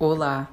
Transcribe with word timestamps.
Olá, 0.00 0.48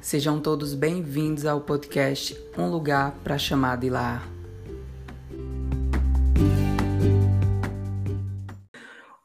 sejam 0.00 0.40
todos 0.40 0.72
bem-vindos 0.72 1.44
ao 1.44 1.60
podcast 1.60 2.34
Um 2.56 2.70
Lugar 2.70 3.12
para 3.22 3.36
Chamar 3.36 3.76
de 3.76 3.90
Lar. 3.90 4.26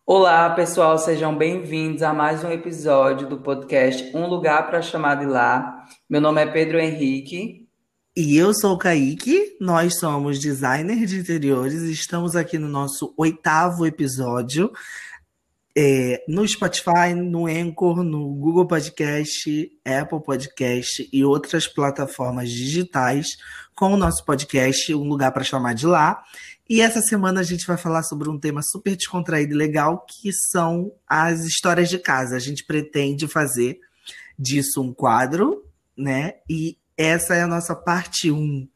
Olá, 0.06 0.50
pessoal, 0.50 0.98
sejam 0.98 1.38
bem-vindos 1.38 2.04
a 2.04 2.14
mais 2.14 2.44
um 2.44 2.52
episódio 2.52 3.30
do 3.30 3.38
podcast 3.38 4.12
Um 4.14 4.28
Lugar 4.28 4.68
para 4.68 4.82
Chamar 4.82 5.16
de 5.16 5.26
Lar. 5.26 5.86
Meu 6.10 6.20
nome 6.20 6.42
é 6.42 6.48
Pedro 6.48 6.78
Henrique. 6.78 7.66
E 8.14 8.36
eu 8.36 8.54
sou 8.54 8.74
o 8.74 8.78
Kaique, 8.78 9.56
nós 9.62 9.98
somos 10.00 10.38
designers 10.38 11.10
de 11.10 11.18
interiores 11.18 11.84
e 11.84 11.94
estamos 11.94 12.36
aqui 12.36 12.58
no 12.58 12.68
nosso 12.68 13.14
oitavo 13.18 13.86
episódio 13.86 14.70
é, 15.76 16.24
no 16.28 16.48
Spotify, 16.48 17.14
no 17.16 17.48
Anchor, 17.48 18.04
no 18.04 18.34
Google 18.36 18.68
Podcast, 18.68 19.72
Apple 19.86 20.24
Podcast 20.24 21.10
e 21.12 21.24
outras 21.24 21.68
plataformas 21.68 22.50
digitais 22.50 23.28
com 23.76 23.94
o 23.94 23.98
nosso 23.98 24.24
podcast, 24.26 24.94
um 24.94 25.08
lugar 25.08 25.32
para 25.32 25.44
chamar 25.44 25.74
de 25.74 25.86
lá. 25.86 26.22
E 26.70 26.82
essa 26.82 27.02
semana 27.02 27.42
a 27.42 27.44
gente 27.44 27.66
vai 27.66 27.78
falar 27.78 28.04
sobre 28.04 28.30
um 28.30 28.40
tema 28.40 28.62
super 28.62 28.96
descontraído 28.96 29.54
e 29.54 29.58
legal, 29.58 30.06
que 30.08 30.32
são 30.32 30.92
as 31.08 31.42
histórias 31.42 31.90
de 31.90 31.98
casa. 31.98 32.36
A 32.36 32.40
gente 32.40 32.66
pretende 32.66 33.28
fazer 33.28 33.80
disso 34.38 34.82
um 34.82 34.94
quadro, 34.94 35.66
né? 35.98 36.36
E 36.50 36.78
essa 36.98 37.36
é 37.36 37.42
a 37.42 37.48
nossa 37.48 37.76
parte 37.76 38.32
1. 38.32 38.36
Um 38.38 38.68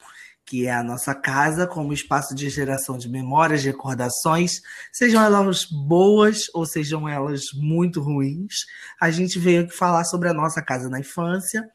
que 0.45 0.67
é 0.67 0.73
a 0.73 0.83
nossa 0.83 1.15
casa 1.15 1.65
como 1.65 1.91
espaço 1.91 2.35
de 2.35 2.49
geração 2.49 2.97
de 2.97 3.09
memórias, 3.09 3.61
de 3.61 3.69
recordações, 3.69 4.61
sejam 4.91 5.23
elas 5.23 5.65
boas 5.65 6.45
ou 6.53 6.65
sejam 6.65 7.09
elas 7.09 7.45
muito 7.55 7.99
ruins. 7.99 8.65
A 9.01 9.09
gente 9.09 9.39
veio 9.39 9.63
aqui 9.63 9.75
falar 9.75 10.03
sobre 10.03 10.29
a 10.29 10.33
nossa 10.33 10.61
casa 10.61 10.87
na 10.87 10.99
infância 10.99 11.67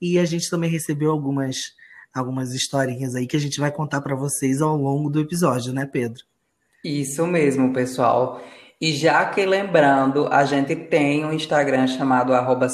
e 0.00 0.18
a 0.18 0.24
gente 0.24 0.50
também 0.50 0.70
recebeu 0.70 1.10
algumas 1.10 1.76
algumas 2.14 2.52
historinhas 2.52 3.14
aí 3.14 3.26
que 3.26 3.36
a 3.36 3.40
gente 3.40 3.60
vai 3.60 3.70
contar 3.70 4.00
para 4.00 4.16
vocês 4.16 4.60
ao 4.60 4.76
longo 4.76 5.08
do 5.08 5.20
episódio, 5.20 5.72
né, 5.72 5.86
Pedro? 5.86 6.24
Isso 6.82 7.26
mesmo, 7.26 7.72
pessoal. 7.72 8.42
E 8.80 8.92
já 8.92 9.24
que 9.26 9.44
lembrando, 9.44 10.28
a 10.32 10.44
gente 10.44 10.76
tem 10.76 11.24
um 11.24 11.32
Instagram 11.32 11.88
chamado 11.88 12.32
arroba 12.32 12.68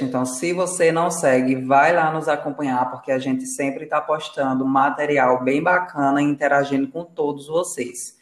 então 0.00 0.24
se 0.24 0.54
você 0.54 0.90
não 0.90 1.10
segue, 1.10 1.56
vai 1.56 1.94
lá 1.94 2.10
nos 2.10 2.26
acompanhar, 2.26 2.90
porque 2.90 3.12
a 3.12 3.18
gente 3.18 3.44
sempre 3.44 3.84
está 3.84 4.00
postando 4.00 4.64
material 4.64 5.44
bem 5.44 5.62
bacana 5.62 6.22
e 6.22 6.24
interagindo 6.24 6.88
com 6.88 7.04
todos 7.04 7.48
vocês. 7.48 8.18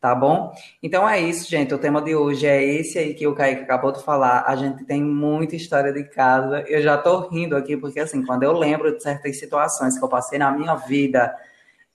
Tá 0.00 0.14
bom? 0.14 0.52
Então 0.80 1.08
é 1.08 1.18
isso, 1.18 1.50
gente. 1.50 1.74
O 1.74 1.78
tema 1.78 2.00
de 2.00 2.14
hoje 2.14 2.46
é 2.46 2.62
esse 2.62 2.96
aí 2.96 3.12
que 3.12 3.26
o 3.26 3.34
Kaique 3.34 3.62
acabou 3.62 3.90
de 3.90 4.04
falar. 4.04 4.44
A 4.46 4.54
gente 4.54 4.84
tem 4.84 5.02
muita 5.02 5.56
história 5.56 5.92
de 5.92 6.04
casa. 6.04 6.60
Eu 6.68 6.80
já 6.80 6.96
tô 6.96 7.28
rindo 7.28 7.56
aqui, 7.56 7.76
porque 7.76 7.98
assim, 7.98 8.24
quando 8.24 8.44
eu 8.44 8.52
lembro 8.52 8.94
de 8.94 9.02
certas 9.02 9.36
situações 9.36 9.98
que 9.98 10.04
eu 10.04 10.08
passei 10.08 10.38
na 10.38 10.52
minha 10.52 10.76
vida 10.76 11.34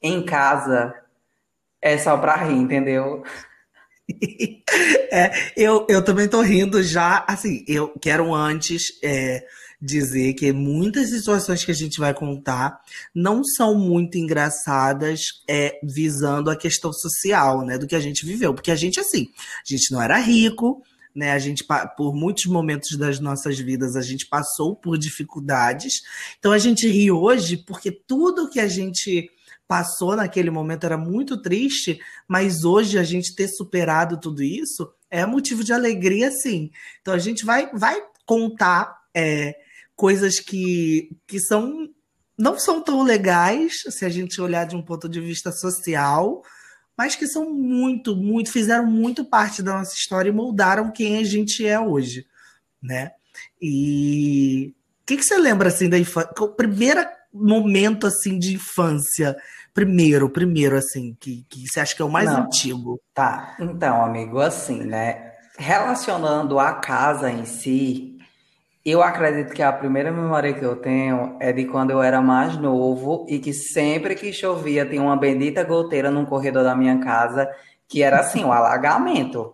em 0.02 0.26
casa, 0.26 0.94
é 1.82 1.98
só 1.98 2.18
pra 2.18 2.36
rir, 2.36 2.58
entendeu? 2.58 3.24
é, 5.12 5.32
eu, 5.56 5.86
eu 5.90 6.04
também 6.04 6.28
tô 6.28 6.42
rindo 6.42 6.82
já, 6.84 7.26
assim, 7.28 7.64
eu 7.68 7.90
quero 8.00 8.34
antes 8.34 9.00
é, 9.04 9.46
dizer 9.82 10.34
que 10.34 10.54
muitas 10.54 11.10
situações 11.10 11.66
que 11.66 11.72
a 11.72 11.76
gente 11.76 12.00
vai 12.00 12.14
contar 12.14 12.80
não 13.16 13.44
são 13.44 13.76
muito 13.76 14.18
engraçadas 14.18 15.44
é, 15.50 15.80
visando 15.84 16.52
a 16.52 16.56
questão 16.56 16.94
social, 16.94 17.66
né, 17.66 17.78
do 17.78 17.88
que 17.88 17.96
a 17.96 18.00
gente 18.00 18.26
viveu, 18.26 18.54
porque 18.54 18.72
a 18.72 18.76
gente, 18.76 19.00
assim, 19.00 19.30
a 19.66 19.74
gente 19.74 19.92
não 19.92 20.02
era 20.02 20.18
rico, 20.20 20.84
né, 21.16 21.32
a 21.32 21.40
gente, 21.40 21.66
por 21.98 22.14
muitos 22.14 22.46
momentos 22.46 22.98
das 22.98 23.20
nossas 23.20 23.60
vidas, 23.60 23.96
a 23.96 24.02
gente 24.02 24.28
passou 24.28 24.76
por 24.76 24.98
dificuldades, 24.98 26.02
então 26.38 26.52
a 26.52 26.60
gente 26.60 26.88
ri 26.88 27.12
hoje 27.12 27.58
porque 27.58 27.92
tudo 27.92 28.50
que 28.50 28.60
a 28.60 28.68
gente 28.68 29.30
passou 29.72 30.18
naquele 30.18 30.50
momento 30.50 30.84
era 30.84 30.98
muito 30.98 31.42
triste, 31.42 31.98
mas 32.28 32.66
hoje 32.66 33.00
a 33.00 33.04
gente 33.06 33.34
ter 33.34 33.48
superado 33.48 34.20
tudo 34.20 34.44
isso 34.44 34.92
é 35.10 35.26
motivo 35.26 35.64
de 35.64 35.72
alegria, 35.72 36.30
sim. 36.30 36.70
Então 37.02 37.14
a 37.14 37.18
gente 37.18 37.46
vai, 37.46 37.72
vai 37.74 37.98
contar 38.26 38.94
é, 39.16 39.56
coisas 39.96 40.42
que, 40.42 41.16
que 41.26 41.40
são 41.40 41.90
não 42.38 42.60
são 42.60 42.82
tão 42.82 43.02
legais 43.02 43.84
se 43.88 44.04
a 44.04 44.10
gente 44.10 44.42
olhar 44.42 44.66
de 44.66 44.76
um 44.76 44.82
ponto 44.82 45.08
de 45.08 45.22
vista 45.22 45.54
social, 45.54 46.44
mas 46.98 47.16
que 47.16 47.26
são 47.26 47.50
muito, 47.50 48.14
muito, 48.14 48.52
fizeram 48.52 48.86
muito 48.86 49.24
parte 49.24 49.64
da 49.64 49.78
nossa 49.78 49.96
história 49.96 50.28
e 50.28 50.34
moldaram 50.34 50.92
quem 50.92 51.18
a 51.18 51.24
gente 51.24 51.66
é 51.66 51.80
hoje, 51.80 52.28
né? 52.84 53.14
E 53.62 54.74
o 55.02 55.06
que, 55.06 55.16
que 55.16 55.24
você 55.24 55.38
lembra 55.38 55.70
assim 55.70 55.88
da 55.88 55.98
infância? 55.98 56.30
O 56.42 56.50
primeiro 56.50 57.00
momento 57.34 58.06
assim 58.06 58.38
de 58.38 58.56
infância 58.56 59.38
primeiro, 59.74 60.30
primeiro, 60.30 60.78
assim, 60.78 61.16
que, 61.20 61.46
que 61.50 61.68
você 61.68 61.80
acha 61.80 61.96
que 61.96 62.02
é 62.02 62.06
o 62.06 62.10
mais 62.10 62.32
Não. 62.32 62.44
antigo? 62.44 63.00
Tá, 63.14 63.56
então, 63.60 64.04
amigo, 64.04 64.40
assim, 64.40 64.84
né? 64.84 65.34
Relacionando 65.58 66.60
a 66.60 66.74
casa 66.74 67.30
em 67.30 67.46
si, 67.46 68.18
eu 68.84 69.04
acredito 69.04 69.54
que 69.54 69.62
a 69.62 69.72
primeira 69.72 70.12
memória 70.12 70.54
que 70.54 70.66
eu 70.66 70.76
tenho 70.76 71.38
é 71.40 71.54
de 71.54 71.66
quando 71.66 71.92
eu 71.92 72.02
era 72.02 72.22
mais 72.22 72.58
novo 72.58 73.26
e 73.30 73.38
que 73.38 73.54
sempre 73.54 74.16
que 74.16 74.34
chovia 74.34 74.86
tinha 74.86 75.02
uma 75.02 75.16
bendita 75.16 75.64
goteira 75.64 76.10
no 76.10 76.26
corredor 76.26 76.64
da 76.64 76.76
minha 76.76 77.00
casa, 77.00 77.48
que 77.88 78.02
era 78.02 78.20
assim, 78.20 78.44
um 78.44 78.52
alagamento. 78.54 79.54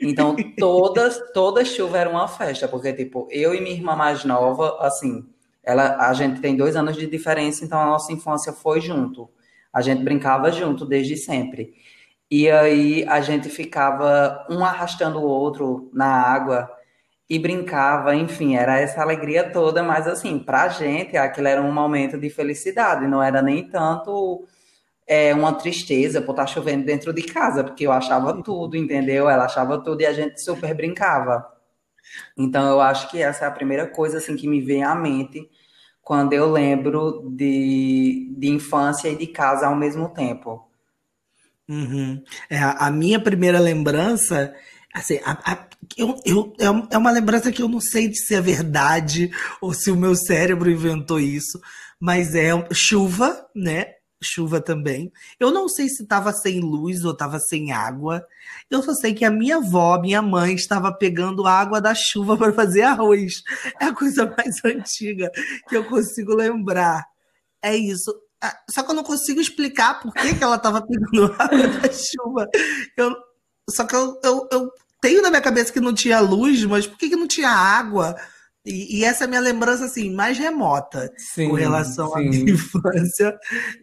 Então, 0.00 0.34
todas, 0.58 1.20
toda 1.32 1.64
chuva 1.64 1.98
era 1.98 2.10
uma 2.10 2.26
festa, 2.26 2.66
porque, 2.66 2.92
tipo, 2.92 3.28
eu 3.30 3.54
e 3.54 3.60
minha 3.60 3.76
irmã 3.76 3.94
mais 3.94 4.24
nova, 4.24 4.78
assim, 4.80 5.24
ela, 5.62 5.96
a 6.08 6.12
gente 6.12 6.40
tem 6.40 6.56
dois 6.56 6.76
anos 6.76 6.96
de 6.96 7.06
diferença, 7.06 7.64
então 7.64 7.80
a 7.80 7.86
nossa 7.86 8.12
infância 8.12 8.52
foi 8.52 8.80
junto. 8.80 9.30
A 9.74 9.82
gente 9.82 10.02
brincava 10.04 10.52
junto 10.52 10.86
desde 10.86 11.16
sempre. 11.16 11.74
E 12.30 12.50
aí 12.50 13.04
a 13.08 13.20
gente 13.20 13.48
ficava 13.48 14.46
um 14.50 14.64
arrastando 14.64 15.18
o 15.18 15.26
outro 15.26 15.90
na 15.92 16.06
água 16.06 16.70
e 17.28 17.38
brincava, 17.38 18.14
enfim, 18.14 18.56
era 18.56 18.78
essa 18.78 19.02
alegria 19.02 19.50
toda, 19.50 19.82
mas 19.82 20.06
assim, 20.06 20.38
pra 20.38 20.68
gente 20.68 21.16
aquilo 21.16 21.48
era 21.48 21.62
um 21.62 21.72
momento 21.72 22.18
de 22.18 22.28
felicidade, 22.30 23.06
não 23.06 23.22
era 23.22 23.40
nem 23.42 23.68
tanto 23.68 24.46
é, 25.06 25.34
uma 25.34 25.54
tristeza 25.54 26.20
por 26.22 26.32
estar 26.32 26.46
chovendo 26.46 26.84
dentro 26.84 27.12
de 27.12 27.22
casa, 27.22 27.64
porque 27.64 27.86
eu 27.86 27.92
achava 27.92 28.42
tudo, 28.42 28.76
entendeu? 28.76 29.28
Ela 29.28 29.44
achava 29.46 29.82
tudo 29.82 30.00
e 30.02 30.06
a 30.06 30.12
gente 30.12 30.40
super 30.40 30.74
brincava. 30.74 31.46
Então 32.36 32.68
eu 32.68 32.80
acho 32.80 33.10
que 33.10 33.22
essa 33.22 33.44
é 33.44 33.48
a 33.48 33.50
primeira 33.50 33.86
coisa 33.86 34.18
assim 34.18 34.36
que 34.36 34.48
me 34.48 34.60
vem 34.60 34.84
à 34.84 34.94
mente 34.94 35.48
quando 36.04 36.34
eu 36.34 36.52
lembro 36.52 37.30
de, 37.34 38.30
de 38.36 38.48
infância 38.48 39.08
e 39.08 39.16
de 39.16 39.26
casa 39.26 39.66
ao 39.66 39.74
mesmo 39.74 40.10
tempo. 40.10 40.68
Uhum. 41.66 42.22
É, 42.50 42.58
a 42.58 42.90
minha 42.90 43.18
primeira 43.18 43.58
lembrança, 43.58 44.54
assim, 44.92 45.18
a, 45.24 45.52
a, 45.52 45.66
eu, 45.96 46.14
eu, 46.26 46.52
é, 46.60 46.94
é 46.94 46.98
uma 46.98 47.10
lembrança 47.10 47.50
que 47.50 47.62
eu 47.62 47.68
não 47.68 47.80
sei 47.80 48.12
se 48.12 48.34
é 48.34 48.40
verdade 48.40 49.30
ou 49.62 49.72
se 49.72 49.90
o 49.90 49.96
meu 49.96 50.14
cérebro 50.14 50.70
inventou 50.70 51.18
isso, 51.18 51.58
mas 51.98 52.34
é 52.34 52.50
chuva, 52.70 53.46
né? 53.56 53.94
Chuva 54.24 54.60
também. 54.60 55.12
Eu 55.38 55.52
não 55.52 55.68
sei 55.68 55.88
se 55.88 56.02
estava 56.02 56.32
sem 56.32 56.60
luz 56.60 57.04
ou 57.04 57.12
estava 57.12 57.38
sem 57.38 57.70
água. 57.70 58.26
Eu 58.70 58.82
só 58.82 58.94
sei 58.94 59.14
que 59.14 59.24
a 59.24 59.30
minha 59.30 59.58
avó, 59.58 60.00
minha 60.00 60.22
mãe, 60.22 60.54
estava 60.54 60.92
pegando 60.92 61.46
água 61.46 61.80
da 61.80 61.94
chuva 61.94 62.36
para 62.38 62.52
fazer 62.52 62.82
arroz. 62.82 63.42
É 63.80 63.86
a 63.86 63.94
coisa 63.94 64.34
mais 64.36 64.56
antiga 64.64 65.30
que 65.68 65.76
eu 65.76 65.84
consigo 65.84 66.34
lembrar. 66.34 67.04
É 67.62 67.76
isso. 67.76 68.12
Ah, 68.42 68.58
só 68.68 68.82
que 68.82 68.90
eu 68.90 68.94
não 68.94 69.04
consigo 69.04 69.40
explicar 69.40 70.00
por 70.00 70.12
que, 70.12 70.34
que 70.34 70.42
ela 70.44 70.56
estava 70.56 70.84
pegando 70.84 71.32
água 71.38 71.68
da 71.68 71.92
chuva. 71.92 72.48
Eu, 72.96 73.14
só 73.70 73.84
que 73.84 73.94
eu, 73.94 74.20
eu, 74.24 74.48
eu 74.50 74.70
tenho 75.00 75.22
na 75.22 75.30
minha 75.30 75.42
cabeça 75.42 75.72
que 75.72 75.80
não 75.80 75.94
tinha 75.94 76.20
luz, 76.20 76.64
mas 76.64 76.86
por 76.86 76.98
que, 76.98 77.10
que 77.10 77.16
não 77.16 77.28
tinha 77.28 77.50
água? 77.50 78.16
E, 78.64 78.98
e, 78.98 79.04
essa 79.04 79.24
é 79.24 79.26
a 79.26 79.28
minha 79.28 79.40
lembrança 79.40 79.84
assim 79.84 80.10
mais 80.14 80.38
remota 80.38 81.12
sim, 81.18 81.50
com 81.50 81.54
relação 81.54 82.08
sim. 82.12 82.14
à 82.14 82.30
minha 82.30 82.50
infância 82.54 83.38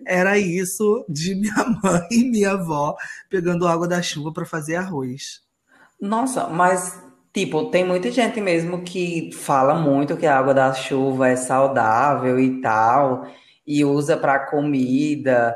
era 0.08 0.40
isso 0.40 1.06
de 1.08 1.36
minha 1.36 1.54
mãe 1.84 2.08
e 2.10 2.24
minha 2.24 2.52
avó 2.54 2.96
pegando 3.30 3.68
água 3.68 3.88
da 3.88 4.02
chuva 4.02 4.34
para 4.34 4.46
fazer 4.46 4.78
arroz. 4.78 5.42
Nossa, 6.00 6.48
mas 6.48 7.00
tipo, 7.32 7.66
tem 7.66 7.86
muita 7.86 8.10
gente 8.10 8.42
mesmo 8.42 8.82
que 8.82 9.30
fala 9.34 9.76
muito 9.76 10.18
que 10.18 10.26
a 10.26 10.38
água 10.38 10.54
da 10.54 10.74
chuva 10.74 11.30
é 11.30 11.36
saudável 11.36 12.40
e 12.40 12.60
tal 12.60 13.28
e 13.66 13.86
usa 13.86 14.18
para 14.18 14.40
comida. 14.48 15.56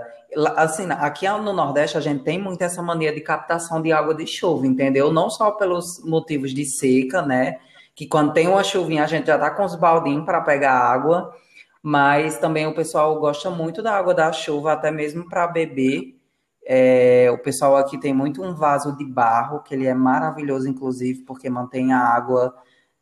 Assim, 0.56 0.86
aqui 0.90 1.28
no 1.28 1.54
Nordeste 1.54 1.98
a 1.98 2.02
gente 2.02 2.24
tem 2.24 2.42
muito 2.42 2.62
essa 2.62 2.82
mania 2.82 3.14
de 3.14 3.22
captação 3.22 3.82
de 3.82 3.92
água 3.92 4.14
de 4.14 4.28
chuva, 4.28 4.68
entendeu? 4.68 5.12
Não 5.12 5.30
só 5.30 5.52
pelos 5.52 6.04
motivos 6.04 6.54
de 6.54 6.66
seca, 6.66 7.22
né? 7.22 7.58
Que 7.96 8.06
quando 8.06 8.34
tem 8.34 8.48
uma 8.48 8.64
chuvinha 8.64 9.04
a 9.06 9.08
gente 9.08 9.28
já 9.28 9.40
tá 9.40 9.50
com 9.50 9.64
os 9.64 9.76
baldinhos 9.76 10.26
para 10.26 10.42
pegar 10.42 10.74
água, 10.74 11.34
mas 11.82 12.38
também 12.38 12.68
o 12.68 12.76
pessoal 12.76 13.18
gosta 13.20 13.50
muito 13.50 13.82
da 13.82 13.94
água 13.94 14.14
da 14.14 14.32
chuva, 14.34 14.74
até 14.74 14.92
mesmo 14.92 15.30
para 15.30 15.48
beber. 15.48 16.20
É, 16.68 17.30
o 17.32 17.38
pessoal 17.38 17.78
aqui 17.78 17.98
tem 17.98 18.14
muito 18.14 18.44
um 18.44 18.56
vaso 18.56 18.98
de 18.98 19.06
barro, 19.06 19.62
que 19.62 19.74
ele 19.74 19.86
é 19.86 19.94
maravilhoso, 19.94 20.68
inclusive, 20.68 21.22
porque 21.22 21.50
mantém 21.50 21.94
a 21.94 22.00
água 22.00 22.54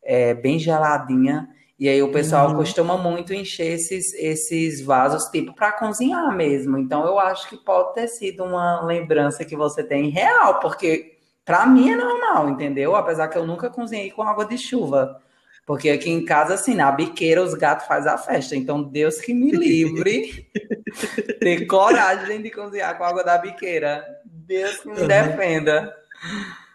é, 0.02 0.34
bem 0.34 0.58
geladinha. 0.58 1.48
E 1.78 1.88
aí 1.88 2.00
o 2.02 2.12
pessoal 2.12 2.50
uhum. 2.50 2.56
costuma 2.56 2.96
muito 2.96 3.34
encher 3.34 3.72
esses, 3.72 4.12
esses 4.14 4.80
vasos, 4.80 5.24
tipo, 5.24 5.54
para 5.54 5.72
cozinhar 5.72 6.30
mesmo. 6.36 6.78
Então 6.78 7.04
eu 7.06 7.18
acho 7.18 7.48
que 7.48 7.56
pode 7.56 7.94
ter 7.94 8.06
sido 8.06 8.44
uma 8.44 8.84
lembrança 8.84 9.44
que 9.44 9.56
você 9.56 9.82
tem 9.82 10.10
real, 10.10 10.60
porque 10.60 11.13
para 11.44 11.66
mim 11.66 11.90
é 11.90 11.96
normal, 11.96 12.48
entendeu? 12.48 12.96
Apesar 12.96 13.28
que 13.28 13.36
eu 13.36 13.46
nunca 13.46 13.68
cozinhei 13.68 14.10
com 14.10 14.22
água 14.22 14.46
de 14.46 14.56
chuva. 14.56 15.20
Porque 15.66 15.88
aqui 15.88 16.10
em 16.10 16.24
casa, 16.24 16.54
assim, 16.54 16.74
na 16.74 16.92
biqueira 16.92 17.42
os 17.42 17.54
gatos 17.54 17.86
fazem 17.86 18.12
a 18.12 18.18
festa. 18.18 18.54
Então, 18.54 18.82
Deus 18.82 19.18
que 19.18 19.32
me 19.32 19.50
livre 19.50 20.46
ter 21.40 21.66
coragem 21.66 22.42
de 22.42 22.50
cozinhar 22.50 22.98
com 22.98 23.04
água 23.04 23.24
da 23.24 23.38
biqueira. 23.38 24.04
Deus 24.24 24.78
que 24.78 24.88
me 24.88 25.00
uhum. 25.00 25.08
defenda. 25.08 25.94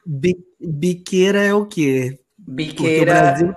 Bi 0.05 0.35
biqueira 0.59 1.43
é 1.43 1.53
o 1.53 1.65
quê? 1.65 2.19
Biqueira. 2.37 3.13
Brasil, 3.13 3.55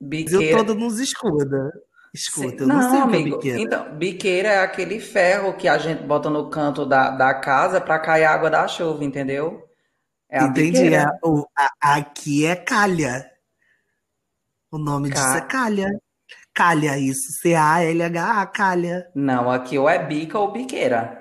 biqueira... 0.00 0.38
Brasil 0.38 0.56
todo 0.56 0.74
nos 0.74 0.98
escuda. 0.98 1.70
Escuta, 2.12 2.64
eu 2.64 2.66
não, 2.66 2.76
não 2.76 2.90
sei 2.90 3.00
amigo, 3.00 3.36
o 3.36 3.38
que 3.38 3.50
é 3.50 3.52
biqueira. 3.52 3.60
Então, 3.60 3.96
biqueira 3.96 4.48
é 4.48 4.58
aquele 4.58 4.98
ferro 5.00 5.52
que 5.52 5.68
a 5.68 5.78
gente 5.78 6.02
bota 6.02 6.28
no 6.28 6.48
canto 6.48 6.84
da, 6.84 7.10
da 7.10 7.34
casa 7.34 7.80
para 7.80 7.98
cair 7.98 8.24
a 8.24 8.32
água 8.32 8.50
da 8.50 8.66
chuva, 8.66 9.04
entendeu? 9.04 9.69
É 10.30 10.44
Entendi. 10.44 10.94
A, 10.94 11.10
o, 11.24 11.46
a, 11.56 11.94
aqui 11.96 12.46
é 12.46 12.54
calha. 12.54 13.28
O 14.70 14.78
nome 14.78 15.10
Ca... 15.10 15.14
disso 15.14 15.36
é 15.36 15.40
calha. 15.40 15.88
Calha, 16.54 16.98
isso. 16.98 17.32
C-A-L-H-A, 17.40 18.46
calha. 18.46 19.10
Não, 19.14 19.50
aqui 19.50 19.78
ou 19.78 19.88
é 19.88 20.04
bica 20.04 20.38
ou 20.38 20.52
biqueira. 20.52 21.20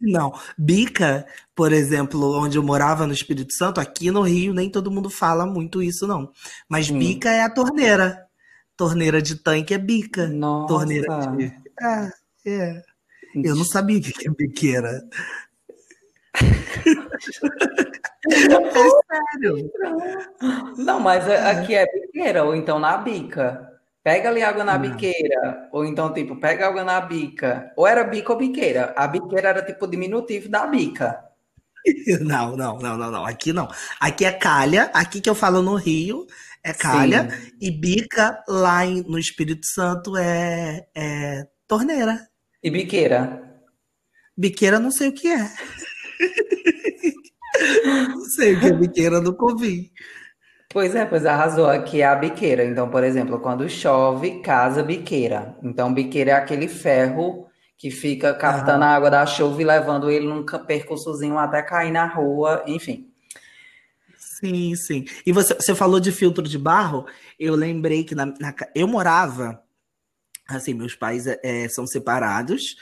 Não, 0.00 0.32
bica, 0.58 1.24
por 1.54 1.72
exemplo, 1.72 2.36
onde 2.36 2.58
eu 2.58 2.62
morava 2.62 3.06
no 3.06 3.12
Espírito 3.12 3.52
Santo, 3.52 3.80
aqui 3.80 4.10
no 4.10 4.22
Rio, 4.22 4.52
nem 4.52 4.68
todo 4.68 4.90
mundo 4.90 5.08
fala 5.08 5.46
muito 5.46 5.80
isso, 5.80 6.08
não. 6.08 6.32
Mas 6.68 6.90
hum. 6.90 6.98
bica 6.98 7.30
é 7.30 7.42
a 7.42 7.50
torneira. 7.50 8.26
Torneira 8.76 9.22
de 9.22 9.36
tanque 9.36 9.74
é 9.74 9.78
bica. 9.78 10.26
Nossa. 10.26 10.74
Torneira 10.74 11.06
de. 11.36 11.44
É, 11.80 12.12
é. 12.46 12.82
Eu 13.34 13.54
não 13.54 13.64
sabia 13.64 13.98
o 13.98 14.02
que 14.02 14.28
é 14.28 14.30
biqueira. 14.30 15.02
é 18.32 18.70
sério. 19.36 19.70
Não, 20.78 21.00
mas 21.00 21.28
aqui 21.28 21.74
é 21.74 21.86
biqueira, 21.86 22.44
ou 22.44 22.54
então 22.54 22.78
na 22.78 22.96
bica. 22.96 23.72
Pega 24.02 24.30
ali 24.30 24.42
água 24.42 24.64
na 24.64 24.76
biqueira. 24.76 25.68
Ou 25.70 25.84
então, 25.84 26.12
tipo, 26.12 26.36
pega 26.40 26.66
água 26.66 26.82
na 26.82 27.00
bica. 27.00 27.72
Ou 27.76 27.86
era 27.86 28.02
bica 28.02 28.32
ou 28.32 28.38
biqueira. 28.38 28.92
A 28.96 29.06
biqueira 29.06 29.50
era 29.50 29.62
tipo 29.62 29.86
diminutivo 29.86 30.48
da 30.48 30.66
bica. 30.66 31.24
Não, 32.20 32.56
não, 32.56 32.78
não, 32.78 32.96
não, 32.96 33.10
não. 33.10 33.26
Aqui 33.26 33.52
não. 33.52 33.68
Aqui 33.98 34.24
é 34.24 34.30
calha. 34.30 34.84
Aqui 34.94 35.20
que 35.20 35.28
eu 35.28 35.34
falo 35.34 35.60
no 35.62 35.74
Rio 35.74 36.28
é 36.62 36.72
calha. 36.72 37.28
Sim. 37.28 37.50
E 37.60 37.70
bica 37.72 38.40
lá 38.46 38.86
em, 38.86 39.02
no 39.02 39.18
Espírito 39.18 39.66
Santo 39.66 40.16
é, 40.16 40.86
é 40.94 41.44
torneira. 41.66 42.28
E 42.62 42.70
biqueira? 42.70 43.42
Biqueira 44.36 44.78
não 44.78 44.92
sei 44.92 45.08
o 45.08 45.12
que 45.12 45.26
é. 45.26 45.50
não 48.08 48.20
sei 48.20 48.54
o 48.54 48.60
que 48.60 48.66
é 48.66 48.72
biqueira, 48.72 49.20
nunca 49.20 49.44
ouvi. 49.44 49.92
Pois 50.72 50.94
é, 50.94 51.04
pois 51.04 51.26
arrasou. 51.26 51.66
Aqui 51.66 52.00
é 52.00 52.06
a 52.06 52.14
biqueira. 52.14 52.64
Então, 52.64 52.88
por 52.88 53.04
exemplo, 53.04 53.38
quando 53.40 53.68
chove, 53.68 54.40
casa 54.40 54.82
biqueira. 54.82 55.54
Então, 55.62 55.92
biqueira 55.92 56.30
é 56.30 56.34
aquele 56.34 56.66
ferro 56.66 57.46
que 57.76 57.90
fica 57.90 58.32
captando 58.32 58.84
a 58.84 58.88
água 58.94 59.10
da 59.10 59.26
chuva 59.26 59.60
e 59.60 59.64
levando 59.64 60.10
ele 60.10 60.26
num 60.26 60.46
percursozinho 60.46 61.36
até 61.36 61.60
cair 61.62 61.90
na 61.90 62.06
rua, 62.06 62.62
enfim. 62.66 63.12
Sim, 64.16 64.74
sim. 64.76 65.04
E 65.26 65.32
você, 65.32 65.54
você 65.54 65.74
falou 65.74 66.00
de 66.00 66.10
filtro 66.10 66.44
de 66.44 66.56
barro, 66.56 67.06
eu 67.38 67.54
lembrei 67.54 68.04
que 68.04 68.14
na, 68.14 68.26
na 68.26 68.54
eu 68.74 68.86
morava, 68.88 69.62
assim, 70.48 70.74
meus 70.74 70.94
pais 70.94 71.26
é, 71.26 71.68
são 71.68 71.86
separados, 71.86 72.76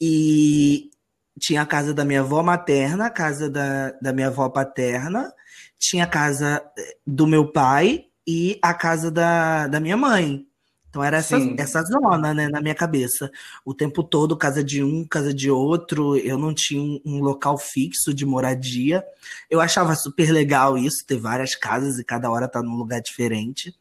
e 0.00 0.90
tinha 1.38 1.62
a 1.62 1.66
casa 1.66 1.92
da 1.92 2.04
minha 2.04 2.20
avó 2.20 2.42
materna, 2.42 3.06
a 3.06 3.10
casa 3.10 3.50
da, 3.50 3.92
da 4.00 4.12
minha 4.12 4.28
avó 4.28 4.48
paterna, 4.48 5.32
tinha 5.78 6.04
a 6.04 6.08
casa 6.08 6.62
eh, 6.78 6.96
do 7.06 7.26
meu 7.26 7.50
pai 7.50 8.06
e 8.26 8.58
a 8.62 8.72
casa 8.72 9.10
da, 9.10 9.66
da 9.66 9.80
minha 9.80 9.96
mãe. 9.96 10.46
Então 10.94 11.02
era 11.02 11.16
essa, 11.16 11.36
essa 11.58 11.82
zona, 11.82 12.32
né, 12.32 12.48
na 12.48 12.60
minha 12.60 12.74
cabeça. 12.74 13.28
O 13.64 13.74
tempo 13.74 14.00
todo, 14.00 14.36
casa 14.36 14.62
de 14.62 14.80
um, 14.80 15.04
casa 15.04 15.34
de 15.34 15.50
outro, 15.50 16.16
eu 16.16 16.38
não 16.38 16.54
tinha 16.54 16.80
um, 16.80 17.00
um, 17.04 17.20
local 17.20 17.58
fixo 17.58 18.14
de 18.14 18.24
moradia. 18.24 19.04
Eu 19.50 19.60
achava 19.60 19.96
super 19.96 20.30
legal 20.30 20.78
isso, 20.78 21.04
ter 21.04 21.16
várias 21.16 21.56
casas 21.56 21.98
e 21.98 22.04
cada 22.04 22.30
hora 22.30 22.46
tá 22.46 22.62
num 22.62 22.76
lugar 22.76 23.00
diferente. 23.00 23.74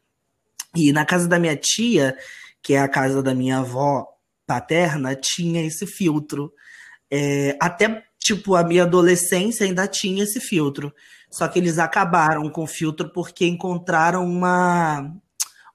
E 0.76 0.92
na 0.92 1.06
casa 1.06 1.28
da 1.28 1.38
minha 1.38 1.56
tia, 1.56 2.18
que 2.64 2.74
é 2.74 2.80
a 2.80 2.88
casa 2.88 3.22
da 3.22 3.36
minha 3.36 3.60
avó 3.60 4.08
paterna, 4.48 5.16
tinha 5.16 5.64
esse 5.64 5.86
filtro. 5.86 6.52
É, 7.16 7.56
até, 7.62 8.04
tipo, 8.18 8.56
a 8.56 8.64
minha 8.64 8.84
adolescência 8.84 9.68
ainda 9.68 9.88
tinha 9.88 10.24
esse 10.24 10.40
filtro. 10.40 10.92
Só 11.30 11.48
que 11.48 11.60
eles 11.60 11.78
acabaram 11.78 12.50
com 12.50 12.64
o 12.64 12.68
filtro 12.68 13.12
porque 13.14 13.46
encontraram 13.46 14.26
uma 14.26 15.14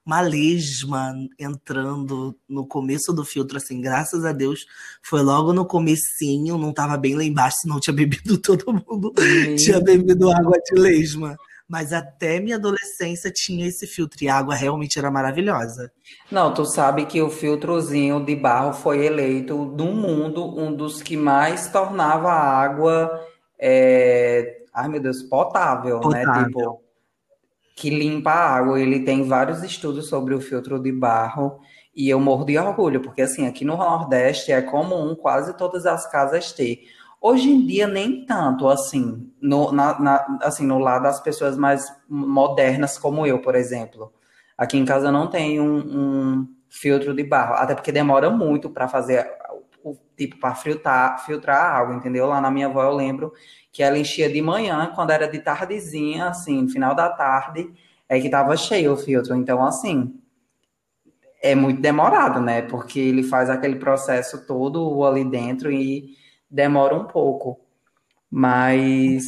uma 0.05 0.21
lesma 0.21 1.13
entrando 1.37 2.35
no 2.47 2.65
começo 2.65 3.13
do 3.13 3.23
filtro, 3.23 3.57
assim, 3.57 3.79
graças 3.79 4.25
a 4.25 4.31
Deus, 4.31 4.65
foi 5.03 5.21
logo 5.21 5.53
no 5.53 5.63
comecinho, 5.63 6.57
não 6.57 6.73
tava 6.73 6.97
bem 6.97 7.13
lá 7.13 7.23
embaixo, 7.23 7.57
senão 7.61 7.79
tinha 7.79 7.93
bebido 7.93 8.35
todo 8.41 8.73
mundo, 8.73 9.13
tinha 9.55 9.79
bebido 9.79 10.31
água 10.31 10.57
de 10.65 10.81
lesma. 10.81 11.37
Mas 11.69 11.93
até 11.93 12.39
minha 12.39 12.55
adolescência 12.55 13.31
tinha 13.31 13.67
esse 13.67 13.85
filtro 13.85 14.23
e 14.23 14.27
a 14.27 14.35
água 14.35 14.55
realmente 14.55 14.97
era 14.97 15.11
maravilhosa. 15.11 15.91
Não, 16.31 16.51
tu 16.53 16.65
sabe 16.65 17.05
que 17.05 17.21
o 17.21 17.29
filtrozinho 17.29 18.25
de 18.25 18.35
barro 18.35 18.73
foi 18.73 19.05
eleito 19.05 19.55
no 19.55 19.93
mundo 19.93 20.59
um 20.59 20.73
dos 20.73 21.01
que 21.01 21.15
mais 21.15 21.67
tornava 21.71 22.29
a 22.29 22.59
água 22.59 23.29
é, 23.59 24.63
ai 24.73 24.87
meu 24.87 25.01
Deus, 25.01 25.21
potável, 25.23 25.99
né? 26.09 26.23
potável. 26.23 26.41
né? 26.41 26.45
Tipo, 26.45 26.83
que 27.75 27.89
limpa 27.89 28.31
a 28.31 28.55
água. 28.55 28.79
Ele 28.79 29.01
tem 29.01 29.27
vários 29.27 29.61
estudos 29.63 30.07
sobre 30.07 30.33
o 30.33 30.41
filtro 30.41 30.81
de 30.81 30.91
barro 30.91 31.59
e 31.93 32.09
eu 32.09 32.19
morro 32.19 32.45
de 32.45 32.57
orgulho, 32.57 33.01
porque 33.01 33.21
assim, 33.21 33.45
aqui 33.45 33.65
no 33.65 33.75
Nordeste 33.75 34.51
é 34.51 34.61
comum 34.61 35.13
quase 35.15 35.57
todas 35.57 35.85
as 35.85 36.09
casas 36.09 36.53
ter. 36.53 36.83
Hoje 37.21 37.49
em 37.49 37.65
dia, 37.65 37.87
nem 37.87 38.25
tanto, 38.25 38.67
assim, 38.69 39.29
no, 39.41 39.71
na, 39.71 39.99
na, 39.99 40.39
assim, 40.41 40.65
no 40.65 40.79
lado 40.79 41.03
das 41.03 41.19
pessoas 41.19 41.57
mais 41.57 41.85
modernas, 42.07 42.97
como 42.97 43.27
eu, 43.27 43.41
por 43.41 43.55
exemplo. 43.55 44.13
Aqui 44.57 44.77
em 44.77 44.85
casa 44.85 45.11
não 45.11 45.27
tem 45.27 45.59
um, 45.59 45.77
um 45.77 46.47
filtro 46.69 47.13
de 47.13 47.23
barro, 47.23 47.55
até 47.55 47.75
porque 47.75 47.91
demora 47.91 48.29
muito 48.29 48.69
para 48.69 48.87
fazer 48.87 49.29
o 49.83 49.97
tipo 50.15 50.37
para 50.37 50.55
filtrar, 50.55 51.25
filtrar 51.25 51.57
a 51.57 51.77
água, 51.77 51.95
entendeu? 51.95 52.27
Lá 52.27 52.39
na 52.39 52.51
minha 52.51 52.67
avó 52.67 52.83
eu 52.83 52.93
lembro 52.93 53.33
que 53.71 53.83
ela 53.83 53.97
enchia 53.97 54.29
de 54.29 54.41
manhã, 54.41 54.91
quando 54.95 55.11
era 55.11 55.27
de 55.27 55.39
tardezinha, 55.39 56.27
assim, 56.27 56.61
no 56.61 56.69
final 56.69 56.95
da 56.95 57.09
tarde, 57.09 57.71
é 58.07 58.19
que 58.19 58.29
tava 58.29 58.55
cheio 58.57 58.93
o 58.93 58.97
filtro. 58.97 59.35
Então, 59.35 59.63
assim, 59.63 60.13
é 61.41 61.55
muito 61.55 61.81
demorado, 61.81 62.41
né? 62.41 62.61
Porque 62.61 62.99
ele 62.99 63.23
faz 63.23 63.49
aquele 63.49 63.75
processo 63.75 64.45
todo 64.45 65.03
ali 65.05 65.23
dentro 65.23 65.71
e 65.71 66.17
demora 66.49 66.95
um 66.95 67.05
pouco. 67.05 67.59
Mas 68.31 69.23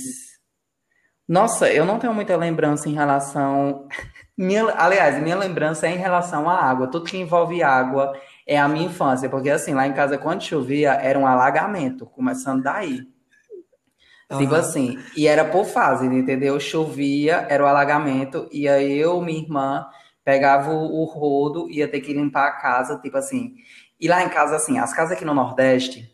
nossa, 1.31 1.71
eu 1.71 1.85
não 1.85 1.97
tenho 1.97 2.13
muita 2.13 2.35
lembrança 2.35 2.89
em 2.89 2.93
relação 2.93 3.87
minha, 4.37 4.65
aliás, 4.75 5.21
minha 5.21 5.37
lembrança 5.37 5.87
é 5.87 5.91
em 5.91 5.97
relação 5.97 6.49
à 6.49 6.55
água. 6.55 6.87
Tudo 6.87 7.05
que 7.05 7.17
envolve 7.17 7.63
água 7.63 8.13
é 8.45 8.59
a 8.59 8.67
minha 8.67 8.87
infância, 8.87 9.29
porque 9.29 9.49
assim, 9.49 9.73
lá 9.73 9.87
em 9.87 9.93
casa 9.93 10.17
quando 10.17 10.41
chovia 10.41 10.91
era 10.91 11.17
um 11.17 11.25
alagamento, 11.25 12.05
começando 12.05 12.63
daí. 12.63 13.07
Uhum. 14.29 14.39
Tipo 14.39 14.55
assim, 14.55 14.99
e 15.15 15.27
era 15.27 15.45
por 15.45 15.65
fase, 15.65 16.05
entendeu? 16.05 16.59
Chovia, 16.59 17.45
era 17.49 17.63
o 17.63 17.67
alagamento, 17.67 18.49
e 18.51 18.67
aí 18.67 18.97
eu, 18.97 19.21
minha 19.21 19.41
irmã, 19.41 19.85
pegava 20.25 20.71
o, 20.71 21.01
o 21.01 21.05
rodo, 21.05 21.69
ia 21.69 21.87
ter 21.87 22.01
que 22.01 22.13
limpar 22.13 22.47
a 22.47 22.51
casa, 22.53 22.97
tipo 22.99 23.17
assim. 23.17 23.53
E 23.99 24.07
lá 24.07 24.23
em 24.23 24.29
casa, 24.29 24.55
assim, 24.55 24.79
as 24.79 24.93
casas 24.93 25.13
aqui 25.13 25.23
no 25.23 25.33
Nordeste, 25.33 26.11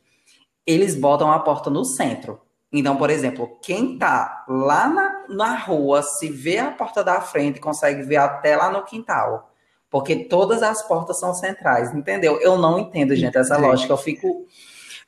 eles 0.67 0.93
botam 0.95 1.31
a 1.31 1.39
porta 1.39 1.69
no 1.69 1.85
centro. 1.85 2.41
Então, 2.71 2.97
por 2.97 3.09
exemplo, 3.09 3.57
quem 3.61 3.97
tá 3.97 4.43
lá 4.47 4.89
na, 4.89 5.25
na 5.29 5.55
rua, 5.55 6.03
se 6.03 6.29
vê 6.29 6.57
a 6.57 6.69
porta 6.69 7.01
da 7.01 7.21
frente, 7.21 7.61
consegue 7.61 8.03
ver 8.03 8.17
até 8.17 8.57
lá 8.57 8.69
no 8.69 8.83
quintal. 8.83 9.49
Porque 9.89 10.25
todas 10.25 10.61
as 10.61 10.85
portas 10.85 11.17
são 11.17 11.33
centrais, 11.33 11.93
entendeu? 11.93 12.39
Eu 12.41 12.57
não 12.57 12.77
entendo, 12.77 13.15
gente, 13.15 13.37
essa 13.37 13.57
lógica. 13.57 13.93
Eu 13.93 13.97
fico 13.97 14.45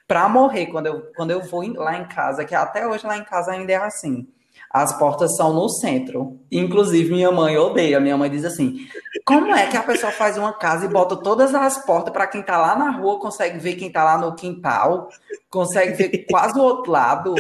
para 0.08 0.30
morrer 0.30 0.68
quando 0.68 0.88
eu, 0.88 1.12
quando 1.16 1.32
eu 1.32 1.42
vou 1.42 1.62
lá 1.74 1.98
em 1.98 2.08
casa, 2.08 2.46
que 2.46 2.56
até 2.56 2.88
hoje 2.88 3.06
lá 3.06 3.18
em 3.18 3.26
casa 3.26 3.52
ainda 3.52 3.74
é 3.74 3.76
assim. 3.76 4.26
As 4.72 4.98
portas 4.98 5.36
são 5.36 5.54
no 5.54 5.68
centro. 5.68 6.40
Inclusive, 6.52 7.12
minha 7.12 7.32
mãe 7.32 7.58
odeia. 7.58 8.00
Minha 8.00 8.18
mãe 8.18 8.30
diz 8.30 8.46
assim: 8.46 8.88
como 9.26 9.54
é 9.54 9.68
que 9.68 9.78
a 9.78 9.84
pessoa 9.84 10.12
faz 10.12 10.38
uma 10.38 10.54
casa 10.54 10.86
e 10.86 10.90
bota 10.90 11.16
todas 11.16 11.54
as 11.56 11.84
portas 11.86 12.14
para 12.14 12.28
quem 12.28 12.42
tá 12.42 12.58
lá 12.58 12.76
na 12.76 12.92
rua, 12.92 13.20
consegue 13.20 13.58
ver 13.58 13.76
quem 13.76 13.92
tá 13.92 14.04
lá 14.04 14.18
no 14.18 14.36
quintal, 14.36 15.10
consegue 15.50 15.94
ver 15.94 16.26
quase 16.30 16.58
o 16.58 16.62
outro 16.62 16.92
lado? 16.92 17.36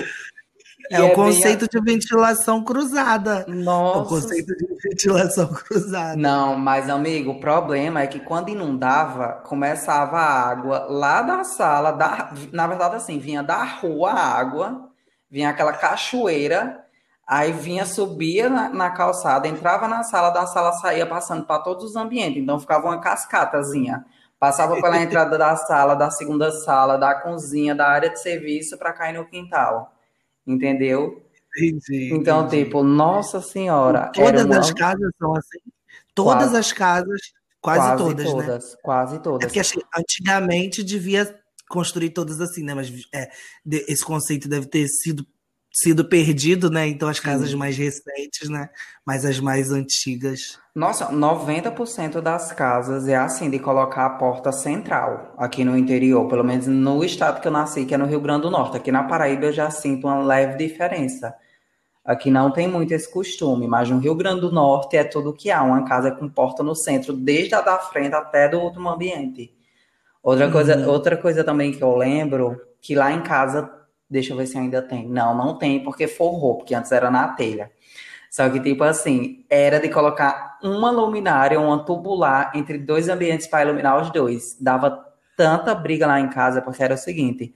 É 0.92 1.02
o 1.02 1.14
conceito 1.14 1.68
bem... 1.68 1.70
de 1.70 1.92
ventilação 1.92 2.64
cruzada. 2.64 3.46
Nossa. 3.48 4.00
É 4.00 4.02
o 4.02 4.06
conceito 4.06 4.56
de 4.56 4.68
ventilação 4.84 5.48
cruzada. 5.54 6.16
Não, 6.16 6.58
mas 6.58 6.90
amigo, 6.90 7.32
o 7.32 7.40
problema 7.40 8.02
é 8.02 8.08
que 8.08 8.20
quando 8.20 8.50
inundava, 8.50 9.44
começava 9.46 10.18
a 10.18 10.50
água 10.50 10.88
lá 10.90 11.22
da 11.22 11.44
sala, 11.44 11.92
da... 11.92 12.34
na 12.52 12.66
verdade 12.66 12.96
assim, 12.96 13.20
vinha 13.20 13.44
da 13.44 13.64
rua 13.64 14.12
a 14.12 14.40
água, 14.40 14.90
vinha 15.30 15.50
aquela 15.50 15.74
cachoeira, 15.74 16.84
aí 17.30 17.52
vinha, 17.52 17.86
subia 17.86 18.50
na, 18.50 18.70
na 18.70 18.90
calçada, 18.90 19.48
entrava 19.48 19.88
na 19.88 20.04
sala, 20.04 20.32
da 20.32 20.48
sala 20.48 20.72
saía 20.74 21.06
passando 21.06 21.46
para 21.46 21.62
todos 21.62 21.84
os 21.84 21.96
ambientes, 21.96 22.42
então 22.42 22.60
ficava 22.60 22.88
uma 22.88 23.00
cascatazinha. 23.00 24.06
Passava 24.40 24.82
pela 24.82 24.98
entrada 25.04 25.38
da 25.38 25.56
sala, 25.56 25.96
da 25.96 26.10
segunda 26.10 26.52
sala, 26.52 26.98
da 26.98 27.14
cozinha, 27.14 27.76
da 27.76 27.88
área 27.88 28.10
de 28.10 28.20
serviço 28.20 28.78
para 28.78 28.94
cair 28.94 29.14
no 29.14 29.26
quintal 29.26 29.94
entendeu? 30.52 31.24
Entendi. 31.58 32.14
Então, 32.14 32.46
entendi. 32.46 32.66
tipo, 32.66 32.84
nossa 32.84 33.42
senhora. 33.42 34.12
Todas 34.14 34.46
uma... 34.46 34.60
as 34.60 34.72
casas 34.72 35.12
são 35.18 35.36
assim? 35.36 35.60
Todas 36.14 36.50
quase, 36.50 36.58
as 36.58 36.74
casas, 36.74 37.22
quase, 37.62 37.80
quase 37.80 38.04
todas, 38.04 38.26
todas, 38.26 38.72
né? 38.72 38.78
Quase 38.84 39.20
todas. 39.20 39.44
É 39.44 39.48
porque 39.48 39.60
assim, 39.60 39.80
antigamente 39.96 40.84
devia 40.84 41.40
construir 41.70 42.10
todas 42.10 42.42
assim, 42.42 42.64
né? 42.64 42.74
Mas 42.74 42.92
é, 43.14 43.30
esse 43.88 44.04
conceito 44.04 44.50
deve 44.50 44.68
ter 44.68 44.88
sido 44.88 45.26
sido 45.72 46.06
perdido, 46.06 46.70
né? 46.70 46.88
Então 46.88 47.08
as 47.08 47.20
casas 47.20 47.52
Sim. 47.52 47.56
mais 47.56 47.78
recentes, 47.78 48.50
né? 48.50 48.70
Mas 49.06 49.26
as 49.26 49.40
mais 49.40 49.72
antigas. 49.72 50.60
Nossa, 50.76 51.12
90% 51.12 52.22
das 52.22 52.52
casas 52.52 53.08
é 53.08 53.16
assim, 53.16 53.50
de 53.50 53.60
colocar 53.60 54.06
a 54.06 54.10
porta 54.12 54.52
central 54.52 55.34
aqui 55.38 55.64
no 55.64 55.78
interior, 55.78 56.28
pelo 56.28 56.44
menos 56.44 56.68
no 56.68 57.04
estado 57.04 57.42
que 57.42 57.48
eu 57.48 57.52
nasci, 57.52 57.86
que 57.86 57.94
é 57.94 57.98
no 57.98 58.06
Rio 58.06 58.22
Grande 58.22 58.44
do 58.44 58.52
Norte. 58.52 58.78
Aqui 58.78 58.92
na 58.92 59.04
Paraíba 59.04 59.46
eu 59.46 59.54
já 59.54 59.70
sinto 59.70 60.08
uma 60.08 60.24
leve 60.24 60.58
diferença. 60.58 61.36
Aqui 62.04 62.32
não 62.32 62.52
tem 62.52 62.68
muito 62.68 62.92
esse 62.92 63.12
costume, 63.12 63.68
mas 63.68 63.90
no 63.90 64.00
Rio 64.00 64.16
Grande 64.16 64.42
do 64.42 64.52
Norte 64.52 64.98
é 64.98 65.04
tudo 65.04 65.34
que 65.34 65.52
há, 65.52 65.62
uma 65.62 65.86
casa 65.86 66.10
com 66.12 66.28
porta 66.28 66.64
no 66.64 66.74
centro, 66.74 67.14
desde 67.14 67.54
a 67.54 67.62
da 67.62 67.78
frente 67.78 68.16
até 68.16 68.48
do 68.48 68.60
último 68.60 68.90
ambiente. 68.90 69.54
Outra 70.24 70.48
uhum. 70.48 70.52
coisa, 70.52 70.90
outra 70.90 71.18
coisa 71.18 71.44
também 71.44 71.72
que 71.72 71.84
eu 71.84 71.96
lembro, 71.96 72.60
que 72.82 72.96
lá 72.96 73.12
em 73.12 73.22
casa 73.22 73.79
Deixa 74.10 74.34
eu 74.34 74.38
ver 74.38 74.48
se 74.48 74.58
ainda 74.58 74.82
tem. 74.82 75.08
Não, 75.08 75.36
não 75.36 75.58
tem, 75.58 75.84
porque 75.84 76.08
forrou, 76.08 76.58
porque 76.58 76.74
antes 76.74 76.92
era 76.92 77.12
na 77.12 77.28
telha. 77.30 77.72
Só 78.30 78.48
que, 78.50 78.60
tipo 78.60 78.84
assim, 78.84 79.44
era 79.50 79.80
de 79.80 79.90
colocar 79.90 80.58
uma 80.64 80.92
luminária, 80.92 81.60
uma 81.60 81.84
tubular 81.84 82.52
entre 82.56 82.78
dois 82.78 83.10
ambientes 83.10 83.48
para 83.48 83.64
iluminar 83.64 84.02
os 84.02 84.12
dois. 84.12 84.58
Dava 84.60 85.06
tanta 85.36 85.74
briga 85.74 86.06
lá 86.06 86.20
em 86.20 86.30
casa, 86.30 86.62
porque 86.62 86.84
era 86.84 86.94
o 86.94 86.98
seguinte: 86.98 87.54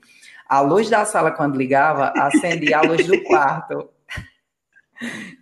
a 0.48 0.60
luz 0.60 0.90
da 0.90 1.04
sala, 1.04 1.30
quando 1.30 1.56
ligava, 1.56 2.12
acendia 2.16 2.78
a 2.78 2.82
luz 2.82 3.06
do 3.06 3.22
quarto. 3.24 3.88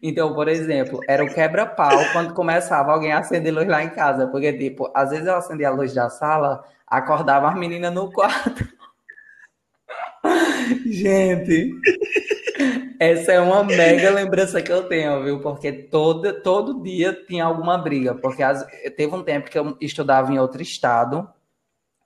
Então, 0.03 0.35
por 0.35 0.49
exemplo, 0.49 1.01
era 1.09 1.25
o 1.25 1.33
quebra-pau 1.33 1.99
quando 2.13 2.35
começava 2.35 2.93
alguém 2.93 3.13
a 3.13 3.19
acender 3.19 3.55
luz 3.55 3.69
lá 3.69 3.83
em 3.83 3.91
casa. 3.91 4.27
Porque, 4.27 4.53
tipo, 4.53 4.91
às 4.95 5.11
vezes 5.11 5.27
eu 5.27 5.37
acendia 5.37 5.69
a 5.69 5.73
luz 5.73 5.95
da 5.95 6.11
sala, 6.11 6.65
acordava 6.87 7.49
as 7.49 7.55
meninas 7.55 7.93
no 7.93 8.11
quarto. 8.11 8.67
Gente, 10.87 11.75
essa 12.99 13.33
é 13.33 13.41
uma 13.41 13.65
mega 13.65 14.11
lembrança 14.11 14.63
que 14.63 14.73
eu 14.73 14.85
tenho, 14.85 15.23
viu? 15.25 15.41
Porque 15.41 15.73
todo, 15.73 16.41
todo 16.43 16.83
dia 16.83 17.13
tinha 17.27 17.45
alguma 17.45 17.77
briga. 17.77 18.15
Porque 18.15 18.43
as, 18.43 18.65
teve 18.97 19.15
um 19.15 19.23
tempo 19.23 19.51
que 19.51 19.59
eu 19.59 19.77
estudava 19.81 20.33
em 20.33 20.39
outro 20.39 20.63
estado 20.63 21.29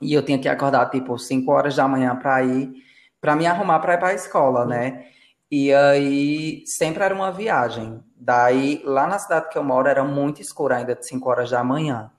e 0.01 0.13
eu 0.15 0.23
tinha 0.23 0.39
que 0.39 0.49
acordar 0.49 0.91
tipo 0.91 1.19
5 1.19 1.51
horas 1.51 1.77
da 1.77 1.87
manhã 1.87 2.17
para 2.17 2.43
ir, 2.43 2.73
para 3.21 3.37
me 3.37 3.47
arrumar 3.47 3.79
para 3.81 3.95
ir 3.95 3.99
para 3.99 4.09
a 4.09 4.15
escola, 4.15 4.65
né? 4.65 5.07
E 5.51 5.73
aí 5.73 6.65
sempre 6.67 7.03
era 7.05 7.15
uma 7.15 7.31
viagem. 7.31 8.03
Daí, 8.17 8.83
lá 8.85 9.07
na 9.07 9.19
cidade 9.19 9.49
que 9.51 9.59
eu 9.59 9.63
moro, 9.63 9.89
era 9.89 10.03
muito 10.03 10.41
escuro 10.41 10.75
ainda, 10.75 10.95
de 10.95 11.07
5 11.07 11.29
horas 11.29 11.51
da 11.51 11.63
manhã. 11.63 12.11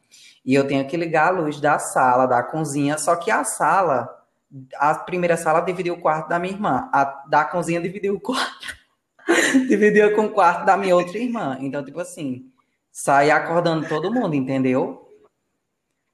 E 0.46 0.54
eu 0.54 0.68
tinha 0.68 0.86
que 0.86 0.96
ligar 0.96 1.28
a 1.28 1.32
luz 1.32 1.60
da 1.60 1.78
sala, 1.80 2.26
da 2.26 2.42
cozinha, 2.42 2.98
só 2.98 3.16
que 3.16 3.30
a 3.30 3.44
sala 3.44 4.17
a 4.76 4.96
primeira 4.96 5.38
sala 5.38 5.62
dividiu 5.62 5.96
o 5.96 6.02
quarto 6.02 6.30
da 6.30 6.40
minha 6.40 6.54
irmã. 6.54 6.90
A 6.94 7.26
da 7.28 7.46
cozinha 7.46 7.82
dividiu 7.82 8.16
o 8.16 8.20
quarto. 8.20 8.76
dividiu 9.68 10.16
com 10.16 10.26
o 10.26 10.32
quarto 10.32 10.66
da 10.66 10.78
minha 10.78 10.96
outra 10.96 11.18
irmã. 11.18 11.58
Então, 11.60 11.84
tipo 11.84 12.00
assim, 12.00 12.52
saí 12.92 13.30
acordando 13.30 13.88
todo 13.88 14.14
mundo, 14.14 14.36
entendeu? 14.36 15.08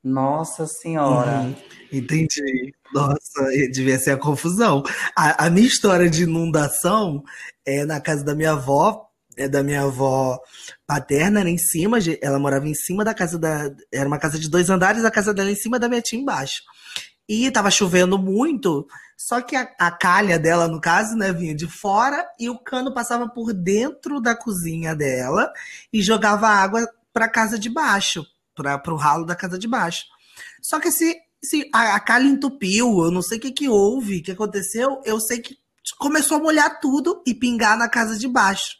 Nossa 0.03 0.67
senhora. 0.67 1.41
Uhum, 1.41 1.55
entendi. 1.91 2.73
Nossa, 2.93 3.49
devia 3.71 3.97
ser 3.97 4.11
a 4.11 4.17
confusão. 4.17 4.83
A, 5.15 5.45
a, 5.45 5.49
minha 5.49 5.65
história 5.65 6.09
de 6.09 6.23
inundação 6.23 7.23
é 7.65 7.85
na 7.85 8.01
casa 8.01 8.23
da 8.23 8.35
minha 8.35 8.51
avó, 8.51 9.07
é 9.37 9.47
da 9.47 9.63
minha 9.63 9.83
avó 9.83 10.39
paterna, 10.85 11.39
era 11.39 11.49
em 11.49 11.57
cima, 11.57 11.99
ela 12.21 12.37
morava 12.37 12.67
em 12.67 12.73
cima 12.75 13.05
da 13.05 13.13
casa 13.13 13.39
da. 13.39 13.73
Era 13.91 14.07
uma 14.07 14.19
casa 14.19 14.37
de 14.37 14.49
dois 14.49 14.69
andares, 14.69 15.05
a 15.05 15.11
casa 15.11 15.33
dela 15.33 15.49
em 15.49 15.55
cima 15.55 15.79
da 15.79 15.87
minha 15.87 16.01
tia 16.01 16.19
embaixo. 16.19 16.61
E 17.27 17.49
tava 17.51 17.71
chovendo 17.71 18.17
muito, 18.17 18.85
só 19.17 19.39
que 19.39 19.55
a, 19.55 19.69
a, 19.79 19.91
calha 19.91 20.37
dela, 20.37 20.67
no 20.67 20.81
caso, 20.81 21.15
né, 21.15 21.31
vinha 21.31 21.55
de 21.55 21.67
fora 21.67 22.27
e 22.37 22.49
o 22.49 22.59
cano 22.59 22.93
passava 22.93 23.29
por 23.29 23.53
dentro 23.53 24.19
da 24.19 24.35
cozinha 24.35 24.93
dela 24.93 25.51
e 25.91 26.01
jogava 26.01 26.47
água 26.47 26.85
para 27.13 27.29
casa 27.29 27.57
de 27.57 27.69
baixo, 27.69 28.25
para 28.53 28.93
o 28.93 28.97
ralo 28.97 29.25
da 29.25 29.35
casa 29.35 29.57
de 29.57 29.67
baixo. 29.67 30.05
Só 30.61 30.79
que 30.79 30.91
se, 30.91 31.15
se 31.41 31.69
a, 31.73 31.95
a 31.95 31.99
calha 31.99 32.27
entupiu, 32.27 33.03
eu 33.03 33.11
não 33.11 33.21
sei 33.21 33.37
o 33.37 33.41
que, 33.41 33.51
que 33.51 33.69
houve, 33.69 34.17
o 34.17 34.23
que 34.23 34.31
aconteceu, 34.31 35.01
eu 35.05 35.19
sei 35.19 35.39
que 35.39 35.57
começou 35.97 36.37
a 36.37 36.41
molhar 36.41 36.79
tudo 36.79 37.21
e 37.25 37.33
pingar 37.33 37.77
na 37.77 37.87
casa 37.87 38.17
de 38.17 38.27
baixo. 38.27 38.75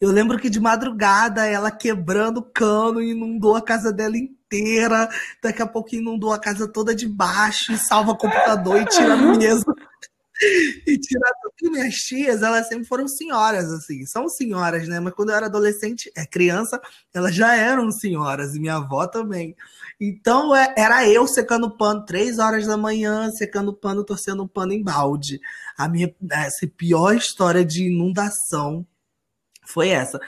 Eu 0.00 0.10
lembro 0.12 0.38
que 0.38 0.48
de 0.48 0.60
madrugada 0.60 1.44
ela 1.46 1.72
quebrando 1.72 2.38
o 2.38 2.42
cano 2.42 3.02
inundou 3.02 3.56
a 3.56 3.62
casa 3.62 3.92
dela 3.92 4.16
inteira. 4.16 5.08
Daqui 5.42 5.60
a 5.60 5.66
pouco 5.66 5.94
inundou 5.94 6.32
a 6.32 6.38
casa 6.38 6.68
toda 6.68 6.94
de 6.94 7.08
baixo 7.08 7.72
e 7.72 7.78
salva 7.78 8.12
o 8.12 8.16
computador 8.16 8.80
e 8.80 8.86
tira 8.86 9.14
a 9.14 9.16
mesa. 9.16 9.64
e 10.86 10.98
tirar 10.98 11.32
tudo. 11.42 11.72
Minhas 11.72 11.96
tias, 11.96 12.42
elas 12.42 12.68
sempre 12.68 12.84
foram 12.84 13.08
senhoras, 13.08 13.72
assim. 13.72 14.06
São 14.06 14.28
senhoras, 14.28 14.86
né? 14.86 15.00
Mas 15.00 15.12
quando 15.14 15.30
eu 15.30 15.34
era 15.36 15.46
adolescente, 15.46 16.10
é 16.16 16.24
criança, 16.24 16.80
elas 17.12 17.34
já 17.34 17.56
eram 17.56 17.90
senhoras. 17.90 18.54
E 18.54 18.60
minha 18.60 18.76
avó 18.76 19.06
também. 19.06 19.56
Então, 20.00 20.54
é, 20.54 20.72
era 20.76 21.08
eu 21.08 21.26
secando 21.26 21.76
pano 21.76 22.04
três 22.04 22.38
horas 22.38 22.66
da 22.68 22.76
manhã, 22.76 23.30
secando 23.32 23.74
pano, 23.74 24.04
torcendo 24.04 24.46
pano 24.46 24.72
em 24.72 24.82
balde. 24.82 25.40
A 25.76 25.88
minha 25.88 26.14
essa 26.30 26.66
pior 26.68 27.16
história 27.16 27.64
de 27.64 27.88
inundação 27.88 28.86
foi 29.68 29.90
essa. 29.90 30.18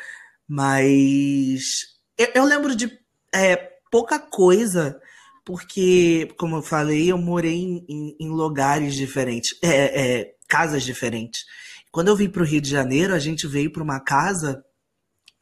Mas 0.46 1.86
eu, 2.18 2.28
eu 2.34 2.44
lembro 2.44 2.74
de 2.74 2.90
é, 3.34 3.56
pouca 3.90 4.18
coisa, 4.18 5.00
porque, 5.44 6.28
como 6.38 6.56
eu 6.56 6.62
falei, 6.62 7.10
eu 7.10 7.18
morei 7.18 7.62
em, 7.62 7.84
em, 7.88 8.16
em 8.20 8.28
lugares 8.28 8.94
diferentes, 8.94 9.58
é, 9.62 10.20
é, 10.20 10.34
casas 10.48 10.82
diferentes. 10.82 11.44
Quando 11.90 12.08
eu 12.08 12.16
vim 12.16 12.28
para 12.28 12.42
o 12.42 12.46
Rio 12.46 12.60
de 12.60 12.70
Janeiro, 12.70 13.14
a 13.14 13.18
gente 13.18 13.46
veio 13.46 13.72
para 13.72 13.82
uma 13.82 14.00
casa, 14.00 14.64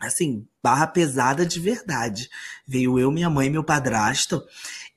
assim, 0.00 0.46
barra 0.62 0.86
pesada 0.86 1.44
de 1.44 1.60
verdade. 1.60 2.28
Veio 2.66 2.98
eu, 2.98 3.10
minha 3.10 3.28
mãe 3.28 3.48
e 3.48 3.50
meu 3.50 3.64
padrasto 3.64 4.42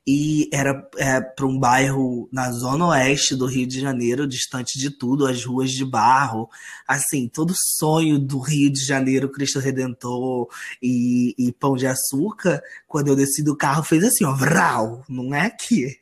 e 0.05 0.49
era 0.51 0.89
é, 0.97 1.21
para 1.21 1.45
um 1.45 1.59
bairro 1.59 2.27
na 2.31 2.51
zona 2.51 2.87
oeste 2.87 3.35
do 3.35 3.45
Rio 3.45 3.67
de 3.67 3.79
Janeiro, 3.79 4.27
distante 4.27 4.79
de 4.79 4.89
tudo, 4.89 5.27
as 5.27 5.45
ruas 5.45 5.71
de 5.71 5.85
barro, 5.85 6.49
assim, 6.87 7.27
todo 7.27 7.53
sonho 7.77 8.17
do 8.17 8.39
Rio 8.39 8.71
de 8.71 8.83
Janeiro, 8.83 9.31
Cristo 9.31 9.59
Redentor 9.59 10.47
e, 10.81 11.35
e 11.37 11.51
Pão 11.51 11.75
de 11.75 11.85
Açúcar, 11.85 12.61
quando 12.87 13.09
eu 13.09 13.15
desci 13.15 13.43
do 13.43 13.55
carro, 13.55 13.83
fez 13.83 14.03
assim, 14.03 14.25
ó, 14.25 14.33
vral, 14.33 15.05
não 15.07 15.33
é 15.35 15.49
que 15.49 15.97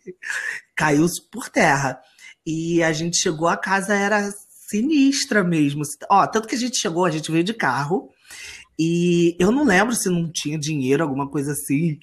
caiu 0.75 1.05
por 1.31 1.49
terra. 1.49 1.99
E 2.45 2.81
a 2.81 2.93
gente 2.93 3.17
chegou, 3.17 3.47
a 3.47 3.57
casa 3.57 3.93
era 3.93 4.31
sinistra 4.69 5.43
mesmo. 5.43 5.83
Ó, 6.09 6.25
tanto 6.25 6.47
que 6.47 6.55
a 6.55 6.59
gente 6.59 6.79
chegou, 6.79 7.05
a 7.05 7.11
gente 7.11 7.31
veio 7.31 7.43
de 7.43 7.53
carro, 7.53 8.09
e 8.79 9.35
eu 9.37 9.51
não 9.51 9.65
lembro 9.65 9.93
se 9.93 10.09
não 10.09 10.31
tinha 10.31 10.57
dinheiro, 10.57 11.03
alguma 11.03 11.29
coisa 11.29 11.51
assim. 11.51 11.99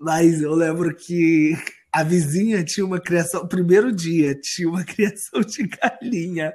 Mas 0.00 0.40
eu 0.40 0.54
lembro 0.54 0.96
que 0.96 1.54
a 1.92 2.02
vizinha 2.02 2.64
tinha 2.64 2.86
uma 2.86 2.98
criação, 2.98 3.46
primeiro 3.46 3.92
dia, 3.92 4.34
tinha 4.34 4.66
uma 4.66 4.82
criação 4.86 5.42
de 5.42 5.66
galinha. 5.66 6.54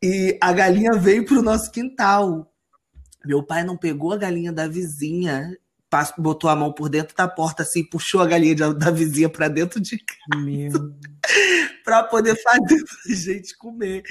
E 0.00 0.38
a 0.40 0.52
galinha 0.52 0.92
veio 0.92 1.24
pro 1.24 1.42
nosso 1.42 1.72
quintal. 1.72 2.48
Meu 3.24 3.42
pai 3.42 3.64
não 3.64 3.76
pegou 3.76 4.12
a 4.12 4.16
galinha 4.16 4.52
da 4.52 4.68
vizinha, 4.68 5.50
botou 6.18 6.50
a 6.50 6.56
mão 6.56 6.72
por 6.72 6.88
dentro 6.88 7.16
da 7.16 7.26
porta 7.26 7.62
assim, 7.62 7.82
puxou 7.82 8.20
a 8.20 8.26
galinha 8.26 8.54
da 8.74 8.90
vizinha 8.90 9.28
para 9.28 9.48
dentro 9.48 9.80
de 9.80 9.98
casa 9.98 10.94
para 11.84 12.04
poder 12.04 12.36
fazer 12.42 12.84
pra 12.84 13.14
gente 13.14 13.56
comer. 13.56 14.02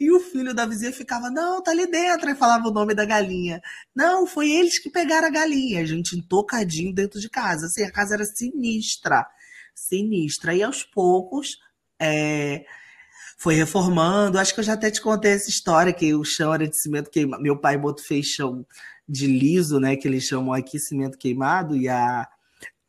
E 0.00 0.10
o 0.10 0.20
filho 0.20 0.54
da 0.54 0.64
vizinha 0.64 0.92
ficava, 0.92 1.30
não, 1.30 1.62
tá 1.62 1.70
ali 1.70 1.86
dentro, 1.86 2.30
e 2.30 2.34
falava 2.34 2.68
o 2.68 2.72
nome 2.72 2.94
da 2.94 3.04
galinha. 3.04 3.60
Não, 3.94 4.26
foi 4.26 4.50
eles 4.50 4.78
que 4.78 4.90
pegaram 4.90 5.28
a 5.28 5.30
galinha. 5.30 5.82
A 5.82 5.84
gente 5.84 6.16
entocadinho 6.16 6.94
dentro 6.94 7.20
de 7.20 7.28
casa. 7.28 7.66
Assim, 7.66 7.82
a 7.82 7.92
casa 7.92 8.14
era 8.14 8.24
sinistra, 8.24 9.26
sinistra. 9.74 10.54
E 10.54 10.62
aos 10.62 10.82
poucos, 10.82 11.58
é... 12.00 12.64
foi 13.38 13.54
reformando. 13.54 14.38
Acho 14.38 14.54
que 14.54 14.60
eu 14.60 14.64
já 14.64 14.72
até 14.72 14.90
te 14.90 15.02
contei 15.02 15.32
essa 15.32 15.50
história, 15.50 15.92
que 15.92 16.14
o 16.14 16.24
chão 16.24 16.54
era 16.54 16.66
de 16.66 16.80
cimento 16.80 17.10
queimado. 17.10 17.42
Meu 17.42 17.60
pai 17.60 17.76
botou, 17.76 18.04
fez 18.04 18.26
chão 18.26 18.64
de 19.08 19.26
liso, 19.26 19.78
né? 19.78 19.96
Que 19.96 20.08
eles 20.08 20.24
chamam 20.24 20.52
aqui 20.52 20.78
cimento 20.78 21.18
queimado, 21.18 21.76
e 21.76 21.88
a, 21.88 22.26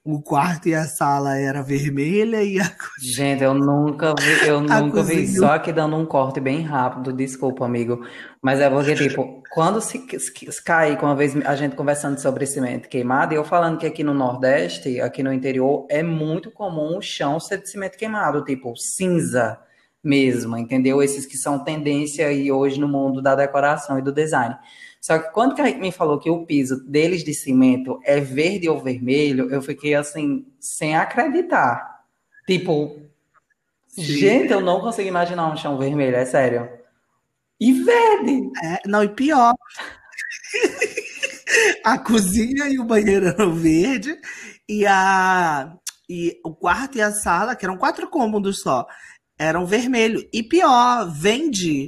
o 0.04 0.22
quarto 0.22 0.70
e 0.70 0.74
a 0.74 0.86
sala 0.86 1.38
era 1.38 1.62
vermelha 1.62 2.42
e 2.42 2.60
a 2.62 2.76
Gente, 3.02 3.44
eu 3.44 3.54
nunca 3.54 4.16
vi, 4.18 4.48
eu 4.48 4.62
nunca 4.62 5.04
vi, 5.04 5.28
só 5.28 5.56
aqui 5.56 5.74
dando 5.74 5.98
um 5.98 6.06
corte 6.06 6.40
bem 6.40 6.62
rápido, 6.62 7.12
desculpa, 7.12 7.66
amigo. 7.66 8.06
Mas 8.42 8.62
é 8.62 8.70
porque, 8.70 8.96
tipo, 8.96 9.44
quando 9.52 9.82
se, 9.82 10.02
se 10.18 10.64
cair, 10.64 10.98
uma 11.02 11.16
vez 11.16 11.36
a 11.46 11.56
gente 11.58 11.76
conversando 11.76 12.18
sobre 12.20 12.46
cimento 12.46 12.88
queimado, 12.88 13.34
e 13.34 13.36
eu 13.36 13.44
falando 13.44 13.78
que 13.78 13.86
aqui 13.86 14.02
no 14.02 14.14
Nordeste, 14.14 15.02
aqui 15.02 15.22
no 15.22 15.34
interior, 15.34 15.86
é 15.90 16.02
muito 16.02 16.50
comum 16.52 16.98
o 16.98 17.02
chão 17.02 17.38
ser 17.38 17.62
de 17.62 17.70
cimento 17.70 17.98
queimado, 17.98 18.46
tipo, 18.46 18.74
cinza 18.78 19.60
mesmo, 20.02 20.56
entendeu? 20.56 21.04
Esses 21.04 21.26
que 21.26 21.36
são 21.38 21.60
tendência 21.60 22.28
aí 22.28 22.50
hoje 22.50 22.80
no 22.80 22.88
mundo 22.88 23.22
da 23.22 23.36
decoração 23.36 24.00
e 24.00 24.02
do 24.02 24.14
design. 24.14 24.56
Só 25.08 25.18
que 25.20 25.32
quando 25.32 25.56
Kaique 25.56 25.80
me 25.80 25.90
falou 25.90 26.20
que 26.20 26.30
o 26.30 26.46
piso 26.46 26.84
deles 26.86 27.24
de 27.24 27.34
cimento 27.34 27.98
é 28.04 28.20
verde 28.20 28.68
ou 28.68 28.84
vermelho, 28.84 29.50
eu 29.50 29.62
fiquei 29.62 29.96
assim, 29.96 30.46
sem 30.60 30.98
acreditar. 30.98 32.02
Tipo, 32.46 33.00
Sim. 33.88 34.04
gente, 34.04 34.52
eu 34.52 34.60
não 34.60 34.82
consigo 34.82 35.08
imaginar 35.08 35.50
um 35.50 35.56
chão 35.56 35.78
vermelho, 35.78 36.18
é 36.18 36.26
sério. 36.26 36.70
E 37.58 37.72
verde! 37.72 38.52
É, 38.62 38.80
não, 38.86 39.02
e 39.02 39.08
pior. 39.08 39.54
a 41.86 41.98
cozinha 41.98 42.68
e 42.68 42.78
o 42.78 42.84
banheiro 42.84 43.28
eram 43.28 43.56
verde 43.56 44.14
e 44.68 44.86
a 44.86 45.74
e 46.10 46.38
o 46.44 46.54
quarto 46.54 46.98
e 46.98 47.02
a 47.02 47.14
sala, 47.14 47.56
que 47.56 47.64
eram 47.64 47.78
quatro 47.78 48.10
cômodos 48.10 48.60
só, 48.60 48.86
eram 49.40 49.66
vermelho. 49.66 50.28
E 50.34 50.44
pior, 50.44 51.10
vende 51.10 51.88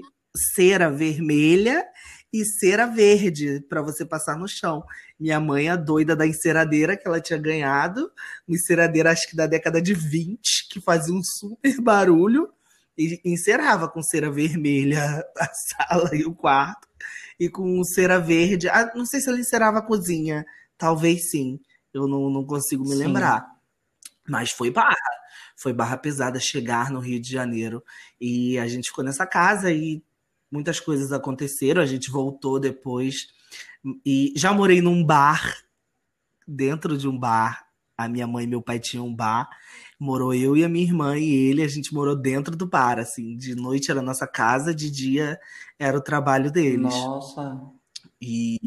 cera 0.56 0.90
vermelha 0.90 1.86
e 2.32 2.46
cera 2.46 2.86
verde 2.86 3.60
para 3.68 3.82
você 3.82 4.06
passar 4.06 4.38
no 4.38 4.48
chão. 4.48 4.84
Minha 5.20 5.40
mãe, 5.40 5.70
a 5.70 5.76
doida 5.76 6.16
da 6.16 6.28
enceradeira 6.28 6.96
que 6.96 7.08
ela 7.08 7.20
tinha 7.20 7.40
ganhado, 7.40 8.12
uma 8.48 8.56
enceradeira 8.56 9.12
acho 9.12 9.28
que 9.28 9.36
da 9.36 9.48
década 9.48 9.82
de 9.82 9.94
20, 9.94 10.70
que 10.70 10.80
fazia 10.80 11.14
um 11.14 11.22
super 11.24 11.80
barulho 11.82 12.50
e 12.98 13.20
encerava 13.26 13.88
com 13.90 14.02
cera 14.04 14.32
vermelha 14.32 15.02
a 15.38 15.48
sala 15.48 16.16
e 16.16 16.24
o 16.24 16.34
quarto 16.34 16.88
e 17.40 17.50
com 17.50 17.84
cera 17.84 18.20
verde. 18.20 18.68
Ah, 18.70 18.92
não 18.96 19.06
sei 19.06 19.22
se 19.22 19.30
ela 19.30 19.40
encerava 19.40 19.80
a 19.80 19.86
cozinha, 19.86 20.46
talvez 20.78 21.32
sim. 21.32 21.60
Eu 21.94 22.08
não, 22.08 22.30
não 22.30 22.46
consigo 22.46 22.84
me 22.84 22.92
sim. 22.92 22.98
lembrar. 22.98 23.48
Mas 24.28 24.52
foi 24.52 24.70
barra. 24.70 24.96
Foi 25.56 25.74
barra 25.74 25.98
pesada 25.98 26.40
chegar 26.40 26.92
no 26.92 27.00
Rio 27.00 27.20
de 27.20 27.32
Janeiro. 27.32 27.84
E 28.20 28.60
a 28.60 28.68
gente 28.68 28.90
ficou 28.90 29.04
nessa 29.04 29.26
casa 29.26 29.72
e 29.72 30.04
muitas 30.52 30.80
coisas 30.80 31.12
aconteceram, 31.12 31.82
a 31.82 31.86
gente 31.86 32.10
voltou 32.10 32.60
depois 32.60 33.28
e 34.06 34.34
já 34.36 34.54
morei 34.54 34.82
num 34.82 35.04
bar, 35.04 35.58
dentro 36.48 36.98
de 36.98 37.08
um 37.08 37.18
bar. 37.18 37.68
A 37.98 38.08
minha 38.08 38.26
mãe 38.26 38.46
e 38.46 38.48
meu 38.48 38.62
pai 38.62 38.80
tinham 38.80 39.06
um 39.06 39.14
bar, 39.14 39.50
morou 40.00 40.34
eu 40.34 40.56
e 40.56 40.64
a 40.64 40.70
minha 40.70 40.86
irmã 40.86 41.18
e 41.18 41.30
ele, 41.30 41.62
a 41.62 41.68
gente 41.68 41.94
morou 41.94 42.16
dentro 42.16 42.56
do 42.56 42.66
bar, 42.66 42.98
assim, 42.98 43.36
de 43.36 43.54
noite 43.56 43.92
era 43.92 44.00
a 44.00 44.04
nossa 44.04 44.26
casa, 44.26 44.74
de 44.74 44.90
dia 44.90 45.38
era 45.78 45.98
o 45.98 46.02
trabalho 46.02 46.50
deles. 46.50 46.94
Nossa. 46.94 47.60
E 48.22 48.58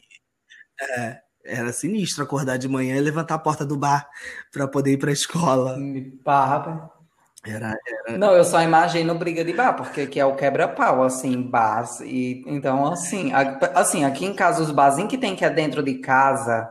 é, 0.79 1.23
era 1.45 1.73
sinistro 1.73 2.23
acordar 2.23 2.59
de 2.59 2.69
manhã 2.69 2.95
e 2.95 3.01
levantar 3.01 3.37
a 3.37 3.39
porta 3.39 3.65
do 3.65 3.75
bar 3.75 4.07
para 4.53 4.69
poder 4.69 4.93
ir 4.93 4.99
para 4.99 5.09
a 5.09 5.15
escola. 5.15 5.79
Pá, 6.23 6.45
rapaz. 6.45 7.02
Era, 7.45 7.77
era... 8.07 8.19
Não, 8.19 8.33
eu 8.35 8.45
só 8.45 8.63
imagino 8.63 9.15
briga 9.17 9.45
de 9.45 9.53
bar, 9.53 9.75
porque 9.75 10.03
aqui 10.03 10.21
é 10.21 10.25
o 10.25 10.37
quebra-pau, 10.37 11.03
assim, 11.03 11.43
bar. 11.43 11.85
E, 12.03 12.45
então, 12.47 12.87
assim, 12.87 13.33
a, 13.33 13.59
assim, 13.75 14.05
aqui 14.05 14.25
em 14.25 14.35
casa, 14.35 14.63
os 14.63 14.71
barzinhos 14.71 15.11
que 15.11 15.19
tem 15.19 15.35
que 15.35 15.45
é 15.45 15.51
dentro 15.51 15.83
de 15.83 15.95
casa, 15.95 16.71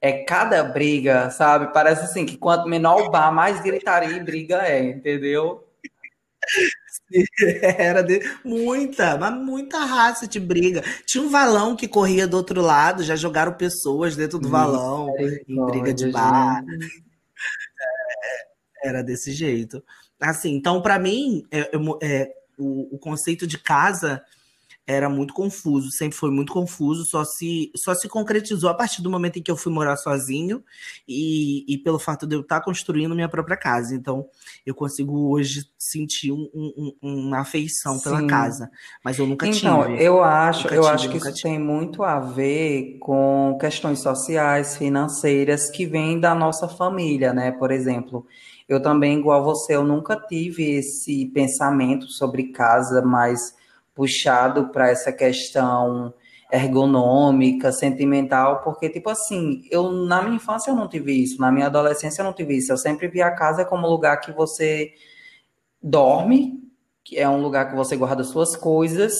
é 0.00 0.24
cada 0.24 0.64
briga, 0.64 1.30
sabe? 1.30 1.72
Parece 1.72 2.04
assim, 2.04 2.24
que 2.24 2.38
quanto 2.38 2.68
menor 2.68 3.02
o 3.02 3.10
bar, 3.10 3.30
mais 3.32 3.60
gritaria 3.60 4.16
e 4.16 4.24
briga 4.24 4.62
é, 4.66 4.82
entendeu? 4.82 5.64
Era 7.78 8.02
de 8.02 8.20
muita, 8.44 9.18
mas 9.18 9.34
muita 9.34 9.78
raça 9.84 10.26
de 10.26 10.40
briga. 10.40 10.82
Tinha 11.04 11.22
um 11.22 11.28
valão 11.28 11.76
que 11.76 11.88
corria 11.88 12.26
do 12.26 12.36
outro 12.36 12.62
lado, 12.62 13.02
já 13.02 13.16
jogaram 13.16 13.52
pessoas 13.52 14.16
dentro 14.16 14.38
do 14.38 14.48
valão, 14.48 15.12
em 15.18 15.66
briga 15.66 15.92
de 15.92 16.10
bar. 16.10 16.62
Era 18.82 19.02
desse 19.02 19.32
jeito. 19.32 19.82
Assim, 20.20 20.54
então, 20.54 20.82
para 20.82 20.98
mim, 20.98 21.44
é, 21.50 21.70
é, 22.02 22.32
o, 22.58 22.96
o, 22.96 22.98
conceito 22.98 23.46
de 23.46 23.56
casa 23.56 24.22
era 24.88 25.08
muito 25.10 25.34
confuso, 25.34 25.90
sempre 25.90 26.16
foi 26.16 26.30
muito 26.30 26.50
confuso, 26.50 27.04
só 27.04 27.22
se, 27.22 27.70
só 27.76 27.94
se 27.94 28.08
concretizou 28.08 28.70
a 28.70 28.74
partir 28.74 29.02
do 29.02 29.10
momento 29.10 29.38
em 29.38 29.42
que 29.42 29.50
eu 29.50 29.56
fui 29.56 29.70
morar 29.70 29.96
sozinho 29.96 30.64
e, 31.06 31.62
e 31.68 31.76
pelo 31.76 31.98
fato 31.98 32.26
de 32.26 32.34
eu 32.34 32.40
estar 32.40 32.62
construindo 32.62 33.14
minha 33.14 33.28
própria 33.28 33.56
casa. 33.56 33.94
Então, 33.94 34.26
eu 34.64 34.74
consigo 34.74 35.30
hoje 35.30 35.66
sentir 35.78 36.32
um, 36.32 36.48
um, 36.54 36.94
uma 37.02 37.40
afeição 37.40 38.00
pela 38.00 38.20
Sim. 38.20 38.26
casa, 38.26 38.70
mas 39.04 39.18
eu 39.18 39.26
nunca 39.26 39.46
então, 39.46 39.84
tive. 39.84 40.02
Eu 40.02 40.24
acho, 40.24 40.68
eu 40.68 40.80
tive, 40.80 40.94
acho 40.94 41.10
que 41.10 41.18
isso 41.18 41.32
tive. 41.34 41.42
tem 41.42 41.58
muito 41.58 42.02
a 42.02 42.18
ver 42.18 42.96
com 42.98 43.58
questões 43.60 44.00
sociais, 44.00 44.78
financeiras 44.78 45.70
que 45.70 45.84
vêm 45.84 46.18
da 46.18 46.34
nossa 46.34 46.66
família, 46.66 47.34
né? 47.34 47.52
Por 47.52 47.70
exemplo, 47.70 48.26
eu 48.68 48.80
também, 48.80 49.18
igual 49.18 49.42
você, 49.42 49.74
eu 49.74 49.82
nunca 49.82 50.14
tive 50.14 50.72
esse 50.72 51.26
pensamento 51.26 52.06
sobre 52.06 52.52
casa 52.52 53.00
mais 53.00 53.56
puxado 53.94 54.68
para 54.68 54.90
essa 54.90 55.10
questão 55.10 56.12
ergonômica, 56.52 57.72
sentimental, 57.72 58.62
porque, 58.62 58.88
tipo 58.88 59.10
assim, 59.10 59.62
eu 59.70 59.90
na 59.90 60.22
minha 60.22 60.36
infância 60.36 60.70
eu 60.70 60.76
não 60.76 60.88
tive 60.88 61.12
isso, 61.12 61.40
na 61.40 61.50
minha 61.50 61.66
adolescência 61.66 62.22
eu 62.22 62.24
não 62.26 62.32
tive 62.32 62.56
isso. 62.56 62.72
Eu 62.72 62.78
sempre 62.78 63.08
vi 63.08 63.20
a 63.20 63.34
casa 63.34 63.64
como 63.64 63.88
lugar 63.88 64.18
que 64.20 64.32
você 64.32 64.92
dorme, 65.82 66.62
que 67.04 67.18
é 67.18 67.28
um 67.28 67.40
lugar 67.40 67.70
que 67.70 67.76
você 67.76 67.96
guarda 67.96 68.24
suas 68.24 68.54
coisas 68.54 69.14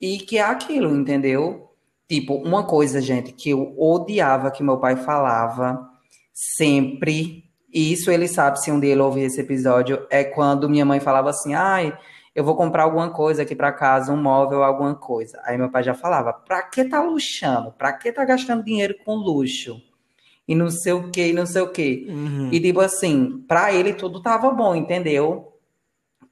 e 0.00 0.18
que 0.18 0.38
é 0.38 0.42
aquilo, 0.42 0.94
entendeu? 0.96 1.70
Tipo, 2.08 2.34
uma 2.34 2.64
coisa, 2.66 3.00
gente, 3.00 3.32
que 3.32 3.50
eu 3.50 3.74
odiava 3.78 4.50
que 4.50 4.62
meu 4.62 4.78
pai 4.78 4.96
falava 4.96 5.88
sempre 6.32 7.49
e 7.72 7.92
isso 7.92 8.10
ele 8.10 8.26
sabe, 8.26 8.60
se 8.60 8.70
um 8.70 8.80
dia 8.80 8.92
ele 8.92 9.00
ouvir 9.00 9.22
esse 9.22 9.40
episódio, 9.40 10.06
é 10.10 10.24
quando 10.24 10.68
minha 10.68 10.84
mãe 10.84 11.00
falava 11.00 11.30
assim: 11.30 11.54
ai, 11.54 11.96
eu 12.34 12.44
vou 12.44 12.56
comprar 12.56 12.84
alguma 12.84 13.10
coisa 13.10 13.42
aqui 13.42 13.54
para 13.54 13.72
casa, 13.72 14.12
um 14.12 14.20
móvel, 14.20 14.62
alguma 14.62 14.94
coisa. 14.94 15.40
Aí 15.44 15.56
meu 15.56 15.70
pai 15.70 15.82
já 15.82 15.94
falava: 15.94 16.32
pra 16.32 16.62
que 16.62 16.84
tá 16.84 17.02
luxando? 17.02 17.72
Pra 17.72 17.92
que 17.92 18.12
tá 18.12 18.24
gastando 18.24 18.64
dinheiro 18.64 18.94
com 19.04 19.14
luxo? 19.14 19.80
E 20.46 20.54
não 20.54 20.68
sei 20.68 20.92
o 20.92 21.10
que, 21.10 21.28
e 21.28 21.32
não 21.32 21.46
sei 21.46 21.62
o 21.62 21.70
que. 21.70 22.06
Uhum. 22.08 22.48
E 22.50 22.58
tipo 22.58 22.80
assim, 22.80 23.44
pra 23.46 23.72
ele 23.72 23.94
tudo 23.94 24.20
tava 24.20 24.50
bom, 24.50 24.74
entendeu? 24.74 25.52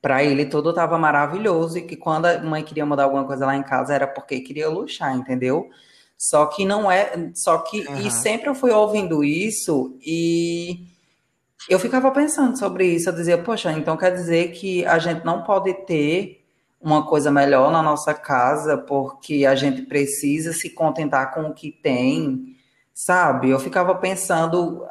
Pra 0.03 0.25
ele 0.25 0.47
tudo 0.47 0.73
tava 0.73 0.99
maravilhoso. 0.99 1.79
E 1.79 1.83
que 1.83 1.97
quando 1.97 2.27
a 2.27 2.43
mãe 2.43 2.65
queria 2.65 2.85
mudar 2.85 3.05
alguma 3.05 3.25
coisa 3.25 3.47
lá 3.47 3.57
em 3.57 3.63
casa 3.63 3.95
era 3.95 4.07
porque 4.09 4.41
queria 4.41 4.69
luxar, 4.69 5.17
entendeu? 5.17 5.69
Só 6.17 6.47
que 6.47 6.65
não 6.65 6.91
é. 6.91 7.31
Só 7.35 7.59
que. 7.59 7.87
Uhum. 7.87 7.99
E 8.01 8.11
sempre 8.11 8.49
eu 8.49 8.55
fui 8.55 8.73
ouvindo 8.73 9.23
isso 9.23 9.97
e 10.05 10.89
eu 11.69 11.79
ficava 11.79 12.11
pensando 12.11 12.59
sobre 12.59 12.87
isso, 12.87 13.09
eu 13.09 13.15
dizia, 13.15 13.39
poxa, 13.39 13.71
então 13.73 13.97
quer 13.97 14.13
dizer 14.13 14.53
que 14.53 14.85
a 14.87 14.99
gente 14.99 15.25
não 15.25 15.43
pode 15.43 15.73
ter 15.85 16.45
uma 16.81 17.05
coisa 17.07 17.31
melhor 17.31 17.71
na 17.71 17.83
nossa 17.83 18.15
casa 18.15 18.79
porque 18.79 19.45
a 19.45 19.55
gente 19.55 19.83
precisa 19.83 20.53
se 20.53 20.71
contentar 20.71 21.35
com 21.35 21.43
o 21.43 21.55
que 21.55 21.71
tem, 21.71 22.57
sabe? 22.95 23.51
Eu 23.51 23.59
ficava 23.59 23.95
pensando, 23.95 24.87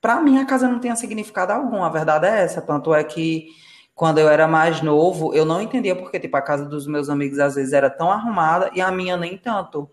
para 0.00 0.20
mim 0.20 0.38
a 0.38 0.44
casa 0.44 0.68
não 0.68 0.80
tinha 0.80 0.96
significado 0.96 1.52
algum, 1.52 1.82
a 1.82 1.88
verdade 1.88 2.26
é 2.26 2.42
essa, 2.42 2.60
tanto 2.60 2.92
é 2.92 3.02
que 3.04 3.46
quando 3.94 4.18
eu 4.18 4.28
era 4.28 4.48
mais 4.48 4.82
novo, 4.82 5.34
eu 5.34 5.44
não 5.44 5.62
entendia 5.62 5.94
porque 5.94 6.18
tipo 6.18 6.36
a 6.36 6.42
casa 6.42 6.64
dos 6.66 6.86
meus 6.86 7.08
amigos 7.08 7.38
às 7.38 7.54
vezes 7.54 7.72
era 7.72 7.88
tão 7.88 8.10
arrumada 8.10 8.70
e 8.74 8.80
a 8.80 8.90
minha 8.90 9.16
nem 9.16 9.38
tanto. 9.38 9.88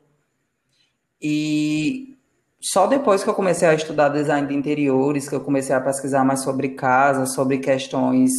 E 1.22 2.18
só 2.62 2.88
depois 2.88 3.24
que 3.24 3.30
eu 3.30 3.34
comecei 3.34 3.68
a 3.68 3.74
estudar 3.74 4.10
design 4.10 4.48
de 4.48 4.54
interiores, 4.54 5.30
que 5.30 5.36
eu 5.36 5.42
comecei 5.42 5.74
a 5.74 5.80
pesquisar 5.80 6.26
mais 6.26 6.44
sobre 6.44 6.70
casa, 6.70 7.26
sobre 7.26 7.60
questões 7.60 8.32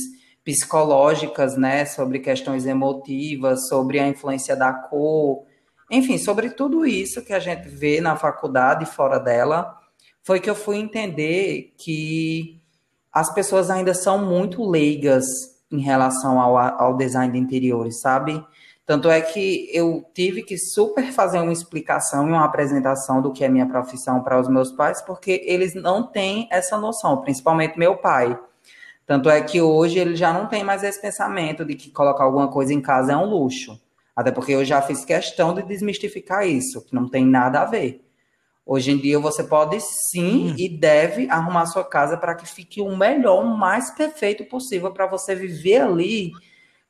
psicológicas, 0.44 1.56
né, 1.56 1.84
sobre 1.84 2.18
questões 2.18 2.66
emotivas, 2.66 3.68
sobre 3.68 3.98
a 3.98 4.08
influência 4.08 4.56
da 4.56 4.72
cor, 4.72 5.44
enfim, 5.90 6.18
sobre 6.18 6.50
tudo 6.50 6.86
isso 6.86 7.24
que 7.24 7.32
a 7.32 7.38
gente 7.38 7.68
vê 7.68 8.00
na 8.00 8.16
faculdade 8.16 8.84
e 8.84 8.86
fora 8.86 9.18
dela, 9.18 9.78
foi 10.22 10.38
que 10.38 10.48
eu 10.48 10.54
fui 10.54 10.76
entender 10.76 11.74
que 11.78 12.60
as 13.12 13.32
pessoas 13.32 13.70
ainda 13.70 13.92
são 13.94 14.24
muito 14.24 14.62
leigas 14.62 15.24
em 15.70 15.80
relação 15.80 16.40
ao, 16.40 16.56
ao 16.56 16.96
design 16.96 17.32
de 17.32 17.38
interiores, 17.38 18.00
sabe? 18.00 18.44
Tanto 18.90 19.08
é 19.08 19.20
que 19.20 19.70
eu 19.72 20.04
tive 20.12 20.42
que 20.42 20.58
super 20.58 21.12
fazer 21.12 21.38
uma 21.38 21.52
explicação 21.52 22.26
e 22.26 22.32
uma 22.32 22.44
apresentação 22.44 23.22
do 23.22 23.32
que 23.32 23.44
é 23.44 23.48
minha 23.48 23.68
profissão 23.68 24.20
para 24.20 24.40
os 24.40 24.48
meus 24.48 24.72
pais, 24.72 25.00
porque 25.00 25.44
eles 25.46 25.76
não 25.76 26.02
têm 26.02 26.48
essa 26.50 26.76
noção, 26.76 27.22
principalmente 27.22 27.78
meu 27.78 27.98
pai. 27.98 28.36
Tanto 29.06 29.30
é 29.30 29.40
que 29.42 29.62
hoje 29.62 29.96
ele 29.96 30.16
já 30.16 30.32
não 30.32 30.48
tem 30.48 30.64
mais 30.64 30.82
esse 30.82 31.00
pensamento 31.00 31.64
de 31.64 31.76
que 31.76 31.88
colocar 31.88 32.24
alguma 32.24 32.48
coisa 32.48 32.74
em 32.74 32.80
casa 32.80 33.12
é 33.12 33.16
um 33.16 33.26
luxo. 33.26 33.80
Até 34.16 34.32
porque 34.32 34.50
eu 34.50 34.64
já 34.64 34.82
fiz 34.82 35.04
questão 35.04 35.54
de 35.54 35.62
desmistificar 35.62 36.44
isso, 36.44 36.84
que 36.84 36.92
não 36.92 37.08
tem 37.08 37.24
nada 37.24 37.60
a 37.60 37.66
ver. 37.66 38.04
Hoje 38.66 38.90
em 38.90 38.98
dia 38.98 39.20
você 39.20 39.44
pode 39.44 39.80
sim 39.80 40.50
hum. 40.50 40.54
e 40.58 40.68
deve 40.68 41.30
arrumar 41.30 41.66
sua 41.66 41.84
casa 41.84 42.16
para 42.16 42.34
que 42.34 42.44
fique 42.44 42.80
o 42.80 42.96
melhor, 42.96 43.44
o 43.44 43.56
mais 43.56 43.92
perfeito 43.92 44.44
possível 44.46 44.90
para 44.90 45.06
você 45.06 45.36
viver 45.36 45.80
ali 45.80 46.32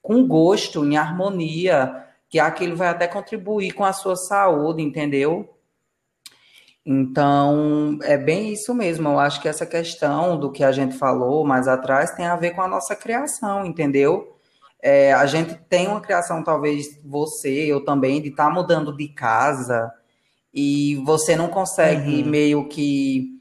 com 0.02 0.26
gosto, 0.26 0.84
em 0.84 0.96
harmonia, 0.96 2.06
que 2.28 2.38
aquilo 2.38 2.76
vai 2.76 2.88
até 2.88 3.06
contribuir 3.06 3.72
com 3.72 3.84
a 3.84 3.92
sua 3.92 4.16
saúde, 4.16 4.82
entendeu? 4.82 5.48
Então, 6.84 7.98
é 8.02 8.16
bem 8.16 8.52
isso 8.52 8.74
mesmo. 8.74 9.08
Eu 9.08 9.18
acho 9.18 9.40
que 9.40 9.48
essa 9.48 9.66
questão 9.66 10.38
do 10.38 10.50
que 10.50 10.64
a 10.64 10.72
gente 10.72 10.96
falou 10.96 11.44
mais 11.44 11.68
atrás 11.68 12.12
tem 12.12 12.26
a 12.26 12.36
ver 12.36 12.52
com 12.52 12.62
a 12.62 12.68
nossa 12.68 12.96
criação, 12.96 13.66
entendeu? 13.66 14.36
É, 14.82 15.12
a 15.12 15.26
gente 15.26 15.54
tem 15.68 15.88
uma 15.88 16.00
criação, 16.00 16.42
talvez 16.42 16.98
você, 17.04 17.50
eu 17.50 17.84
também, 17.84 18.22
de 18.22 18.28
estar 18.28 18.46
tá 18.46 18.50
mudando 18.50 18.96
de 18.96 19.08
casa 19.08 19.92
e 20.54 20.96
você 21.04 21.36
não 21.36 21.48
consegue 21.48 22.22
uhum. 22.22 22.28
meio 22.28 22.68
que 22.68 23.38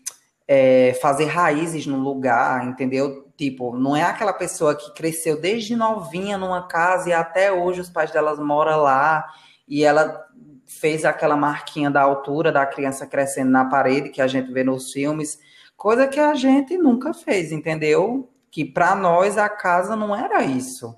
é, 0.47 0.97
fazer 1.01 1.25
raízes 1.25 1.87
no 1.87 1.97
lugar, 1.97 2.67
entendeu? 2.67 3.28
Tipo, 3.39 3.73
não 3.73 3.95
é 3.95 4.03
aquela 4.03 4.33
pessoa 4.33 4.75
que 4.75 4.93
cresceu 4.93 5.39
desde 5.39 5.73
novinha 5.73 6.37
numa 6.37 6.67
casa 6.67 7.07
e 7.07 7.13
até 7.13 7.49
hoje 7.49 7.79
os 7.79 7.89
pais 7.89 8.11
delas 8.11 8.37
moram 8.37 8.81
lá 8.81 9.25
e 9.65 9.81
ela 9.81 10.25
fez 10.67 11.05
aquela 11.05 11.37
marquinha 11.37 11.89
da 11.89 12.01
altura 12.01 12.51
da 12.51 12.65
criança 12.65 13.07
crescendo 13.07 13.49
na 13.49 13.63
parede 13.63 14.09
que 14.09 14.21
a 14.21 14.27
gente 14.27 14.51
vê 14.51 14.61
nos 14.61 14.91
filmes, 14.91 15.39
coisa 15.77 16.05
que 16.05 16.19
a 16.19 16.33
gente 16.33 16.77
nunca 16.77 17.13
fez, 17.13 17.53
entendeu? 17.53 18.29
Que 18.51 18.65
para 18.65 18.93
nós 18.93 19.37
a 19.37 19.47
casa 19.47 19.95
não 19.95 20.13
era 20.13 20.43
isso. 20.43 20.93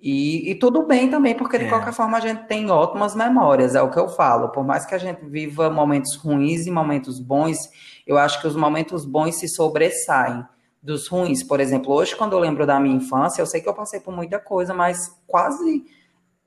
E, 0.00 0.50
e, 0.50 0.54
tudo 0.54 0.86
bem 0.86 1.10
também, 1.10 1.34
porque 1.34 1.58
de 1.58 1.66
é. 1.66 1.68
qualquer 1.68 1.92
forma 1.92 2.16
a 2.16 2.20
gente 2.20 2.46
tem 2.46 2.70
ótimas 2.70 3.14
memórias, 3.14 3.74
é 3.74 3.82
o 3.82 3.90
que 3.90 3.98
eu 3.98 4.08
falo. 4.08 4.48
Por 4.48 4.64
mais 4.64 4.86
que 4.86 4.94
a 4.94 4.98
gente 4.98 5.22
viva 5.26 5.68
momentos 5.68 6.16
ruins 6.16 6.66
e 6.66 6.70
momentos 6.70 7.20
bons, 7.20 7.58
eu 8.06 8.16
acho 8.16 8.40
que 8.40 8.46
os 8.46 8.56
momentos 8.56 9.04
bons 9.04 9.34
se 9.34 9.46
sobressaem 9.46 10.42
dos 10.84 11.08
ruins. 11.08 11.42
Por 11.42 11.60
exemplo, 11.60 11.90
hoje, 11.92 12.14
quando 12.14 12.34
eu 12.34 12.38
lembro 12.38 12.66
da 12.66 12.78
minha 12.78 12.94
infância, 12.94 13.40
eu 13.40 13.46
sei 13.46 13.62
que 13.62 13.68
eu 13.68 13.74
passei 13.74 14.00
por 14.00 14.14
muita 14.14 14.38
coisa, 14.38 14.74
mas 14.74 15.10
quase 15.26 15.82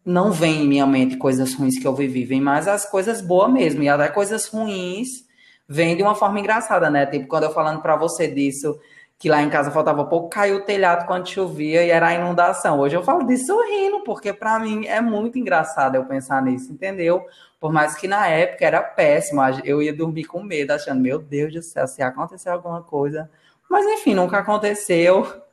não 0.05 0.31
vem 0.31 0.63
em 0.63 0.67
minha 0.67 0.85
mente 0.85 1.17
coisas 1.17 1.55
ruins 1.55 1.79
que 1.79 1.87
eu 1.87 1.95
vivi, 1.95 2.23
vem 2.23 2.39
mais 2.39 2.67
as 2.67 2.89
coisas 2.89 3.19
boas 3.19 3.51
mesmo. 3.51 3.81
E 3.81 3.89
até 3.89 4.07
coisas 4.07 4.47
ruins 4.47 5.25
vêm 5.67 5.97
de 5.97 6.03
uma 6.03 6.13
forma 6.13 6.39
engraçada, 6.39 6.87
né? 6.89 7.07
Tipo, 7.07 7.27
quando 7.27 7.43
eu 7.43 7.51
falando 7.51 7.81
para 7.81 7.95
você 7.97 8.27
disso 8.27 8.79
que 9.19 9.27
lá 9.27 9.41
em 9.41 9.49
casa 9.49 9.71
faltava 9.71 10.05
pouco, 10.05 10.29
caiu 10.29 10.57
o 10.57 10.61
telhado 10.61 11.07
quando 11.07 11.27
chovia 11.27 11.83
e 11.83 11.89
era 11.89 12.09
a 12.09 12.13
inundação. 12.13 12.79
Hoje 12.79 12.95
eu 12.95 13.01
falo 13.01 13.25
disso 13.25 13.59
rindo, 13.67 14.03
porque 14.03 14.31
para 14.31 14.59
mim 14.59 14.85
é 14.85 15.01
muito 15.01 15.39
engraçado 15.39 15.95
eu 15.95 16.05
pensar 16.05 16.39
nisso, 16.43 16.71
entendeu? 16.71 17.25
Por 17.59 17.73
mais 17.73 17.95
que 17.95 18.07
na 18.07 18.27
época 18.27 18.63
era 18.63 18.83
péssimo, 18.83 19.41
eu 19.63 19.81
ia 19.81 19.91
dormir 19.91 20.25
com 20.25 20.43
medo, 20.43 20.69
achando, 20.71 21.01
meu 21.01 21.17
Deus 21.17 21.51
do 21.51 21.63
céu, 21.63 21.87
se 21.87 22.03
acontecer 22.03 22.49
alguma 22.49 22.83
coisa. 22.83 23.27
Mas 23.69 23.85
enfim, 23.85 24.13
nunca 24.13 24.39
aconteceu. 24.39 25.25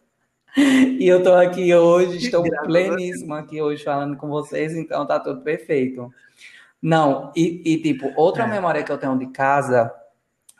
E 0.56 1.08
eu 1.08 1.20
tô 1.20 1.34
aqui 1.34 1.74
hoje, 1.74 2.18
estou 2.18 2.44
pleníssimo 2.62 3.34
aqui 3.34 3.60
hoje 3.60 3.82
falando 3.82 4.16
com 4.16 4.28
vocês, 4.28 4.72
então 4.76 5.04
tá 5.04 5.18
tudo 5.18 5.40
perfeito. 5.40 6.08
Não, 6.80 7.32
e, 7.34 7.60
e 7.64 7.82
tipo, 7.82 8.12
outra 8.14 8.44
é. 8.44 8.46
memória 8.46 8.84
que 8.84 8.92
eu 8.92 8.96
tenho 8.96 9.18
de 9.18 9.26
casa, 9.32 9.92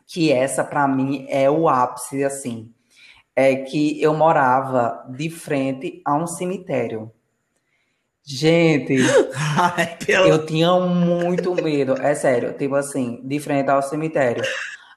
que 0.04 0.32
essa 0.32 0.64
para 0.64 0.88
mim 0.88 1.28
é 1.28 1.48
o 1.48 1.68
ápice, 1.68 2.24
assim 2.24 2.74
é 3.36 3.56
que 3.56 4.00
eu 4.00 4.14
morava 4.14 5.04
de 5.08 5.28
frente 5.28 6.00
a 6.04 6.14
um 6.14 6.26
cemitério. 6.26 7.10
Gente, 8.22 8.96
Ai, 9.58 9.98
eu 10.08 10.46
tinha 10.46 10.72
muito 10.78 11.54
medo, 11.54 11.94
é 12.00 12.14
sério, 12.14 12.54
tipo 12.56 12.74
assim, 12.74 13.20
de 13.22 13.38
frente 13.38 13.68
ao 13.68 13.82
cemitério. 13.82 14.42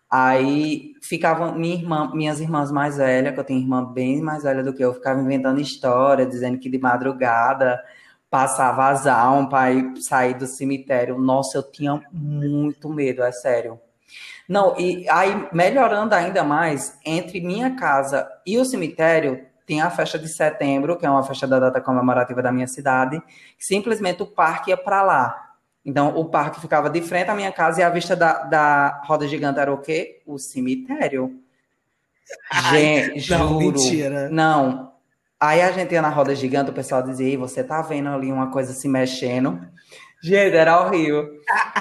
Aí 0.10 0.93
ficavam 1.02 1.54
minha 1.56 1.76
irmã, 1.76 2.12
minhas 2.13 2.39
irmãs 2.39 2.72
mais 2.72 2.98
velhas, 2.98 3.34
que 3.34 3.39
eu 3.39 3.43
tenho 3.43 3.60
irmã 3.60 3.84
bem 3.84 4.22
mais 4.22 4.43
velha 4.43 4.63
do 4.63 4.74
que 4.74 4.84
eu, 4.84 4.93
ficava 4.93 5.20
inventando 5.20 5.60
história, 5.60 6.26
dizendo 6.26 6.58
que 6.58 6.70
de 6.70 6.78
madrugada 6.78 7.82
passava 8.30 8.89
as 8.89 9.06
almas 9.08 9.50
para 9.50 10.02
sair 10.02 10.34
do 10.34 10.48
cemitério. 10.48 11.17
Nossa, 11.17 11.58
eu 11.58 11.72
tinha 11.72 12.02
muito 12.12 12.89
medo, 12.89 13.24
é 13.24 13.32
sério. 13.32 13.80
Não, 14.48 14.78
e 14.80 15.08
aí, 15.10 15.48
melhorando 15.52 16.15
ainda 16.15 16.43
mais, 16.43 16.98
entre 17.06 17.41
minha 17.41 17.76
casa 17.76 18.28
e 18.46 18.58
o 18.58 18.63
cemitério, 18.63 19.46
tem 19.65 19.82
a 19.82 19.89
festa 19.89 20.17
de 20.17 20.30
setembro, 20.30 20.98
que 20.98 21.06
é 21.06 21.10
uma 21.10 21.24
festa 21.24 21.46
da 21.46 21.60
data 21.60 21.82
comemorativa 21.82 22.41
da 22.41 22.54
minha 22.54 22.67
cidade, 22.67 23.22
simplesmente 23.60 24.24
o 24.24 24.26
parque 24.26 24.70
ia 24.70 24.78
para 24.78 25.04
lá. 25.04 25.47
Então, 25.88 26.17
o 26.17 26.26
parque 26.26 26.60
ficava 26.60 26.89
de 26.89 27.02
frente 27.02 27.32
à 27.32 27.34
minha 27.34 27.50
casa 27.50 27.80
e 27.80 27.84
a 27.84 27.89
vista 27.89 28.13
da, 28.13 28.43
da 28.43 29.02
roda 29.06 29.26
gigante 29.26 29.58
era 29.58 29.73
o 29.73 29.78
quê? 29.78 30.21
O 30.26 30.38
cemitério. 30.38 31.39
Ai, 32.52 33.13
gente, 33.13 33.32
não, 33.32 33.47
juro. 33.47 33.80
Mentira. 33.80 34.30
Não. 34.30 34.91
Aí 35.39 35.62
a 35.62 35.71
gente 35.71 35.93
ia 35.93 36.02
na 36.02 36.10
roda 36.10 36.36
gigante, 36.36 36.71
o 36.71 36.73
pessoal 36.73 37.02
dizia, 37.02 37.30
Ei, 37.30 37.38
você 37.38 37.63
tá 37.63 37.82
vendo 37.82 38.10
ali 38.10 38.34
uma 38.34 38.52
coisa 38.52 38.73
se 38.73 38.86
mexendo? 38.89 39.65
Gente, 40.22 40.56
era 40.56 40.82
horrível. 40.82 41.30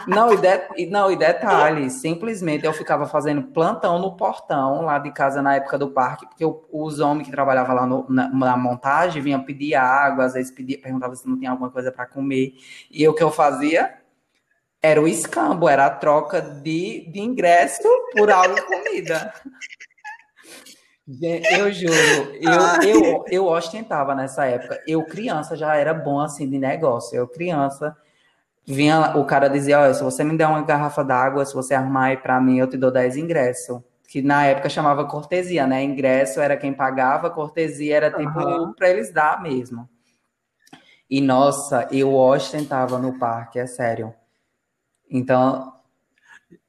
Não 0.06 0.32
e, 0.32 0.36
de, 0.36 0.86
não, 0.90 1.10
e 1.10 1.16
detalhe, 1.16 1.90
simplesmente 1.90 2.66
eu 2.66 2.72
ficava 2.72 3.06
fazendo 3.06 3.42
plantão 3.42 3.98
no 3.98 4.16
portão 4.16 4.82
lá 4.82 4.98
de 4.98 5.10
casa 5.10 5.40
na 5.40 5.56
época 5.56 5.78
do 5.78 5.90
parque, 5.90 6.26
porque 6.26 6.44
eu, 6.44 6.64
os 6.70 7.00
homens 7.00 7.26
que 7.26 7.32
trabalhavam 7.32 7.74
lá 7.74 7.86
no, 7.86 8.06
na, 8.08 8.28
na, 8.28 8.56
montagem 8.56 9.22
vinham 9.22 9.42
pedir 9.42 9.74
água, 9.74 10.26
às 10.26 10.34
vezes 10.34 10.52
pedia, 10.52 10.78
perguntavam 10.78 11.16
se 11.16 11.26
não 11.26 11.38
tinha 11.38 11.50
alguma 11.50 11.70
coisa 11.70 11.90
para 11.90 12.06
comer. 12.06 12.54
E 12.90 13.08
o 13.08 13.14
que 13.14 13.22
eu 13.22 13.30
fazia 13.30 13.94
era 14.82 15.00
o 15.00 15.08
escambo, 15.08 15.68
era 15.68 15.86
a 15.86 15.90
troca 15.90 16.40
de, 16.40 17.08
de 17.10 17.20
ingresso 17.20 17.88
por 18.12 18.30
algo 18.30 18.62
comida. 18.66 19.32
Eu 21.56 21.72
juro, 21.72 21.94
eu, 22.34 22.82
eu, 22.82 23.24
eu 23.30 23.46
ostentava 23.46 24.14
nessa 24.14 24.44
época. 24.44 24.82
Eu, 24.86 25.04
criança, 25.04 25.56
já 25.56 25.76
era 25.76 25.94
bom 25.94 26.20
assim 26.20 26.50
de 26.50 26.58
negócio. 26.58 27.16
Eu, 27.16 27.28
criança, 27.28 27.96
vinha 28.66 29.16
o 29.16 29.24
cara 29.24 29.48
dizia, 29.48 29.80
olha, 29.80 29.94
se 29.94 30.02
você 30.02 30.24
me 30.24 30.36
der 30.36 30.48
uma 30.48 30.62
garrafa 30.62 31.04
d'água, 31.04 31.44
se 31.46 31.54
você 31.54 31.74
arrumar 31.74 32.06
aí 32.06 32.16
para 32.16 32.40
mim, 32.40 32.58
eu 32.58 32.68
te 32.68 32.76
dou 32.76 32.90
10 32.90 33.16
ingressos. 33.16 33.80
Que 34.08 34.22
na 34.22 34.44
época 34.46 34.68
chamava 34.68 35.04
cortesia, 35.04 35.66
né? 35.66 35.82
Ingresso 35.82 36.40
era 36.40 36.56
quem 36.56 36.72
pagava, 36.72 37.30
cortesia 37.30 37.96
era 37.96 38.10
tipo 38.10 38.38
uhum. 38.38 38.72
para 38.72 38.88
eles 38.88 39.12
dar 39.12 39.42
mesmo. 39.42 39.88
E 41.08 41.20
nossa, 41.20 41.88
eu 41.92 42.14
ostentava 42.14 42.98
no 42.98 43.18
parque, 43.18 43.58
é 43.58 43.66
sério. 43.66 44.14
Então, 45.08 45.72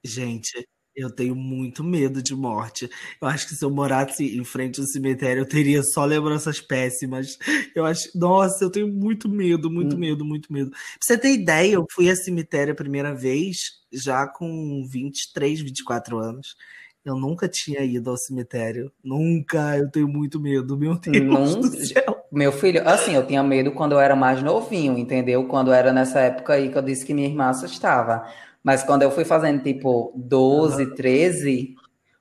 gente, 0.04 0.68
eu 0.98 1.12
tenho 1.12 1.36
muito 1.36 1.84
medo 1.84 2.24
de 2.24 2.36
morte. 2.36 2.90
Eu 3.22 3.28
acho 3.28 3.48
que 3.48 3.54
se 3.54 3.64
eu 3.64 3.70
morasse 3.70 4.36
em 4.36 4.44
frente 4.44 4.82
ao 4.82 4.88
cemitério, 4.88 5.42
eu 5.42 5.48
teria 5.48 5.84
só 5.84 6.04
lembranças 6.04 6.60
péssimas. 6.60 7.38
Eu 7.76 7.86
acho. 7.86 8.10
Nossa, 8.18 8.66
eu 8.66 8.72
tenho 8.72 8.88
muito 8.88 9.30
medo, 9.30 9.70
muito 9.70 9.96
hum. 9.96 10.00
medo, 10.00 10.26
muito 10.26 10.52
medo. 10.52 10.72
Pra 10.72 10.80
você 11.00 11.16
ter 11.16 11.34
ideia, 11.34 11.76
eu 11.76 11.86
fui 11.92 12.10
a 12.10 12.16
cemitério 12.16 12.74
a 12.74 12.76
primeira 12.76 13.14
vez 13.14 13.58
já 13.94 14.28
com 14.28 14.84
23, 14.92 15.62
24 15.62 16.18
anos. 16.18 16.56
Eu 17.06 17.16
nunca 17.16 17.48
tinha 17.48 17.82
ido 17.84 18.10
ao 18.10 18.18
cemitério. 18.18 18.92
Nunca. 19.04 19.78
Eu 19.78 19.92
tenho 19.92 20.08
muito 20.08 20.40
medo, 20.40 20.76
meu 20.76 20.98
Deus 21.00 21.56
Não, 21.56 21.62
do 21.62 21.86
céu. 21.86 22.26
Meu 22.32 22.52
filho, 22.52 22.82
assim, 22.90 23.14
eu 23.14 23.26
tinha 23.26 23.44
medo 23.44 23.72
quando 23.72 23.92
eu 23.92 24.00
era 24.00 24.16
mais 24.16 24.42
novinho, 24.42 24.98
entendeu? 24.98 25.46
Quando 25.48 25.72
era 25.72 25.94
nessa 25.94 26.22
época 26.22 26.54
aí 26.54 26.70
que 26.70 26.78
eu 26.78 26.82
disse 26.82 27.06
que 27.06 27.14
minha 27.14 27.28
irmã 27.28 27.50
assustava. 27.50 28.28
Mas 28.68 28.84
quando 28.84 29.04
eu 29.04 29.12
fui 29.12 29.24
fazendo 29.24 29.64
tipo 29.64 30.12
12, 30.14 30.84
uhum. 30.84 30.94
13, 30.94 31.74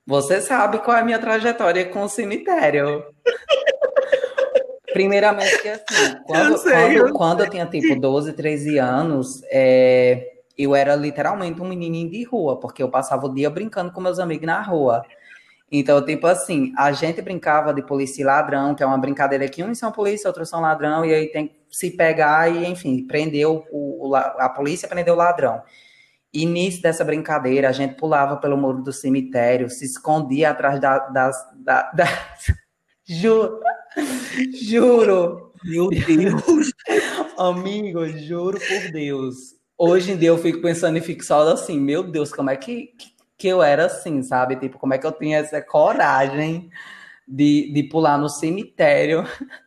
você 0.05 0.39
sabe 0.39 0.77
qual 0.77 0.95
é 0.95 1.01
a 1.01 1.03
minha 1.03 1.19
trajetória 1.19 1.83
com 1.89 2.03
o 2.03 2.07
cemitério. 2.07 3.03
Primeiramente, 4.93 5.61
que 5.61 5.67
assim, 5.67 6.15
quando 6.25 6.51
eu, 6.53 6.57
sei, 6.57 6.71
quando, 6.71 6.93
eu, 6.93 7.13
quando 7.13 7.39
eu 7.41 7.49
tinha 7.49 7.65
tipo 7.65 7.99
12, 7.99 8.31
13 8.31 8.77
anos, 8.77 9.41
é, 9.51 10.25
eu 10.57 10.73
era 10.73 10.95
literalmente 10.95 11.61
um 11.61 11.67
menininho 11.67 12.09
de 12.09 12.23
rua, 12.23 12.57
porque 12.57 12.81
eu 12.81 12.89
passava 12.89 13.25
o 13.25 13.33
dia 13.33 13.49
brincando 13.49 13.91
com 13.91 13.99
meus 13.99 14.17
amigos 14.17 14.47
na 14.47 14.61
rua. 14.61 15.03
Então, 15.69 16.01
tipo 16.05 16.27
assim, 16.27 16.71
a 16.77 16.93
gente 16.93 17.21
brincava 17.21 17.73
de 17.73 17.81
polícia 17.81 18.21
e 18.21 18.25
ladrão, 18.25 18.73
que 18.73 18.81
é 18.81 18.85
uma 18.85 18.97
brincadeira 18.97 19.49
que 19.49 19.61
uns 19.65 19.79
são 19.79 19.91
polícia, 19.91 20.29
outros 20.29 20.47
são 20.47 20.61
ladrão, 20.61 21.03
e 21.03 21.13
aí 21.13 21.27
tem 21.27 21.49
que 21.49 21.57
se 21.69 21.91
pegar 21.91 22.49
e, 22.49 22.65
enfim, 22.65 23.05
prendeu 23.05 23.65
o, 23.69 24.15
a 24.15 24.47
polícia 24.47 24.87
prendeu 24.87 25.13
o 25.13 25.17
ladrão. 25.17 25.61
Início 26.33 26.81
dessa 26.81 27.03
brincadeira, 27.03 27.69
a 27.69 27.71
gente 27.71 27.95
pulava 27.95 28.37
pelo 28.37 28.57
muro 28.57 28.83
do 28.83 28.91
cemitério, 28.91 29.69
se 29.69 29.85
escondia 29.85 30.51
atrás 30.51 30.79
da, 30.79 30.99
das. 31.07 31.35
Da, 31.55 31.91
da... 31.91 32.05
Juro! 33.05 33.59
Juro! 34.53 35.53
Meu 35.63 35.89
Deus! 35.89 36.71
Amigo, 37.37 38.05
juro 38.07 38.59
por 38.59 38.91
Deus. 38.91 39.55
Hoje 39.77 40.11
em 40.11 40.17
dia 40.17 40.29
eu 40.29 40.37
fico 40.37 40.61
pensando 40.61 40.97
e 40.97 41.01
fico 41.01 41.23
só 41.23 41.47
assim, 41.47 41.79
meu 41.79 42.03
Deus, 42.03 42.33
como 42.33 42.49
é 42.49 42.55
que, 42.55 42.93
que 43.37 43.47
eu 43.47 43.63
era 43.63 43.85
assim, 43.85 44.21
sabe? 44.23 44.57
Tipo, 44.57 44.77
como 44.77 44.93
é 44.93 44.97
que 44.97 45.05
eu 45.05 45.11
tinha 45.11 45.37
essa 45.37 45.61
coragem 45.61 46.69
de, 47.27 47.71
de 47.73 47.83
pular 47.83 48.17
no 48.17 48.29
cemitério. 48.29 49.23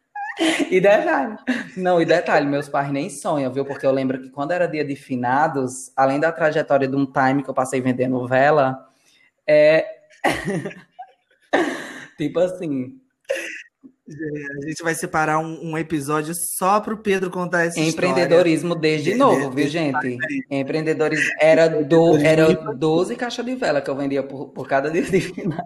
E 0.71 0.81
detalhe, 0.81 1.37
não, 1.77 2.01
e 2.01 2.05
detalhe, 2.07 2.47
meus 2.47 2.69
pais 2.69 2.91
nem 2.91 3.11
sonham, 3.11 3.53
viu? 3.53 3.65
Porque 3.65 3.85
eu 3.85 3.91
lembro 3.91 4.21
que 4.21 4.31
quando 4.31 4.53
era 4.53 4.67
dia 4.67 4.85
de 4.85 4.97
finados, 4.97 5.93
além 5.95 6.19
da 6.19 6.33
trajetória 6.33 6.89
de 6.89 6.97
um 6.97 7.05
time 7.05 7.43
que 7.43 7.51
eu 7.51 7.55
passei 7.55 7.81
vendendo 7.81 8.27
vela, 8.27 8.89
é. 9.47 9.87
tipo 12.17 12.39
assim. 12.41 12.99
A 14.09 14.67
gente 14.67 14.83
vai 14.83 14.93
separar 14.95 15.39
um, 15.39 15.71
um 15.71 15.79
episódio 15.79 16.35
só 16.35 16.81
para 16.81 16.95
o 16.95 16.99
Pedro 16.99 17.31
contar 17.31 17.67
essa 17.67 17.79
Empreendedorismo 17.79 18.71
história. 18.71 18.81
desde 18.81 19.15
novo, 19.15 19.53
viu, 19.53 19.69
gente? 19.69 20.19
Empreendedorismo. 20.51 21.31
Era, 21.39 21.69
do, 21.69 22.17
era 22.17 22.53
12 22.53 23.15
caixas 23.15 23.45
de 23.45 23.55
vela 23.55 23.81
que 23.81 23.89
eu 23.89 23.95
vendia 23.95 24.23
por, 24.23 24.49
por 24.49 24.67
cada 24.67 24.91
dia 24.91 25.03
de 25.03 25.21
final. 25.21 25.65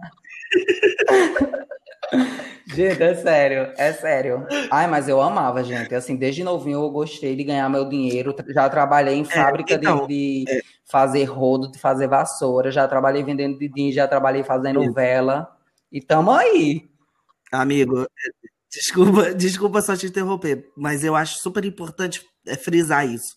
Gente, 2.66 3.02
é 3.02 3.14
sério, 3.14 3.72
é 3.76 3.92
sério. 3.92 4.46
Ai, 4.70 4.86
mas 4.86 5.08
eu 5.08 5.20
amava, 5.20 5.62
gente. 5.62 5.94
Assim, 5.94 6.16
desde 6.16 6.42
novinho 6.42 6.82
eu 6.82 6.90
gostei 6.90 7.36
de 7.36 7.44
ganhar 7.44 7.68
meu 7.68 7.88
dinheiro. 7.88 8.34
Já 8.48 8.68
trabalhei 8.68 9.14
em 9.14 9.22
é, 9.22 9.24
fábrica 9.24 9.74
é, 9.74 9.76
então, 9.76 10.06
de, 10.06 10.44
de 10.44 10.50
é. 10.50 10.62
fazer 10.84 11.24
rodo, 11.24 11.70
de 11.70 11.78
fazer 11.78 12.08
vassoura. 12.08 12.70
Já 12.70 12.88
trabalhei 12.88 13.22
vendendo 13.22 13.58
din, 13.58 13.92
já 13.92 14.08
trabalhei 14.08 14.42
fazendo 14.42 14.82
Isso. 14.82 14.92
vela. 14.92 15.48
E 15.92 16.00
tamo 16.00 16.30
aí. 16.30 16.88
Amigo, 17.52 18.06
desculpa, 18.70 19.32
desculpa 19.34 19.82
só 19.82 19.96
te 19.96 20.06
interromper, 20.06 20.70
mas 20.76 21.04
eu 21.04 21.14
acho 21.14 21.38
super 21.38 21.64
importante 21.64 22.26
é, 22.46 22.56
frisar 22.56 23.06
isso. 23.06 23.34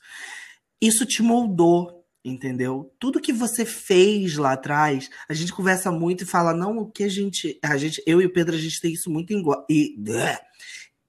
Isso 0.82 1.06
te 1.06 1.22
moldou, 1.22 1.97
entendeu? 2.28 2.92
Tudo 3.00 3.22
que 3.22 3.34
você 3.34 3.66
fez 3.66 4.36
lá 4.38 4.54
atrás, 4.54 5.10
a 5.28 5.34
gente 5.34 5.54
conversa 5.54 5.92
muito 5.92 6.24
e 6.24 6.28
fala, 6.28 6.54
não, 6.54 6.78
o 6.78 6.92
que 6.92 7.04
a 7.04 7.10
gente, 7.10 7.60
a 7.64 7.78
gente, 7.78 8.02
eu 8.06 8.22
e 8.22 8.26
o 8.26 8.34
Pedro, 8.34 8.56
a 8.56 8.60
gente 8.60 8.82
tem 8.82 8.94
isso 8.94 9.10
muito 9.10 9.34
igual, 9.34 9.66
e 9.70 9.96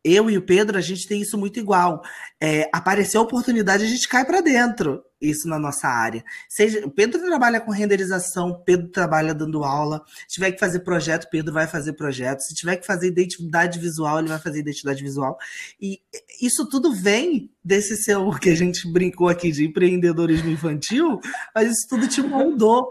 eu 0.09 0.31
e 0.31 0.37
o 0.38 0.42
Pedro, 0.42 0.79
a 0.79 0.81
gente 0.81 1.07
tem 1.07 1.21
isso 1.21 1.37
muito 1.37 1.59
igual. 1.59 2.03
É, 2.40 2.68
apareceu 2.73 3.21
a 3.21 3.25
oportunidade, 3.25 3.85
a 3.85 3.88
gente 3.88 4.09
cai 4.09 4.25
para 4.25 4.40
dentro. 4.40 5.03
Isso 5.21 5.49
na 5.49 5.59
nossa 5.59 5.88
área. 5.88 6.25
Seja, 6.49 6.87
o 6.87 6.90
Pedro 6.90 7.21
trabalha 7.21 7.61
com 7.61 7.73
renderização, 7.73 8.62
Pedro 8.64 8.88
trabalha 8.88 9.35
dando 9.35 9.64
aula. 9.64 10.01
Se 10.29 10.35
tiver 10.35 10.53
que 10.53 10.61
fazer 10.61 10.81
projeto, 10.81 11.29
Pedro 11.29 11.53
vai 11.53 11.66
fazer 11.66 11.94
projeto. 11.94 12.40
Se 12.40 12.55
tiver 12.55 12.77
que 12.77 12.87
fazer 12.87 13.09
identidade 13.09 13.81
visual, 13.81 14.21
ele 14.21 14.29
vai 14.29 14.38
fazer 14.38 14.61
identidade 14.61 15.03
visual. 15.03 15.37
E 15.81 16.01
isso 16.40 16.68
tudo 16.68 16.92
vem 16.92 17.51
desse 17.64 17.97
seu 17.97 18.31
que 18.38 18.51
a 18.51 18.55
gente 18.55 18.90
brincou 18.92 19.29
aqui 19.29 19.51
de 19.51 19.66
empreendedorismo 19.66 20.51
infantil, 20.51 21.21
mas 21.53 21.68
isso 21.68 21.88
tudo 21.88 22.07
te 22.07 22.23
moldou. 22.23 22.87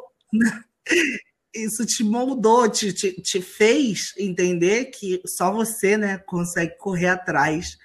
Isso 1.53 1.86
te 1.86 2.03
moldou, 2.03 2.69
te, 2.69 2.93
te, 2.93 3.13
te, 3.21 3.41
fez 3.41 4.13
entender 4.17 4.86
que 4.86 5.21
só 5.25 5.51
você 5.51 5.97
né, 5.97 6.17
consegue 6.19 6.77
correr 6.77 7.07
atrás 7.07 7.77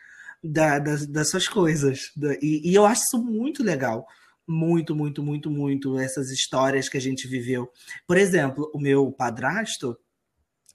da, 0.42 0.78
das, 0.78 1.06
das 1.06 1.30
suas 1.30 1.48
coisas. 1.48 2.10
E, 2.40 2.70
e, 2.70 2.74
eu 2.74 2.84
acho 2.84 3.04
isso 3.04 3.22
muito 3.22 3.62
legal. 3.62 4.06
Muito, 4.46 4.94
muito, 4.94 5.22
muito, 5.22 5.50
muito. 5.50 5.98
Essas 5.98 6.30
histórias 6.30 6.88
que 6.88 6.96
a 6.96 7.00
gente 7.00 7.28
viveu. 7.28 7.70
Por 8.06 8.16
exemplo, 8.16 8.70
o 8.74 8.80
meu 8.80 9.10
padrasto, 9.12 9.96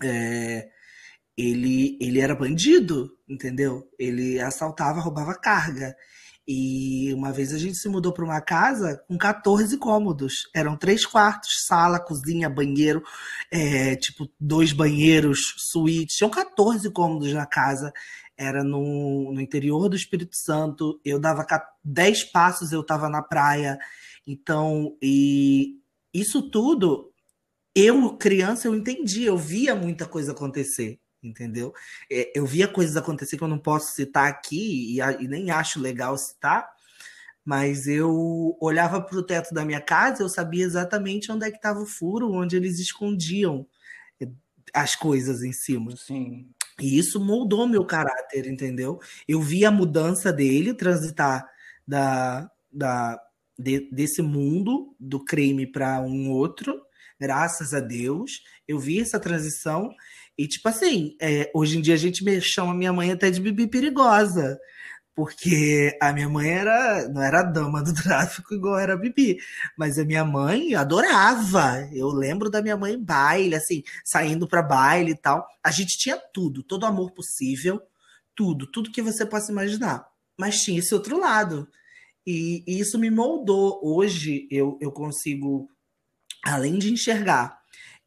é, 0.02 0.69
ele, 1.38 1.97
ele 2.02 2.19
era 2.19 2.34
bandido, 2.34 3.12
entendeu? 3.28 3.88
Ele 4.00 4.39
assaltava, 4.39 5.02
roubava 5.02 5.36
carga. 5.36 5.95
E 6.48 7.14
uma 7.14 7.34
vez 7.34 7.54
a 7.54 7.58
gente 7.58 7.76
se 7.76 7.90
mudou 7.90 8.14
para 8.14 8.24
uma 8.24 8.40
casa 8.40 9.04
com 9.06 9.18
14 9.18 9.78
cômodos. 9.78 10.50
Eram 10.56 10.78
três 10.78 11.06
quartos, 11.06 11.66
sala, 11.66 12.00
cozinha, 12.00 12.50
banheiro, 12.50 13.04
é, 13.52 13.98
tipo, 13.98 14.30
dois 14.40 14.72
banheiros, 14.72 15.56
suíte. 15.58 16.16
Tinham 16.16 16.30
14 16.30 16.90
cômodos 16.92 17.34
na 17.34 17.46
casa. 17.46 17.92
Era 18.38 18.64
no, 18.64 19.34
no 19.34 19.42
interior 19.42 19.90
do 19.90 19.96
Espírito 19.98 20.38
Santo. 20.38 21.02
Eu 21.04 21.20
dava 21.20 21.46
10 21.84 22.32
passos, 22.32 22.72
eu 22.72 22.80
estava 22.80 23.10
na 23.10 23.22
praia. 23.22 23.78
Então, 24.26 24.96
e 25.02 25.82
isso 26.14 26.50
tudo, 26.50 27.12
eu, 27.76 28.16
criança, 28.16 28.70
eu 28.70 28.76
entendi, 28.76 29.24
eu 29.26 29.38
via 29.38 29.76
muita 29.76 30.06
coisa 30.06 30.32
acontecer 30.32 30.98
entendeu? 31.24 31.74
É, 32.12 32.32
eu 32.36 32.46
via 32.46 32.68
coisas 32.68 32.96
acontecer 32.96 33.38
que 33.38 33.44
eu 33.44 33.48
não 33.48 33.60
posso 33.60 33.94
citar 33.94 34.28
aqui 34.28 34.96
e, 34.96 35.00
e 35.00 35.28
nem 35.28 35.52
acho 35.52 35.80
legal 35.80 36.18
citar, 36.18 36.70
mas 37.44 37.88
eu 37.88 38.58
olhava 38.60 39.02
para 39.02 39.18
o 39.18 39.24
teto 39.24 39.54
da 39.54 39.64
minha 39.64 39.80
casa, 39.80 40.22
eu 40.22 40.30
sabia 40.30 40.66
exatamente 40.66 41.32
onde 41.32 41.46
é 41.46 41.50
que 41.50 41.58
estava 41.58 41.80
o 41.80 41.86
furo, 41.86 42.32
onde 42.32 42.56
eles 42.56 42.80
escondiam 42.80 43.66
é, 44.22 44.28
as 44.74 44.96
coisas 44.96 45.44
em 45.44 45.54
cima. 45.54 45.96
Sim. 45.96 46.50
E 46.80 46.98
isso 46.98 47.20
moldou 47.20 47.68
meu 47.68 47.86
caráter, 47.86 48.48
entendeu? 48.48 49.00
Eu 49.28 49.42
vi 49.42 49.66
a 49.66 49.72
mudança 49.72 50.32
dele 50.32 50.74
transitar 50.74 51.50
da, 51.88 52.52
da, 52.72 53.20
de, 53.58 53.90
desse 53.92 54.22
mundo 54.22 54.96
do 55.00 55.24
crime 55.24 55.66
para 55.66 56.02
um 56.02 56.30
outro, 56.30 56.80
graças 57.20 57.74
a 57.74 57.80
Deus. 57.80 58.44
Eu 58.68 58.78
vi 58.78 59.00
essa 59.00 59.20
transição 59.20 59.90
e, 60.38 60.47
tipo 60.47 60.69
assim, 60.69 61.15
é, 61.19 61.50
hoje 61.54 61.78
em 61.78 61.82
dia 61.82 61.95
a 61.95 61.97
gente 61.97 62.23
me 62.23 62.39
chama 62.39 62.73
minha 62.73 62.93
mãe 62.93 63.12
até 63.12 63.32
de 63.32 63.41
bibi 63.41 63.67
perigosa. 63.67 64.60
Porque 65.17 65.97
a 66.00 66.13
minha 66.13 66.30
mãe 66.30 66.47
era, 66.47 67.10
não 67.10 67.23
era 67.23 67.41
dama 67.41 67.82
do 67.84 67.91
tráfico 68.04 68.54
igual 68.54 68.78
era 68.78 68.93
a 68.93 68.97
Bibi. 68.97 69.39
Mas 69.76 69.97
a 69.97 70.06
minha 70.06 70.23
mãe 70.23 70.76
adorava. 70.76 71.89
Eu 71.91 72.10
lembro 72.10 72.52
da 72.52 72.62
minha 72.62 72.78
mãe 72.78 72.93
em 72.93 73.04
baile, 73.04 73.56
assim, 73.56 73.82
saindo 74.06 74.47
para 74.47 74.62
baile 74.62 75.13
e 75.13 75.17
tal. 75.17 75.43
A 75.63 75.71
gente 75.71 75.97
tinha 75.97 76.17
tudo, 76.32 76.62
todo 76.62 76.86
amor 76.86 77.13
possível, 77.13 77.82
tudo, 78.36 78.67
tudo 78.67 78.91
que 78.91 79.02
você 79.02 79.26
possa 79.26 79.52
imaginar. 79.52 80.08
Mas 80.38 80.62
tinha 80.62 80.78
esse 80.78 80.93
outro 80.93 81.19
lado. 81.19 81.67
E, 82.23 82.63
e 82.67 82.80
isso 82.80 83.00
me 83.00 83.10
moldou. 83.10 83.80
Hoje 83.82 84.47
eu, 84.52 84.78
eu 84.80 84.91
consigo, 84.91 85.67
além 86.45 86.78
de 86.78 86.93
enxergar 86.93 87.57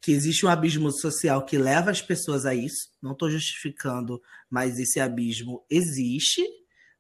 que 0.01 0.13
existe 0.13 0.47
um 0.47 0.49
abismo 0.49 0.91
social 0.91 1.45
que 1.45 1.59
leva 1.59 1.91
as 1.91 2.01
pessoas 2.01 2.47
a 2.47 2.55
isso. 2.55 2.89
Não 3.03 3.13
estou 3.13 3.31
justificando, 3.31 4.21
mas 4.49 4.79
esse 4.79 4.99
abismo 4.99 5.65
existe, 5.69 6.43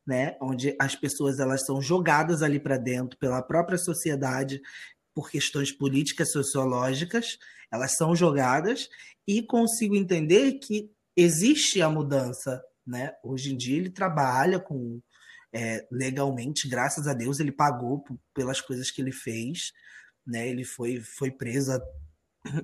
né? 0.06 0.36
Onde 0.40 0.76
as 0.78 0.94
pessoas 0.94 1.38
elas 1.38 1.64
são 1.64 1.80
jogadas 1.80 2.42
ali 2.42 2.60
para 2.60 2.76
dentro 2.76 3.18
pela 3.18 3.42
própria 3.42 3.78
sociedade 3.78 4.60
por 5.14 5.30
questões 5.30 5.72
políticas, 5.72 6.30
sociológicas, 6.30 7.38
elas 7.72 7.96
são 7.96 8.14
jogadas 8.14 8.88
e 9.26 9.42
consigo 9.42 9.96
entender 9.96 10.54
que 10.54 10.90
existe 11.16 11.80
a 11.80 11.88
mudança, 11.88 12.62
né? 12.86 13.12
Hoje 13.24 13.52
em 13.52 13.56
dia 13.56 13.76
ele 13.76 13.90
trabalha 13.90 14.58
com 14.58 15.00
é, 15.52 15.86
legalmente, 15.90 16.68
graças 16.68 17.06
a 17.08 17.14
Deus, 17.14 17.40
ele 17.40 17.50
pagou 17.50 18.04
pelas 18.34 18.60
coisas 18.60 18.90
que 18.90 19.00
ele 19.00 19.12
fez, 19.12 19.72
né? 20.26 20.48
Ele 20.48 20.64
foi 20.64 21.00
foi 21.00 21.30
preso 21.30 21.72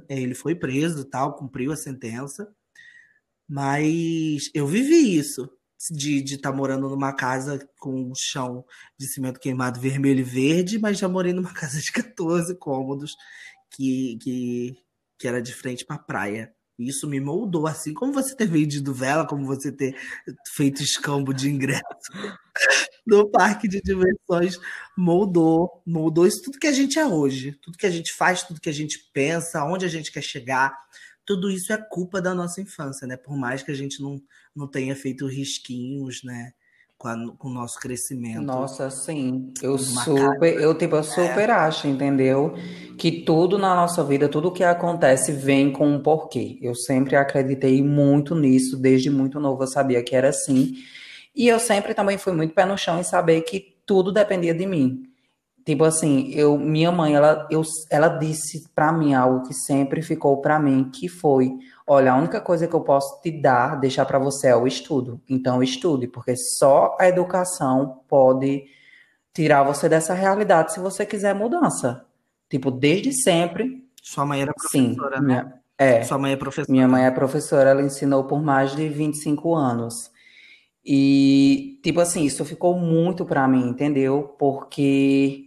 ele 0.08 0.34
foi 0.34 0.54
preso, 0.54 1.04
tal, 1.04 1.34
cumpriu 1.36 1.72
a 1.72 1.76
sentença. 1.76 2.48
Mas 3.48 4.50
eu 4.54 4.66
vivi 4.66 5.16
isso 5.16 5.48
de 5.90 6.22
estar 6.24 6.50
tá 6.50 6.56
morando 6.56 6.88
numa 6.88 7.12
casa 7.12 7.68
com 7.78 8.10
um 8.10 8.14
chão 8.16 8.64
de 8.98 9.06
cimento 9.06 9.38
queimado 9.38 9.78
vermelho 9.78 10.20
e 10.20 10.24
verde, 10.24 10.78
mas 10.78 10.98
já 10.98 11.08
morei 11.08 11.32
numa 11.32 11.52
casa 11.54 11.80
de 11.80 11.92
14 11.92 12.56
cômodos 12.56 13.14
que, 13.70 14.18
que, 14.22 14.76
que 15.18 15.28
era 15.28 15.40
de 15.40 15.52
frente 15.54 15.84
para 15.84 15.96
a 15.96 16.02
praia. 16.02 16.55
Isso 16.78 17.08
me 17.08 17.18
moldou, 17.20 17.66
assim 17.66 17.94
como 17.94 18.12
você 18.12 18.36
ter 18.36 18.46
vendido 18.46 18.92
vela, 18.92 19.26
como 19.26 19.46
você 19.46 19.72
ter 19.72 19.96
feito 20.54 20.82
escambo 20.82 21.32
de 21.32 21.48
ingresso 21.48 21.82
no 23.06 23.30
parque 23.30 23.66
de 23.66 23.80
diversões, 23.80 24.58
moldou, 24.96 25.82
moldou 25.86 26.26
isso 26.26 26.42
tudo 26.42 26.58
que 26.58 26.66
a 26.66 26.72
gente 26.72 26.98
é 26.98 27.06
hoje, 27.06 27.52
tudo 27.62 27.78
que 27.78 27.86
a 27.86 27.90
gente 27.90 28.12
faz, 28.12 28.42
tudo 28.42 28.60
que 28.60 28.68
a 28.68 28.72
gente 28.72 28.98
pensa, 29.14 29.64
onde 29.64 29.86
a 29.86 29.88
gente 29.88 30.12
quer 30.12 30.22
chegar, 30.22 30.76
tudo 31.24 31.50
isso 31.50 31.72
é 31.72 31.78
culpa 31.78 32.20
da 32.20 32.34
nossa 32.34 32.60
infância, 32.60 33.06
né? 33.06 33.16
Por 33.16 33.36
mais 33.36 33.62
que 33.62 33.70
a 33.70 33.74
gente 33.74 34.02
não, 34.02 34.22
não 34.54 34.68
tenha 34.68 34.94
feito 34.94 35.26
risquinhos, 35.26 36.22
né? 36.22 36.52
Com, 37.06 37.08
a, 37.08 37.36
com 37.36 37.48
o 37.48 37.52
nosso 37.52 37.78
crescimento. 37.78 38.42
Nossa, 38.42 38.90
sim. 38.90 39.52
Eu 39.62 39.78
super, 39.78 40.60
eu 40.60 40.74
tipo, 40.76 40.96
eu 40.96 41.04
super 41.04 41.48
é. 41.48 41.52
acho, 41.52 41.86
entendeu? 41.86 42.54
Que 42.98 43.22
tudo 43.22 43.58
na 43.58 43.74
nossa 43.74 44.02
vida, 44.02 44.28
tudo 44.28 44.50
que 44.50 44.64
acontece 44.64 45.30
vem 45.30 45.70
com 45.70 45.88
um 45.88 46.02
porquê. 46.02 46.58
Eu 46.60 46.74
sempre 46.74 47.14
acreditei 47.14 47.82
muito 47.82 48.34
nisso, 48.34 48.76
desde 48.76 49.10
muito 49.10 49.38
novo 49.38 49.62
eu 49.62 49.68
sabia 49.68 50.02
que 50.02 50.16
era 50.16 50.30
assim. 50.30 50.74
E 51.34 51.46
eu 51.46 51.60
sempre 51.60 51.94
também 51.94 52.18
fui 52.18 52.32
muito 52.32 52.54
pé 52.54 52.64
no 52.64 52.76
chão 52.76 52.98
em 52.98 53.04
saber 53.04 53.42
que 53.42 53.76
tudo 53.84 54.10
dependia 54.10 54.54
de 54.54 54.66
mim. 54.66 55.02
Tipo 55.66 55.84
assim, 55.84 56.30
eu, 56.32 56.56
minha 56.56 56.90
mãe, 56.90 57.14
ela, 57.14 57.46
eu, 57.50 57.62
ela 57.90 58.08
disse 58.08 58.68
para 58.74 58.90
mim 58.90 59.12
algo 59.12 59.46
que 59.46 59.52
sempre 59.52 60.00
ficou 60.00 60.40
para 60.40 60.58
mim, 60.58 60.90
que 60.90 61.08
foi 61.08 61.58
Olha, 61.88 62.12
a 62.12 62.16
única 62.16 62.40
coisa 62.40 62.66
que 62.66 62.74
eu 62.74 62.80
posso 62.80 63.20
te 63.22 63.30
dar, 63.30 63.78
deixar 63.78 64.04
para 64.04 64.18
você 64.18 64.48
é 64.48 64.56
o 64.56 64.66
estudo. 64.66 65.20
Então, 65.28 65.62
estude, 65.62 66.08
porque 66.08 66.36
só 66.36 66.96
a 66.98 67.08
educação 67.08 68.00
pode 68.08 68.64
tirar 69.32 69.62
você 69.62 69.88
dessa 69.88 70.12
realidade 70.12 70.72
se 70.72 70.80
você 70.80 71.06
quiser 71.06 71.32
mudança. 71.32 72.04
Tipo, 72.50 72.72
desde 72.72 73.12
sempre. 73.12 73.86
Sua 74.02 74.26
mãe 74.26 74.42
era 74.42 74.52
professora, 74.52 75.16
sim, 75.16 75.22
né? 75.22 75.26
Minha, 75.26 75.54
É. 75.78 76.02
Sua 76.02 76.18
mãe 76.18 76.32
é 76.32 76.36
professora? 76.36 76.72
Minha 76.72 76.88
mãe 76.88 77.04
é 77.04 77.10
professora, 77.12 77.70
ela 77.70 77.82
ensinou 77.82 78.24
por 78.24 78.42
mais 78.42 78.74
de 78.74 78.88
25 78.88 79.54
anos. 79.54 80.10
E, 80.84 81.78
tipo 81.84 82.00
assim, 82.00 82.24
isso 82.24 82.44
ficou 82.44 82.76
muito 82.76 83.24
para 83.24 83.46
mim, 83.46 83.68
entendeu? 83.68 84.34
Porque, 84.36 85.45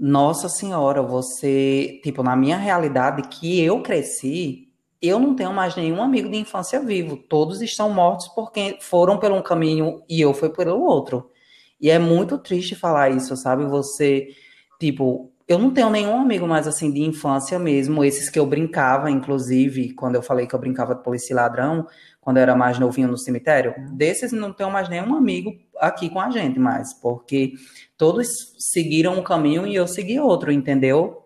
nossa 0.00 0.48
senhora, 0.48 1.02
você, 1.02 2.00
tipo, 2.02 2.22
na 2.22 2.34
minha 2.34 2.56
realidade 2.56 3.28
que 3.28 3.62
eu 3.62 3.82
cresci, 3.82 4.70
eu 5.02 5.20
não 5.20 5.34
tenho 5.34 5.52
mais 5.52 5.76
nenhum 5.76 6.02
amigo 6.02 6.30
de 6.30 6.38
infância 6.38 6.80
vivo. 6.80 7.18
Todos 7.18 7.60
estão 7.60 7.90
mortos 7.90 8.26
porque 8.28 8.78
foram 8.80 9.18
por 9.18 9.30
um 9.30 9.42
caminho 9.42 10.02
e 10.08 10.18
eu 10.18 10.32
fui 10.32 10.48
pelo 10.48 10.80
outro. 10.80 11.30
E 11.78 11.90
é 11.90 11.98
muito 11.98 12.38
triste 12.38 12.74
falar 12.74 13.10
isso, 13.10 13.36
sabe? 13.36 13.66
Você, 13.66 14.28
tipo, 14.78 15.30
eu 15.50 15.58
não 15.58 15.72
tenho 15.72 15.90
nenhum 15.90 16.16
amigo 16.16 16.46
mais 16.46 16.68
assim 16.68 16.92
de 16.92 17.02
infância 17.02 17.58
mesmo, 17.58 18.04
esses 18.04 18.30
que 18.30 18.38
eu 18.38 18.46
brincava, 18.46 19.10
inclusive, 19.10 19.92
quando 19.94 20.14
eu 20.14 20.22
falei 20.22 20.46
que 20.46 20.54
eu 20.54 20.58
brincava 20.60 20.94
de 20.94 21.02
polícia 21.02 21.32
e 21.32 21.34
ladrão, 21.34 21.88
quando 22.20 22.36
eu 22.36 22.44
era 22.44 22.54
mais 22.54 22.78
novinho 22.78 23.08
no 23.08 23.18
cemitério, 23.18 23.74
desses 23.90 24.30
não 24.30 24.52
tenho 24.52 24.70
mais 24.70 24.88
nenhum 24.88 25.12
amigo 25.12 25.52
aqui 25.80 26.08
com 26.08 26.20
a 26.20 26.30
gente 26.30 26.56
mais, 26.60 26.94
porque 26.94 27.54
todos 27.98 28.28
seguiram 28.60 29.18
um 29.18 29.24
caminho 29.24 29.66
e 29.66 29.74
eu 29.74 29.88
segui 29.88 30.20
outro, 30.20 30.52
entendeu? 30.52 31.24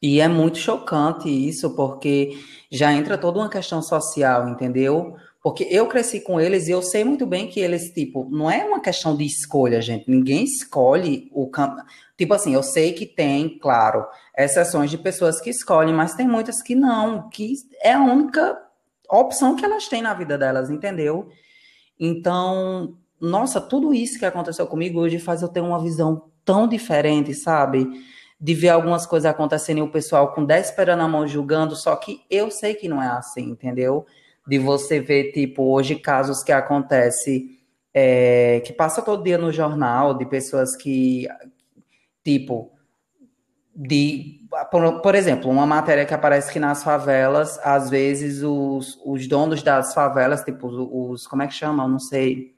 E 0.00 0.18
é 0.18 0.28
muito 0.28 0.56
chocante 0.56 1.28
isso, 1.28 1.76
porque 1.76 2.30
já 2.70 2.90
entra 2.90 3.18
toda 3.18 3.38
uma 3.38 3.50
questão 3.50 3.82
social, 3.82 4.48
entendeu? 4.48 5.14
Porque 5.42 5.66
eu 5.70 5.86
cresci 5.88 6.20
com 6.20 6.40
eles 6.40 6.68
e 6.68 6.70
eu 6.70 6.80
sei 6.80 7.04
muito 7.04 7.26
bem 7.26 7.48
que 7.48 7.60
eles, 7.60 7.92
tipo, 7.92 8.28
não 8.30 8.50
é 8.50 8.64
uma 8.64 8.80
questão 8.80 9.14
de 9.16 9.26
escolha, 9.26 9.82
gente. 9.82 10.08
Ninguém 10.08 10.44
escolhe 10.44 11.28
o 11.32 11.50
campo. 11.50 11.82
Tipo 12.22 12.34
assim, 12.34 12.54
eu 12.54 12.62
sei 12.62 12.92
que 12.92 13.04
tem, 13.04 13.58
claro, 13.58 14.06
exceções 14.38 14.88
de 14.92 14.96
pessoas 14.96 15.40
que 15.40 15.50
escolhem, 15.50 15.92
mas 15.92 16.14
tem 16.14 16.24
muitas 16.24 16.62
que 16.62 16.72
não, 16.72 17.28
que 17.28 17.54
é 17.82 17.94
a 17.94 18.00
única 18.00 18.56
opção 19.10 19.56
que 19.56 19.64
elas 19.64 19.88
têm 19.88 20.02
na 20.02 20.14
vida 20.14 20.38
delas, 20.38 20.70
entendeu? 20.70 21.28
Então, 21.98 22.96
nossa, 23.20 23.60
tudo 23.60 23.92
isso 23.92 24.20
que 24.20 24.24
aconteceu 24.24 24.68
comigo 24.68 25.00
hoje 25.00 25.18
faz 25.18 25.42
eu 25.42 25.48
ter 25.48 25.58
uma 25.62 25.82
visão 25.82 26.30
tão 26.44 26.68
diferente, 26.68 27.34
sabe? 27.34 27.90
De 28.40 28.54
ver 28.54 28.68
algumas 28.68 29.04
coisas 29.04 29.28
acontecendo 29.28 29.78
e 29.78 29.82
o 29.82 29.90
pessoal 29.90 30.32
com 30.32 30.44
10 30.44 30.66
esperando 30.66 31.00
na 31.00 31.08
mão 31.08 31.26
julgando, 31.26 31.74
só 31.74 31.96
que 31.96 32.20
eu 32.30 32.52
sei 32.52 32.76
que 32.76 32.86
não 32.86 33.02
é 33.02 33.08
assim, 33.08 33.50
entendeu? 33.50 34.06
De 34.46 34.60
você 34.60 35.00
ver, 35.00 35.32
tipo, 35.32 35.64
hoje 35.64 35.96
casos 35.96 36.40
que 36.44 36.52
acontecem, 36.52 37.58
é, 37.92 38.62
que 38.64 38.72
passa 38.72 39.02
todo 39.02 39.24
dia 39.24 39.36
no 39.36 39.50
jornal, 39.50 40.14
de 40.14 40.24
pessoas 40.24 40.76
que, 40.76 41.26
tipo, 42.24 42.72
de 43.74 44.42
por, 44.70 45.00
por, 45.00 45.14
exemplo, 45.14 45.50
uma 45.50 45.66
matéria 45.66 46.04
que 46.04 46.12
aparece 46.12 46.52
que 46.52 46.60
nas 46.60 46.84
favelas, 46.84 47.58
às 47.64 47.88
vezes 47.88 48.42
os, 48.42 49.00
os 49.04 49.26
donos 49.26 49.62
das 49.62 49.94
favelas, 49.94 50.44
tipo 50.44 50.66
os, 50.66 51.26
como 51.26 51.42
é 51.42 51.46
que 51.46 51.54
chama? 51.54 51.88
Não 51.88 51.98
sei. 51.98 52.54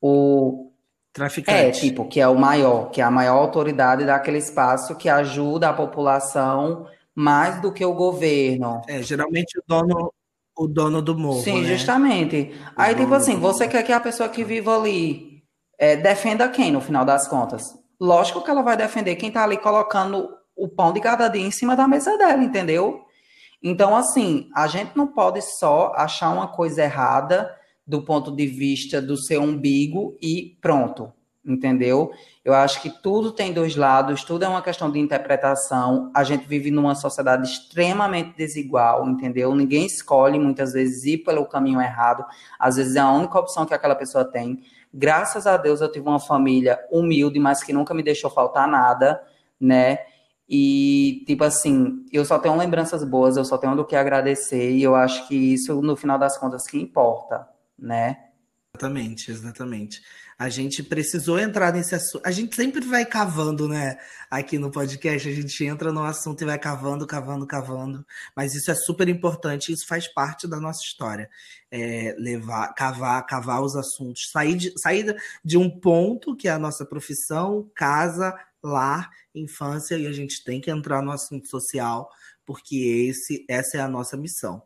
O 0.00 0.70
traficante. 1.12 1.58
É, 1.58 1.70
tipo, 1.70 2.06
que 2.06 2.20
é 2.20 2.28
o 2.28 2.38
maior, 2.38 2.90
que 2.90 3.00
é 3.00 3.04
a 3.04 3.10
maior 3.10 3.38
autoridade 3.38 4.04
daquele 4.04 4.38
espaço 4.38 4.96
que 4.96 5.08
ajuda 5.08 5.70
a 5.70 5.72
população 5.72 6.86
mais 7.14 7.60
do 7.62 7.72
que 7.72 7.84
o 7.84 7.94
governo. 7.94 8.82
É, 8.86 9.02
geralmente 9.02 9.58
o 9.58 9.62
dono 9.66 10.12
o 10.56 10.68
dono 10.68 11.02
do 11.02 11.18
morro, 11.18 11.42
Sim, 11.42 11.62
né? 11.62 11.68
justamente. 11.68 12.54
O 12.76 12.80
Aí, 12.80 12.94
tipo 12.94 13.12
assim, 13.12 13.36
você 13.36 13.66
quer 13.66 13.82
que 13.82 13.92
a 13.92 13.98
pessoa 13.98 14.28
que 14.28 14.44
vive 14.44 14.68
ali 14.68 15.42
é, 15.76 15.96
defenda 15.96 16.48
quem, 16.48 16.70
no 16.70 16.80
final 16.80 17.04
das 17.04 17.26
contas? 17.26 17.76
Lógico 18.00 18.42
que 18.42 18.50
ela 18.50 18.62
vai 18.62 18.76
defender 18.76 19.16
quem 19.16 19.30
tá 19.30 19.44
ali 19.44 19.56
colocando 19.56 20.28
o 20.56 20.68
pão 20.68 20.92
de 20.92 21.00
cada 21.00 21.28
dia 21.28 21.42
em 21.42 21.50
cima 21.50 21.76
da 21.76 21.88
mesa 21.88 22.16
dela, 22.16 22.42
entendeu? 22.42 23.04
Então, 23.62 23.96
assim, 23.96 24.50
a 24.54 24.66
gente 24.66 24.96
não 24.96 25.06
pode 25.06 25.40
só 25.40 25.92
achar 25.96 26.30
uma 26.30 26.48
coisa 26.48 26.82
errada 26.82 27.50
do 27.86 28.02
ponto 28.02 28.30
de 28.30 28.46
vista 28.46 29.00
do 29.00 29.16
seu 29.16 29.42
umbigo 29.42 30.16
e 30.20 30.56
pronto, 30.60 31.12
entendeu? 31.44 32.12
Eu 32.44 32.54
acho 32.54 32.80
que 32.80 32.90
tudo 32.90 33.32
tem 33.32 33.52
dois 33.52 33.74
lados, 33.74 34.22
tudo 34.22 34.44
é 34.44 34.48
uma 34.48 34.62
questão 34.62 34.90
de 34.90 34.98
interpretação. 34.98 36.10
A 36.14 36.22
gente 36.24 36.46
vive 36.46 36.70
numa 36.70 36.94
sociedade 36.94 37.48
extremamente 37.48 38.36
desigual, 38.36 39.08
entendeu? 39.08 39.54
Ninguém 39.54 39.86
escolhe 39.86 40.38
muitas 40.38 40.72
vezes 40.72 41.04
ir 41.04 41.18
pelo 41.18 41.46
caminho 41.46 41.80
errado, 41.80 42.24
às 42.58 42.76
vezes 42.76 42.96
é 42.96 43.00
a 43.00 43.10
única 43.10 43.38
opção 43.38 43.64
que 43.64 43.74
aquela 43.74 43.94
pessoa 43.94 44.24
tem. 44.24 44.60
Graças 44.96 45.44
a 45.44 45.56
Deus 45.56 45.80
eu 45.80 45.90
tive 45.90 46.08
uma 46.08 46.20
família 46.20 46.78
humilde, 46.88 47.40
mas 47.40 47.64
que 47.64 47.72
nunca 47.72 47.92
me 47.92 48.02
deixou 48.02 48.30
faltar 48.30 48.68
nada, 48.68 49.20
né? 49.60 49.98
E, 50.48 51.24
tipo 51.26 51.42
assim, 51.42 52.04
eu 52.12 52.24
só 52.24 52.38
tenho 52.38 52.56
lembranças 52.56 53.02
boas, 53.02 53.36
eu 53.36 53.44
só 53.44 53.58
tenho 53.58 53.74
do 53.74 53.84
que 53.84 53.96
agradecer, 53.96 54.70
e 54.70 54.82
eu 54.82 54.94
acho 54.94 55.26
que 55.26 55.34
isso, 55.34 55.82
no 55.82 55.96
final 55.96 56.16
das 56.16 56.38
contas, 56.38 56.64
que 56.64 56.78
importa, 56.78 57.48
né? 57.76 58.18
Exatamente, 58.76 59.30
exatamente. 59.32 60.02
A 60.38 60.48
gente 60.48 60.82
precisou 60.82 61.38
entrar 61.38 61.72
nesse 61.72 61.94
assunto. 61.94 62.22
A 62.24 62.30
gente 62.30 62.56
sempre 62.56 62.84
vai 62.84 63.04
cavando, 63.06 63.68
né? 63.68 63.96
Aqui 64.30 64.58
no 64.58 64.70
podcast, 64.70 65.28
a 65.28 65.32
gente 65.32 65.64
entra 65.64 65.92
no 65.92 66.02
assunto 66.02 66.42
e 66.42 66.44
vai 66.44 66.58
cavando, 66.58 67.06
cavando, 67.06 67.46
cavando. 67.46 68.04
Mas 68.34 68.54
isso 68.54 68.70
é 68.70 68.74
super 68.74 69.08
importante, 69.08 69.72
isso 69.72 69.86
faz 69.86 70.08
parte 70.12 70.48
da 70.48 70.58
nossa 70.58 70.80
história. 70.84 71.30
É 71.70 72.14
levar, 72.18 72.74
cavar, 72.74 73.24
cavar 73.26 73.62
os 73.62 73.76
assuntos, 73.76 74.30
sair 74.30 74.56
de, 74.56 74.72
sair 74.80 75.16
de 75.44 75.56
um 75.56 75.70
ponto 75.70 76.36
que 76.36 76.48
é 76.48 76.52
a 76.52 76.58
nossa 76.58 76.84
profissão, 76.84 77.70
casa, 77.74 78.34
lar, 78.62 79.10
infância, 79.34 79.96
e 79.96 80.06
a 80.06 80.12
gente 80.12 80.42
tem 80.42 80.60
que 80.60 80.70
entrar 80.70 81.02
no 81.02 81.12
assunto 81.12 81.48
social, 81.48 82.10
porque 82.44 83.08
esse, 83.08 83.44
essa 83.48 83.76
é 83.76 83.80
a 83.80 83.88
nossa 83.88 84.16
missão. 84.16 84.62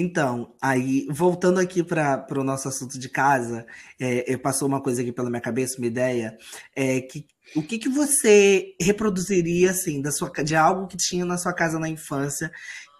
Então, 0.00 0.54
aí, 0.60 1.06
voltando 1.10 1.60
aqui 1.60 1.82
para 1.82 2.26
o 2.36 2.44
nosso 2.44 2.68
assunto 2.68 2.98
de 2.98 3.08
casa, 3.08 3.66
é, 3.98 4.36
passou 4.36 4.66
uma 4.68 4.80
coisa 4.80 5.02
aqui 5.02 5.12
pela 5.12 5.30
minha 5.30 5.40
cabeça, 5.40 5.78
uma 5.78 5.86
ideia, 5.86 6.36
é 6.74 7.00
que 7.00 7.26
o 7.54 7.62
que, 7.62 7.78
que 7.78 7.88
você 7.88 8.74
reproduziria, 8.80 9.70
assim, 9.70 10.00
da 10.00 10.10
sua, 10.10 10.30
de 10.42 10.56
algo 10.56 10.86
que 10.86 10.96
tinha 10.96 11.24
na 11.24 11.36
sua 11.36 11.52
casa 11.52 11.78
na 11.78 11.88
infância, 11.88 12.50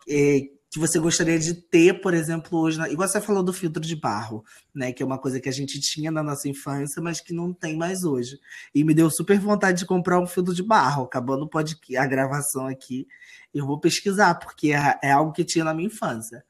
é, 0.09 0.43
que 0.75 0.81
você 0.81 0.99
gostaria 0.99 1.39
de 1.39 1.55
ter, 1.55 2.01
por 2.01 2.13
exemplo, 2.13 2.59
hoje, 2.59 2.79
na... 2.79 2.91
igual 2.91 3.09
você 3.09 3.21
falou 3.21 3.45
do 3.45 3.53
filtro 3.53 3.81
de 3.81 3.95
barro, 3.95 4.45
né, 4.75 4.93
que 4.93 5.05
é 5.05 5.07
uma 5.07 5.19
coisa 5.19 5.41
que 5.41 5.49
a 5.49 5.53
gente 5.53 5.81
tinha 5.81 6.11
na 6.11 6.21
nossa 6.21 6.49
infância, 6.49 7.01
mas 7.01 7.21
que 7.21 7.33
não 7.33 7.53
tem 7.53 7.77
mais 7.77 8.03
hoje. 8.03 8.41
E 8.75 8.83
me 8.83 8.93
deu 8.93 9.09
super 9.09 9.39
vontade 9.39 9.79
de 9.79 9.87
comprar 9.87 10.19
um 10.19 10.27
filtro 10.27 10.53
de 10.53 10.65
barro. 10.65 11.05
Acabando 11.05 11.49
pode 11.49 11.77
a 11.97 12.07
gravação 12.07 12.67
aqui, 12.67 13.07
eu 13.55 13.65
vou 13.65 13.79
pesquisar, 13.79 14.35
porque 14.35 14.73
é, 14.73 14.99
é 15.01 15.13
algo 15.13 15.33
que 15.33 15.45
tinha 15.45 15.65
na 15.65 15.73
minha 15.73 15.87
infância. 15.87 16.45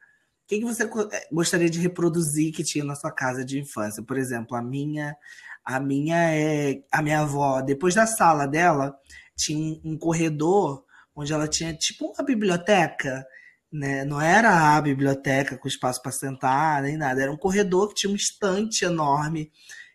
O 0.44 0.46
que, 0.46 0.58
que 0.58 0.64
você 0.64 0.84
é, 0.84 1.28
gostaria 1.32 1.70
de 1.70 1.80
reproduzir 1.80 2.52
que 2.52 2.62
tinha 2.62 2.84
na 2.84 2.94
sua 2.94 3.10
casa 3.10 3.44
de 3.44 3.58
infância? 3.58 4.02
Por 4.02 4.18
exemplo, 4.18 4.56
a 4.56 4.62
minha, 4.62 5.16
a 5.64 5.80
minha 5.80 6.16
é 6.16 6.82
a 6.92 7.02
minha 7.02 7.20
avó, 7.20 7.60
depois 7.62 7.94
da 7.94 8.06
sala 8.06 8.46
dela, 8.46 8.94
tinha 9.36 9.58
um, 9.58 9.80
um 9.92 9.98
corredor 9.98 10.84
onde 11.16 11.32
ela 11.32 11.48
tinha 11.48 11.72
tipo 11.74 12.06
uma 12.06 12.24
biblioteca 12.24 13.24
né? 13.74 14.04
Não 14.04 14.20
era 14.20 14.76
a 14.76 14.80
biblioteca 14.80 15.58
com 15.58 15.66
espaço 15.66 16.00
para 16.00 16.12
sentar, 16.12 16.80
nem 16.80 16.96
nada. 16.96 17.20
Era 17.20 17.32
um 17.32 17.36
corredor 17.36 17.88
que 17.88 17.94
tinha 17.96 18.10
uma 18.10 18.16
estante 18.16 18.84
enorme, 18.84 19.50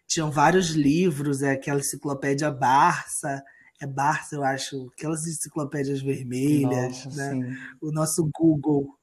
tinham 0.05 0.29
vários 0.29 0.71
livros, 0.71 1.41
é 1.41 1.51
aquela 1.51 1.79
enciclopédia 1.79 2.51
Barça, 2.51 3.41
é 3.79 3.87
Barça, 3.87 4.35
eu 4.35 4.43
acho, 4.43 4.89
aquelas 4.91 5.25
enciclopédias 5.25 6.01
vermelhas, 6.01 7.05
Nossa, 7.05 7.33
né? 7.33 7.57
O 7.81 7.89
nosso 7.89 8.29
Google, 8.37 8.98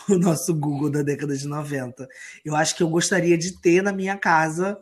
o 0.08 0.18
nosso 0.18 0.54
Google 0.54 0.90
da 0.90 1.02
década 1.02 1.36
de 1.36 1.46
90. 1.46 2.08
Eu 2.44 2.54
acho 2.54 2.76
que 2.76 2.82
eu 2.82 2.88
gostaria 2.88 3.36
de 3.36 3.60
ter 3.60 3.82
na 3.82 3.92
minha 3.92 4.16
casa 4.16 4.78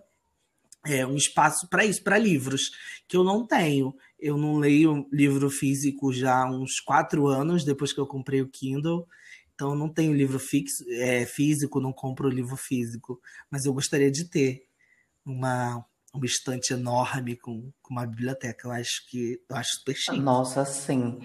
é, 0.86 1.06
um 1.06 1.16
espaço 1.16 1.68
para 1.68 1.84
isso, 1.84 2.02
para 2.02 2.18
livros, 2.18 2.70
que 3.06 3.16
eu 3.16 3.24
não 3.24 3.46
tenho. 3.46 3.94
Eu 4.18 4.36
não 4.36 4.56
leio 4.56 5.06
livro 5.12 5.50
físico 5.50 6.12
já 6.12 6.42
há 6.42 6.50
uns 6.50 6.80
quatro 6.80 7.26
anos, 7.26 7.64
depois 7.64 7.92
que 7.92 8.00
eu 8.00 8.06
comprei 8.06 8.40
o 8.40 8.48
Kindle. 8.48 9.06
Então, 9.54 9.70
eu 9.70 9.76
não 9.76 9.88
tenho 9.88 10.14
livro 10.14 10.38
fixo, 10.38 10.84
é, 10.88 11.26
físico, 11.26 11.80
não 11.80 11.92
compro 11.92 12.28
livro 12.28 12.56
físico, 12.56 13.20
mas 13.50 13.66
eu 13.66 13.72
gostaria 13.72 14.10
de 14.10 14.24
ter 14.24 14.62
uma, 15.24 15.84
uma 16.14 16.26
estante 16.26 16.72
enorme 16.72 17.36
com, 17.36 17.72
com 17.82 17.94
uma 17.94 18.06
biblioteca. 18.06 18.68
Eu 18.68 18.72
acho 18.72 19.08
que 19.08 19.40
eu 19.48 19.56
acho 19.56 19.78
super 19.78 19.96
chique. 19.96 20.20
Nossa, 20.20 20.64
sim. 20.64 21.18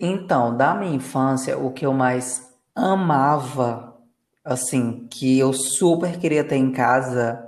Então, 0.00 0.56
da 0.56 0.74
minha 0.74 0.94
infância, 0.94 1.58
o 1.58 1.72
que 1.72 1.84
eu 1.84 1.92
mais 1.92 2.51
amava, 2.74 3.96
assim, 4.44 5.06
que 5.10 5.38
eu 5.38 5.52
super 5.52 6.18
queria 6.18 6.44
ter 6.44 6.56
em 6.56 6.72
casa, 6.72 7.42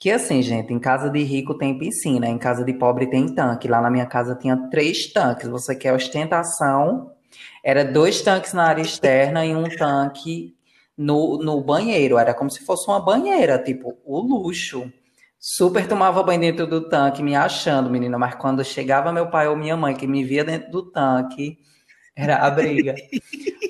que 0.00 0.10
assim, 0.10 0.40
gente, 0.42 0.72
em 0.72 0.78
casa 0.78 1.10
de 1.10 1.22
rico 1.22 1.54
tem 1.58 1.78
piscina, 1.78 2.26
em 2.26 2.38
casa 2.38 2.64
de 2.64 2.72
pobre 2.72 3.06
tem 3.08 3.34
tanque. 3.34 3.68
Lá 3.68 3.82
na 3.82 3.90
minha 3.90 4.06
casa 4.06 4.34
tinha 4.34 4.56
três 4.70 5.12
tanques. 5.12 5.46
Você 5.48 5.74
quer 5.74 5.92
ostentação? 5.92 7.12
Era 7.62 7.84
dois 7.84 8.22
tanques 8.22 8.54
na 8.54 8.64
área 8.64 8.80
externa 8.80 9.44
e 9.44 9.54
um 9.54 9.68
tanque 9.68 10.56
no, 10.96 11.36
no 11.38 11.60
banheiro. 11.62 12.16
Era 12.16 12.32
como 12.32 12.50
se 12.50 12.64
fosse 12.64 12.88
uma 12.90 12.98
banheira, 12.98 13.62
tipo, 13.62 13.98
o 14.04 14.20
luxo. 14.20 14.90
Super 15.38 15.86
tomava 15.86 16.22
banho 16.22 16.40
dentro 16.40 16.66
do 16.66 16.88
tanque, 16.88 17.22
me 17.22 17.36
achando, 17.36 17.90
menina. 17.90 18.18
Mas 18.18 18.34
quando 18.36 18.64
chegava 18.64 19.12
meu 19.12 19.28
pai 19.30 19.48
ou 19.48 19.56
minha 19.56 19.76
mãe, 19.76 19.94
que 19.94 20.06
me 20.06 20.24
via 20.24 20.44
dentro 20.44 20.70
do 20.70 20.90
tanque, 20.90 21.58
Era 22.20 22.36
a 22.36 22.50
briga. 22.50 22.94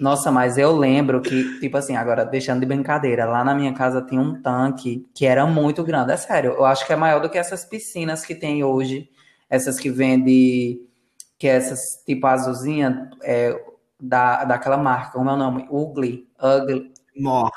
Nossa, 0.00 0.32
mas 0.32 0.58
eu 0.58 0.76
lembro 0.76 1.20
que, 1.20 1.60
tipo 1.60 1.76
assim, 1.76 1.94
agora 1.94 2.24
deixando 2.24 2.60
de 2.60 2.66
brincadeira, 2.66 3.26
lá 3.26 3.44
na 3.44 3.54
minha 3.54 3.72
casa 3.72 4.02
tinha 4.02 4.20
um 4.20 4.40
tanque 4.40 5.06
que 5.14 5.26
era 5.26 5.46
muito 5.46 5.84
grande. 5.84 6.12
É 6.12 6.16
sério, 6.16 6.52
eu 6.52 6.64
acho 6.64 6.86
que 6.86 6.92
é 6.92 6.96
maior 6.96 7.20
do 7.20 7.28
que 7.28 7.38
essas 7.38 7.64
piscinas 7.64 8.24
que 8.24 8.34
tem 8.34 8.64
hoje, 8.64 9.08
essas 9.48 9.78
que 9.78 9.90
vendem, 9.90 10.80
que 11.38 11.46
é 11.46 11.56
essas 11.56 12.02
tipo 12.04 12.26
azulzinha, 12.26 13.10
é, 13.22 13.56
da, 14.00 14.44
daquela 14.44 14.78
marca, 14.78 15.12
como 15.12 15.30
é 15.30 15.34
o 15.34 15.36
nome? 15.36 15.66
Ugly. 15.70 16.26
Ugly. 16.42 16.92
Mor. 17.16 17.52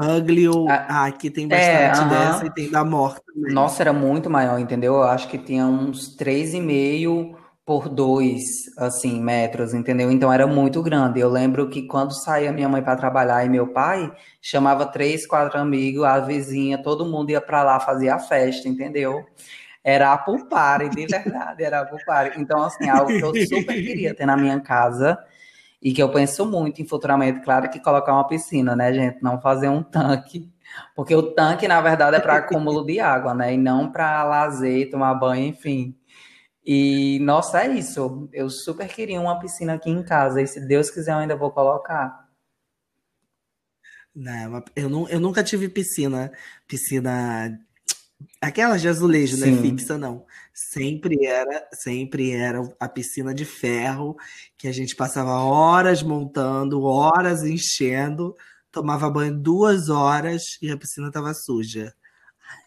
Ugly 0.00 0.48
ou. 0.48 0.68
Ah, 0.68 1.06
aqui 1.06 1.30
tem 1.30 1.44
é, 1.44 1.88
bastante 1.88 2.00
é, 2.00 2.02
uh 2.02 2.06
-huh. 2.06 2.32
dessa 2.32 2.46
e 2.46 2.50
tem 2.50 2.70
da 2.70 2.84
Mor 2.84 3.20
também. 3.20 3.54
Nossa, 3.54 3.82
era 3.82 3.92
muito 3.92 4.28
maior, 4.28 4.58
entendeu? 4.58 4.94
Eu 4.94 5.04
acho 5.04 5.28
que 5.28 5.38
tinha 5.38 5.64
uns 5.66 6.16
3,5 6.16 7.43
por 7.64 7.88
2, 7.88 8.76
assim, 8.76 9.22
metros, 9.22 9.72
entendeu? 9.72 10.10
Então 10.10 10.30
era 10.32 10.46
muito 10.46 10.82
grande. 10.82 11.20
Eu 11.20 11.30
lembro 11.30 11.68
que 11.70 11.82
quando 11.86 12.12
saía 12.12 12.52
minha 12.52 12.68
mãe 12.68 12.82
para 12.82 12.96
trabalhar 12.96 13.44
e 13.44 13.48
meu 13.48 13.68
pai, 13.68 14.12
chamava 14.40 14.84
três, 14.86 15.26
quatro 15.26 15.58
amigos, 15.58 16.04
a 16.04 16.20
vizinha, 16.20 16.82
todo 16.82 17.06
mundo 17.06 17.30
ia 17.30 17.40
para 17.40 17.62
lá, 17.62 17.80
fazia 17.80 18.16
a 18.16 18.18
festa, 18.18 18.68
entendeu? 18.68 19.24
Era 19.82 20.12
a 20.12 20.18
pulpare, 20.18 20.90
de 20.90 21.06
verdade, 21.06 21.62
era 21.62 21.80
a 21.80 21.86
pulpare. 21.86 22.32
Então, 22.40 22.62
assim, 22.62 22.88
algo 22.88 23.08
que 23.08 23.20
eu 23.20 23.34
super 23.46 23.74
queria 23.74 24.14
ter 24.14 24.26
na 24.26 24.36
minha 24.36 24.60
casa 24.60 25.18
e 25.82 25.92
que 25.92 26.02
eu 26.02 26.10
penso 26.10 26.46
muito 26.46 26.82
em 26.82 26.86
futuramente, 26.86 27.40
claro 27.40 27.70
que 27.70 27.80
colocar 27.80 28.12
uma 28.12 28.26
piscina, 28.26 28.76
né, 28.76 28.92
gente? 28.92 29.22
Não 29.22 29.40
fazer 29.40 29.68
um 29.68 29.82
tanque. 29.82 30.50
Porque 30.94 31.14
o 31.14 31.22
tanque, 31.22 31.68
na 31.68 31.80
verdade, 31.80 32.16
é 32.16 32.20
para 32.20 32.36
acúmulo 32.36 32.84
de 32.84 33.00
água, 33.00 33.34
né? 33.34 33.54
E 33.54 33.56
não 33.56 33.90
para 33.90 34.24
lazer, 34.24 34.90
tomar 34.90 35.14
banho, 35.14 35.46
enfim. 35.46 35.94
E, 36.64 37.18
nossa, 37.20 37.62
é 37.62 37.68
isso. 37.76 38.28
Eu 38.32 38.48
super 38.48 38.88
queria 38.88 39.20
uma 39.20 39.38
piscina 39.38 39.74
aqui 39.74 39.90
em 39.90 40.02
casa. 40.02 40.40
E 40.40 40.46
se 40.46 40.60
Deus 40.66 40.90
quiser, 40.90 41.12
eu 41.12 41.18
ainda 41.18 41.36
vou 41.36 41.50
colocar. 41.50 42.24
Não, 44.14 44.64
eu, 44.74 44.88
não, 44.88 45.08
eu 45.08 45.20
nunca 45.20 45.42
tive 45.42 45.68
piscina. 45.68 46.32
Piscina. 46.66 47.60
Aquela 48.40 48.78
de 48.78 48.88
azulejo, 48.88 49.36
né? 49.36 49.46
Fixa, 49.60 49.98
não. 49.98 50.24
Sempre 50.54 51.26
era, 51.26 51.68
sempre 51.72 52.30
era 52.30 52.62
a 52.78 52.88
piscina 52.88 53.34
de 53.34 53.44
ferro 53.44 54.16
que 54.56 54.68
a 54.68 54.72
gente 54.72 54.94
passava 54.96 55.32
horas 55.32 56.02
montando, 56.02 56.84
horas 56.84 57.42
enchendo, 57.42 58.34
tomava 58.70 59.10
banho 59.10 59.36
duas 59.36 59.88
horas 59.90 60.42
e 60.62 60.70
a 60.70 60.76
piscina 60.76 61.08
estava 61.08 61.34
suja. 61.34 61.92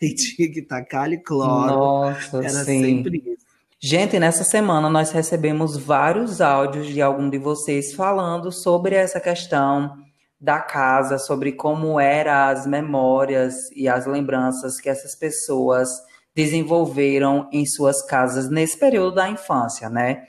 Aí 0.01 0.13
tinha 0.15 0.51
que 0.51 0.61
tacar 0.61 1.05
ali 1.05 1.17
cloro. 1.23 1.73
Nossa, 1.73 2.37
era 2.37 2.65
sim. 2.65 2.83
sempre 2.83 3.23
isso. 3.25 3.46
Gente, 3.79 4.17
nessa 4.17 4.43
semana 4.43 4.89
nós 4.89 5.11
recebemos 5.11 5.77
vários 5.77 6.41
áudios 6.41 6.87
de 6.87 6.99
algum 6.99 7.29
de 7.29 7.37
vocês 7.37 7.93
falando 7.93 8.51
sobre 8.51 8.95
essa 8.95 9.19
questão 9.19 9.95
da 10.41 10.59
casa, 10.59 11.19
sobre 11.19 11.51
como 11.51 11.99
eram 11.99 12.31
as 12.31 12.65
memórias 12.65 13.69
e 13.75 13.87
as 13.87 14.07
lembranças 14.07 14.81
que 14.81 14.89
essas 14.89 15.13
pessoas 15.13 15.89
desenvolveram 16.35 17.47
em 17.53 17.67
suas 17.67 18.03
casas 18.03 18.49
nesse 18.49 18.79
período 18.79 19.13
da 19.13 19.29
infância, 19.29 19.87
né? 19.91 20.23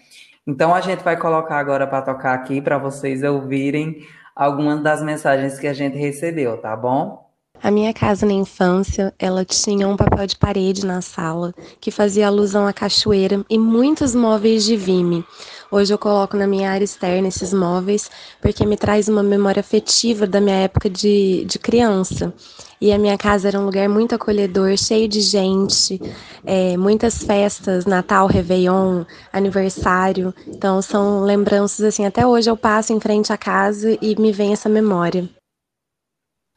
Então 0.46 0.74
a 0.74 0.82
gente 0.82 1.02
vai 1.02 1.16
colocar 1.18 1.58
agora 1.58 1.86
para 1.86 2.02
tocar 2.02 2.34
aqui 2.34 2.60
para 2.60 2.76
vocês 2.76 3.22
ouvirem 3.22 4.06
algumas 4.36 4.82
das 4.82 5.02
mensagens 5.02 5.58
que 5.58 5.66
a 5.66 5.72
gente 5.72 5.96
recebeu, 5.96 6.60
tá 6.60 6.76
bom? 6.76 7.27
A 7.60 7.72
minha 7.72 7.92
casa 7.92 8.24
na 8.24 8.32
infância, 8.32 9.12
ela 9.18 9.44
tinha 9.44 9.88
um 9.88 9.96
papel 9.96 10.26
de 10.26 10.36
parede 10.36 10.86
na 10.86 11.02
sala 11.02 11.52
que 11.80 11.90
fazia 11.90 12.28
alusão 12.28 12.66
à 12.68 12.72
cachoeira 12.72 13.44
e 13.50 13.58
muitos 13.58 14.14
móveis 14.14 14.64
de 14.64 14.76
vime. 14.76 15.24
Hoje 15.70 15.92
eu 15.92 15.98
coloco 15.98 16.36
na 16.36 16.46
minha 16.46 16.70
área 16.70 16.84
externa 16.84 17.26
esses 17.26 17.52
móveis 17.52 18.08
porque 18.40 18.64
me 18.64 18.76
traz 18.76 19.08
uma 19.08 19.24
memória 19.24 19.60
afetiva 19.60 20.24
da 20.24 20.40
minha 20.40 20.56
época 20.56 20.88
de, 20.88 21.44
de 21.46 21.58
criança. 21.58 22.32
E 22.80 22.92
a 22.92 22.98
minha 22.98 23.18
casa 23.18 23.48
era 23.48 23.58
um 23.58 23.64
lugar 23.64 23.88
muito 23.88 24.14
acolhedor, 24.14 24.76
cheio 24.76 25.08
de 25.08 25.20
gente, 25.20 26.00
é, 26.46 26.76
muitas 26.76 27.24
festas, 27.24 27.84
Natal, 27.86 28.28
Réveillon, 28.28 29.04
aniversário. 29.32 30.32
Então 30.46 30.80
são 30.80 31.22
lembranças 31.22 31.84
assim, 31.84 32.06
até 32.06 32.24
hoje 32.24 32.48
eu 32.48 32.56
passo 32.56 32.92
em 32.92 33.00
frente 33.00 33.32
à 33.32 33.36
casa 33.36 33.98
e 34.00 34.14
me 34.14 34.30
vem 34.30 34.52
essa 34.52 34.68
memória. 34.68 35.28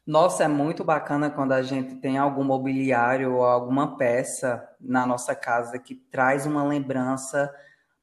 Nossa, 0.06 0.44
é 0.46 0.48
muito 0.48 0.84
bacana 0.84 1.30
quando 1.30 1.52
a 1.52 1.62
gente 1.62 1.96
tem 1.96 2.18
algum 2.18 2.44
mobiliário 2.44 3.36
ou 3.36 3.44
alguma 3.46 3.98
peça 3.98 4.68
na 4.80 5.06
nossa 5.06 5.36
casa 5.36 5.78
que 5.78 5.94
traz 5.96 6.46
uma 6.46 6.64
lembrança 6.64 7.54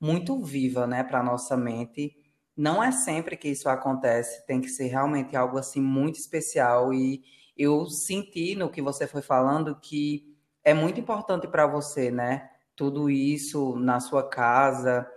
muito 0.01 0.41
viva, 0.41 0.87
né, 0.87 1.03
para 1.03 1.23
nossa 1.23 1.57
mente. 1.57 2.15
Não 2.57 2.83
é 2.83 2.93
sempre 2.93 3.37
que 3.37 3.49
isso 3.49 3.69
acontece, 3.69 4.47
tem 4.47 4.61
que 4.61 4.69
ser 4.69 4.87
realmente 4.87 5.37
algo 5.37 5.59
assim 5.59 5.81
muito 5.81 6.17
especial 6.19 6.93
e 6.95 7.23
eu 7.57 7.87
senti 7.87 8.55
no 8.55 8.71
que 8.71 8.81
você 8.81 9.07
foi 9.07 9.21
falando 9.23 9.75
que 9.81 10.25
é 10.65 10.73
muito 10.75 11.01
importante 11.01 11.49
para 11.49 11.67
você, 11.67 12.11
né? 12.11 12.49
Tudo 12.77 13.11
isso 13.11 13.75
na 13.77 13.99
sua 13.99 14.29
casa, 14.29 15.09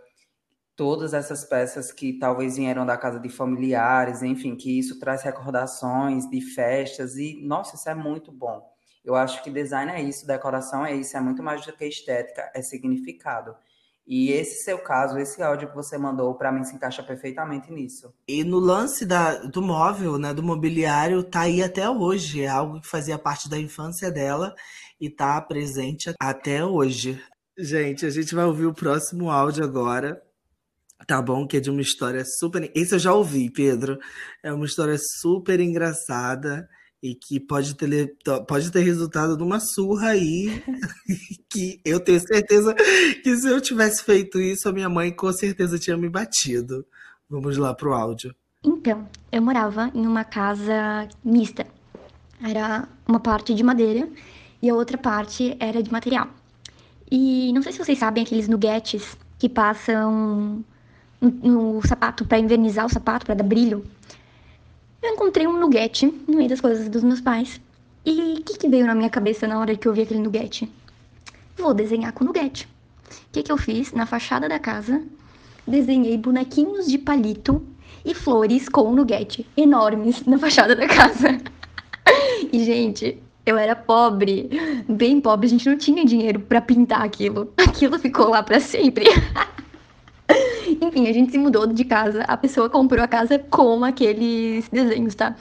todas 0.76 1.13
essas 1.13 1.43
peças 1.43 1.91
que 1.91 2.13
talvez 2.13 2.57
vieram 2.57 2.86
da 2.86 2.97
casa 2.97 3.19
de 3.19 3.30
familiares, 3.30 4.22
enfim, 4.22 4.55
que 4.55 4.80
isso 4.80 4.99
traz 4.99 5.24
recordações 5.24 6.30
de 6.30 6.41
festas 6.41 7.17
e 7.17 7.39
nossa, 7.43 7.76
isso 7.76 7.89
é 7.89 7.95
muito 7.95 8.32
bom. 8.32 8.61
Eu 9.03 9.15
acho 9.15 9.43
que 9.43 9.49
design 9.49 9.91
é 9.91 10.01
isso, 10.01 10.28
decoração 10.28 10.86
é 10.86 10.93
isso, 10.93 11.17
é 11.17 11.19
muito 11.19 11.41
mais 11.41 11.65
do 11.65 11.74
que 11.74 11.86
estética, 11.86 12.51
é 12.53 12.61
significado. 12.61 13.55
E 14.05 14.32
esse 14.32 14.63
seu 14.63 14.80
caso, 14.80 15.17
esse 15.17 15.41
áudio 15.41 15.69
que 15.69 15.76
você 15.76 15.97
mandou, 15.97 16.34
para 16.36 16.51
mim 16.51 16.63
se 16.63 16.76
encaixa 16.76 17.03
perfeitamente 17.03 17.72
nisso. 17.72 18.13
E 18.28 18.43
no 18.43 18.59
lance 18.59 19.05
da, 19.05 19.38
do 19.38 19.61
móvel, 19.61 20.17
né, 20.17 20.34
do 20.34 20.43
mobiliário, 20.43 21.24
tá 21.24 21.41
aí 21.41 21.63
até 21.63 21.89
hoje. 21.89 22.43
É 22.43 22.47
algo 22.47 22.82
que 22.82 22.88
fazia 22.88 23.17
parte 23.17 23.49
da 23.49 23.57
infância 23.57 24.11
dela 24.11 24.53
e 24.99 25.09
tá 25.09 25.39
presente 25.41 26.13
até 26.19 26.65
hoje. 26.65 27.24
Gente, 27.57 28.05
a 28.05 28.09
gente 28.09 28.34
vai 28.34 28.45
ouvir 28.45 28.65
o 28.65 28.74
próximo 28.74 29.30
áudio 29.30 29.63
agora. 29.63 30.22
Tá 31.07 31.21
bom? 31.21 31.47
Que 31.47 31.57
é 31.57 31.59
de 31.59 31.69
uma 31.69 31.81
história 31.81 32.23
super. 32.25 32.71
Esse 32.75 32.95
eu 32.95 32.99
já 32.99 33.13
ouvi, 33.13 33.49
Pedro. 33.49 33.97
É 34.43 34.53
uma 34.53 34.65
história 34.65 34.97
super 35.19 35.59
engraçada 35.59 36.67
e 37.01 37.15
que 37.15 37.39
pode 37.39 37.75
ter, 37.75 38.15
pode 38.47 38.71
ter 38.71 38.81
resultado 38.81 39.35
numa 39.35 39.59
surra 39.59 40.09
aí, 40.09 40.63
que 41.49 41.81
eu 41.83 41.99
tenho 41.99 42.19
certeza 42.19 42.75
que 43.23 43.35
se 43.35 43.47
eu 43.47 43.59
tivesse 43.59 44.03
feito 44.03 44.39
isso, 44.39 44.69
a 44.69 44.71
minha 44.71 44.87
mãe 44.87 45.11
com 45.11 45.31
certeza 45.33 45.79
tinha 45.79 45.97
me 45.97 46.09
batido. 46.09 46.85
Vamos 47.27 47.57
lá 47.57 47.73
pro 47.73 47.93
áudio. 47.93 48.35
Então, 48.63 49.07
eu 49.31 49.41
morava 49.41 49.91
em 49.95 50.05
uma 50.05 50.23
casa 50.23 51.07
mista. 51.23 51.65
Era 52.43 52.87
uma 53.07 53.19
parte 53.19 53.55
de 53.55 53.63
madeira 53.63 54.07
e 54.61 54.69
a 54.69 54.75
outra 54.75 54.97
parte 54.97 55.55
era 55.59 55.81
de 55.81 55.91
material. 55.91 56.27
E 57.09 57.51
não 57.53 57.63
sei 57.63 57.71
se 57.71 57.79
vocês 57.79 57.97
sabem 57.97 58.23
aqueles 58.23 58.47
nuggets 58.47 59.17
que 59.39 59.49
passam 59.49 60.63
no 61.22 61.82
sapato 61.88 62.26
para 62.26 62.39
invernizar 62.39 62.86
o 62.86 62.89
sapato, 62.89 63.26
para 63.26 63.36
dar 63.36 63.43
brilho 63.43 63.86
eu 65.01 65.13
encontrei 65.13 65.47
um 65.47 65.57
nuggete 65.57 66.05
no 66.28 66.38
meio 66.38 66.49
das 66.49 66.61
coisas 66.61 66.88
dos 66.88 67.03
meus 67.03 67.19
pais. 67.19 67.59
E 68.05 68.36
o 68.39 68.43
que, 68.43 68.57
que, 68.57 68.69
veio 68.69 68.86
na 68.86 68.93
minha 68.93 69.09
cabeça 69.09 69.47
na 69.47 69.59
hora 69.59 69.76
que 69.76 69.88
eu 69.88 69.93
vi 69.93 70.01
aquele 70.01 70.19
nuggete? 70.19 70.72
Vou 71.57 71.74
desenhar 71.74 72.13
com 72.13 72.24
nuggete. 72.24 72.67
O 73.09 73.32
que, 73.32 73.43
que 73.43 73.51
eu 73.51 73.57
fiz? 73.57 73.93
Na 73.93 74.05
fachada 74.05 74.47
da 74.47 74.59
casa, 74.59 75.01
desenhei 75.67 76.17
bonequinhos 76.17 76.86
de 76.86 76.99
palito 76.99 77.65
e 78.05 78.13
flores 78.13 78.69
com 78.69 78.93
nuggete 78.93 79.47
enormes 79.57 80.24
na 80.26 80.38
fachada 80.38 80.76
da 80.76 80.88
casa. 80.88 81.39
e, 82.53 82.63
gente, 82.63 83.22
eu 83.43 83.57
era 83.57 83.76
pobre, 83.76 84.49
bem 84.88 85.19
pobre, 85.19 85.47
a 85.47 85.49
gente 85.49 85.67
não 85.67 85.78
tinha 85.78 86.05
dinheiro 86.05 86.39
para 86.41 86.61
pintar 86.61 87.01
aquilo. 87.01 87.51
Aquilo 87.57 87.97
ficou 87.97 88.30
lá 88.30 88.43
para 88.43 88.59
sempre. 88.59 89.05
Enfim, 90.82 91.07
a 91.07 91.13
gente 91.13 91.32
se 91.32 91.38
mudou 91.38 91.67
de 91.67 91.86
casa, 91.86 92.23
a 92.23 92.36
pessoa 92.36 92.69
comprou 92.69 93.03
a 93.03 93.07
casa 93.07 93.38
com 93.38 93.86
aqueles 93.86 94.67
desenhos, 94.69 95.13
tá? 95.13 95.36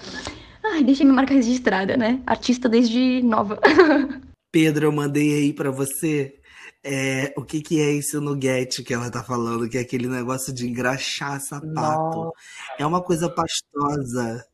Ai, 0.62 0.84
deixei 0.84 1.06
minha 1.06 1.16
marca 1.16 1.32
registrada, 1.32 1.96
né? 1.96 2.20
Artista 2.26 2.68
desde 2.68 3.22
nova. 3.22 3.58
Pedro, 4.52 4.86
eu 4.86 4.92
mandei 4.92 5.32
aí 5.34 5.52
para 5.52 5.70
você 5.70 6.40
é, 6.84 7.32
o 7.36 7.42
que, 7.42 7.60
que 7.60 7.80
é 7.80 7.92
esse 7.92 8.18
nuggete 8.18 8.82
que 8.82 8.92
ela 8.92 9.10
tá 9.10 9.22
falando, 9.22 9.68
que 9.68 9.78
é 9.78 9.80
aquele 9.80 10.08
negócio 10.08 10.52
de 10.52 10.68
engraxar 10.68 11.40
sapato. 11.40 11.72
Nossa. 11.72 12.32
É 12.78 12.84
uma 12.84 13.02
coisa 13.02 13.28
pastosa 13.28 14.44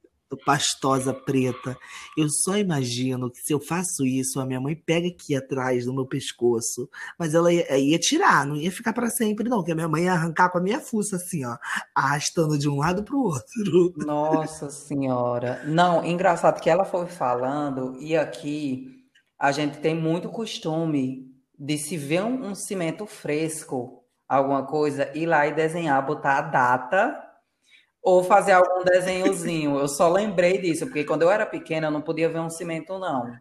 pastosa 0.44 1.12
preta. 1.12 1.76
Eu 2.16 2.28
só 2.28 2.56
imagino 2.56 3.30
que 3.30 3.38
se 3.38 3.52
eu 3.52 3.60
faço 3.60 4.04
isso, 4.04 4.40
a 4.40 4.46
minha 4.46 4.60
mãe 4.60 4.74
pega 4.74 5.06
aqui 5.06 5.36
atrás 5.36 5.84
do 5.84 5.94
meu 5.94 6.06
pescoço, 6.06 6.88
mas 7.18 7.34
ela 7.34 7.52
ia, 7.52 7.78
ia 7.78 7.98
tirar, 7.98 8.46
não 8.46 8.56
ia 8.56 8.72
ficar 8.72 8.92
para 8.92 9.10
sempre, 9.10 9.48
não, 9.48 9.62
que 9.62 9.70
a 9.70 9.74
minha 9.74 9.88
mãe 9.88 10.04
ia 10.04 10.12
arrancar 10.12 10.50
com 10.50 10.58
a 10.58 10.62
minha 10.62 10.80
fuça, 10.80 11.16
assim, 11.16 11.44
ó, 11.44 11.56
arrastando 11.94 12.58
de 12.58 12.68
um 12.68 12.78
lado 12.78 13.04
pro 13.04 13.18
outro. 13.18 13.94
Nossa 13.98 14.70
senhora. 14.70 15.62
Não, 15.66 16.04
engraçado 16.04 16.60
que 16.60 16.70
ela 16.70 16.84
foi 16.84 17.06
falando, 17.06 17.96
e 18.00 18.16
aqui 18.16 18.96
a 19.38 19.52
gente 19.52 19.78
tem 19.78 19.94
muito 19.94 20.30
costume 20.30 21.30
de 21.58 21.76
se 21.76 21.96
ver 21.96 22.22
um, 22.22 22.48
um 22.48 22.54
cimento 22.54 23.06
fresco, 23.06 24.02
alguma 24.28 24.66
coisa, 24.66 25.10
ir 25.14 25.26
lá 25.26 25.46
e 25.46 25.54
desenhar, 25.54 26.04
botar 26.04 26.38
a 26.38 26.42
data 26.42 27.25
Ou 28.06 28.22
fazer 28.22 28.52
algum 28.52 28.84
desenhozinho. 28.84 29.76
Eu 29.80 29.88
só 29.88 30.08
lembrei 30.08 30.58
disso, 30.58 30.86
porque 30.86 31.02
quando 31.02 31.22
eu 31.22 31.30
era 31.30 31.44
pequena 31.44 31.88
eu 31.88 31.90
não 31.90 32.00
podia 32.00 32.28
ver 32.28 32.38
um 32.38 32.48
cimento, 32.48 32.96
não. 33.00 33.36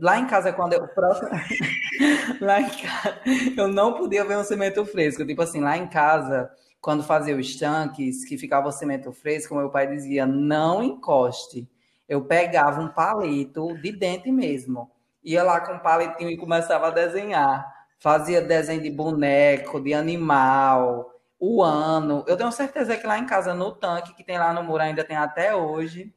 Lá 0.00 0.18
em 0.18 0.26
casa, 0.26 0.52
quando 0.52 0.72
eu. 0.72 0.80
lá 2.42 2.60
em 2.60 2.68
casa, 2.68 3.20
eu 3.56 3.68
não 3.68 3.94
podia 3.94 4.24
ver 4.24 4.36
um 4.36 4.42
cimento 4.42 4.84
fresco. 4.84 5.24
Tipo 5.24 5.42
assim, 5.42 5.60
lá 5.60 5.78
em 5.78 5.86
casa, 5.86 6.50
quando 6.80 7.04
fazia 7.04 7.36
os 7.36 7.54
tanques, 7.54 8.24
que 8.24 8.36
ficava 8.36 8.66
o 8.66 8.72
cimento 8.72 9.12
fresco, 9.12 9.54
meu 9.54 9.70
pai 9.70 9.86
dizia: 9.86 10.26
não 10.26 10.82
encoste. 10.82 11.70
Eu 12.08 12.24
pegava 12.24 12.80
um 12.80 12.88
palito 12.88 13.80
de 13.80 13.92
dente 13.92 14.32
mesmo. 14.32 14.90
Ia 15.22 15.44
lá 15.44 15.60
com 15.60 15.74
um 15.74 15.78
palitinho 15.78 16.30
e 16.30 16.36
começava 16.36 16.88
a 16.88 16.90
desenhar. 16.90 17.64
Fazia 18.00 18.42
desenho 18.42 18.82
de 18.82 18.90
boneco, 18.90 19.80
de 19.80 19.94
animal, 19.94 21.12
o 21.38 21.62
ano. 21.62 22.24
Eu 22.26 22.36
tenho 22.36 22.50
certeza 22.52 22.96
que 22.96 23.06
lá 23.06 23.18
em 23.18 23.26
casa, 23.26 23.54
no 23.54 23.72
tanque, 23.72 24.14
que 24.14 24.24
tem 24.24 24.38
lá 24.38 24.52
no 24.52 24.62
muro, 24.62 24.82
ainda 24.82 25.04
tem 25.04 25.16
até 25.16 25.54
hoje, 25.54 26.12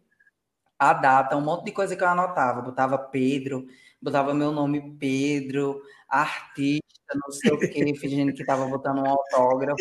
a 0.79 0.93
data, 0.93 1.37
um 1.37 1.41
monte 1.41 1.65
de 1.65 1.71
coisa 1.71 1.95
que 1.95 2.03
eu 2.03 2.07
anotava. 2.07 2.61
Botava 2.61 2.97
Pedro, 2.97 3.65
botava 4.01 4.33
meu 4.33 4.51
nome 4.51 4.95
Pedro, 4.97 5.81
artista, 6.09 6.81
não 7.13 7.31
sei 7.31 7.51
o 7.51 7.59
quê, 7.59 7.93
fingindo 7.99 8.33
que 8.33 8.41
estava 8.41 8.65
botando 8.65 8.99
um 8.99 9.07
autógrafo. 9.07 9.77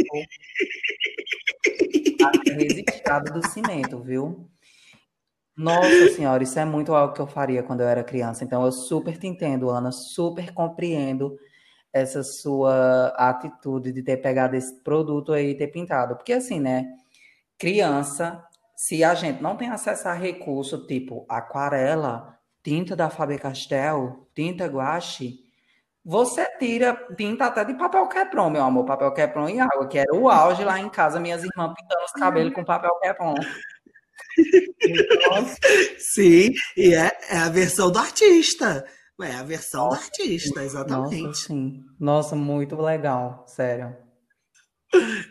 Registrado 2.47 3.33
do 3.33 3.49
cimento, 3.49 4.03
viu? 4.03 4.51
Nossa 5.57 6.09
senhora, 6.15 6.43
isso 6.43 6.59
é 6.59 6.65
muito 6.65 6.95
algo 6.95 7.13
que 7.13 7.21
eu 7.21 7.27
faria 7.27 7.63
quando 7.63 7.81
eu 7.81 7.89
era 7.89 8.05
criança. 8.05 8.45
Então 8.45 8.65
eu 8.65 8.73
super 8.73 9.17
te 9.19 9.27
entendo, 9.27 9.71
Ana, 9.71 9.93
super 9.93 10.53
compreendo 10.53 11.39
essa 11.93 12.23
sua 12.23 13.09
atitude 13.17 13.93
de 13.93 14.03
ter 14.03 14.19
pegado 14.19 14.57
esse 14.57 14.75
produto 14.83 15.33
aí 15.33 15.51
e 15.51 15.55
ter 15.55 15.69
pintado. 15.69 16.17
Porque 16.17 16.33
assim, 16.33 16.61
né? 16.61 16.87
Criança, 17.59 18.45
se 18.77 19.05
a 19.05 19.15
gente 19.15 19.43
não 19.43 19.57
tem 19.57 19.69
acesso 19.69 20.09
a 20.09 20.15
recurso 20.15 20.87
tipo 20.87 21.27
aquarela, 21.29 22.39
tinta 22.63 22.97
da 22.97 23.11
Faber-Castell, 23.11 24.29
tinta 24.35 24.67
guache, 24.67 25.41
você 26.05 26.47
tira 26.59 26.97
tinta 27.17 27.47
até 27.47 27.65
de 27.65 27.75
papel 27.75 28.09
quepron, 28.09 28.49
meu 28.49 28.63
amor, 28.63 28.87
papel 28.87 29.13
quepron 29.13 29.49
e 29.49 29.61
água, 29.61 29.87
que 29.87 29.99
era 29.99 30.15
o 30.15 30.31
auge 30.31 30.65
lá 30.65 30.79
em 30.79 30.89
casa, 30.89 31.21
minhas 31.21 31.45
irmãs 31.45 31.75
pintando 31.77 32.05
os 32.05 32.13
cabelos 32.13 32.55
com 32.55 32.65
papel 32.65 32.95
quepron. 33.01 33.35
Sim, 35.99 36.53
e 36.77 36.95
é, 36.95 37.11
é, 37.29 37.39
a 37.39 37.49
versão 37.49 37.91
do 37.91 37.99
artista. 37.99 38.87
É 39.23 39.35
a 39.35 39.43
versão 39.43 39.85
nossa, 39.85 40.01
do 40.01 40.05
artista, 40.05 40.65
exatamente. 40.65 41.23
Nossa, 41.23 41.47
sim. 41.47 41.85
Nossa, 41.99 42.37
muito 42.37 42.77
legal, 42.77 43.45
sério. 43.47 43.97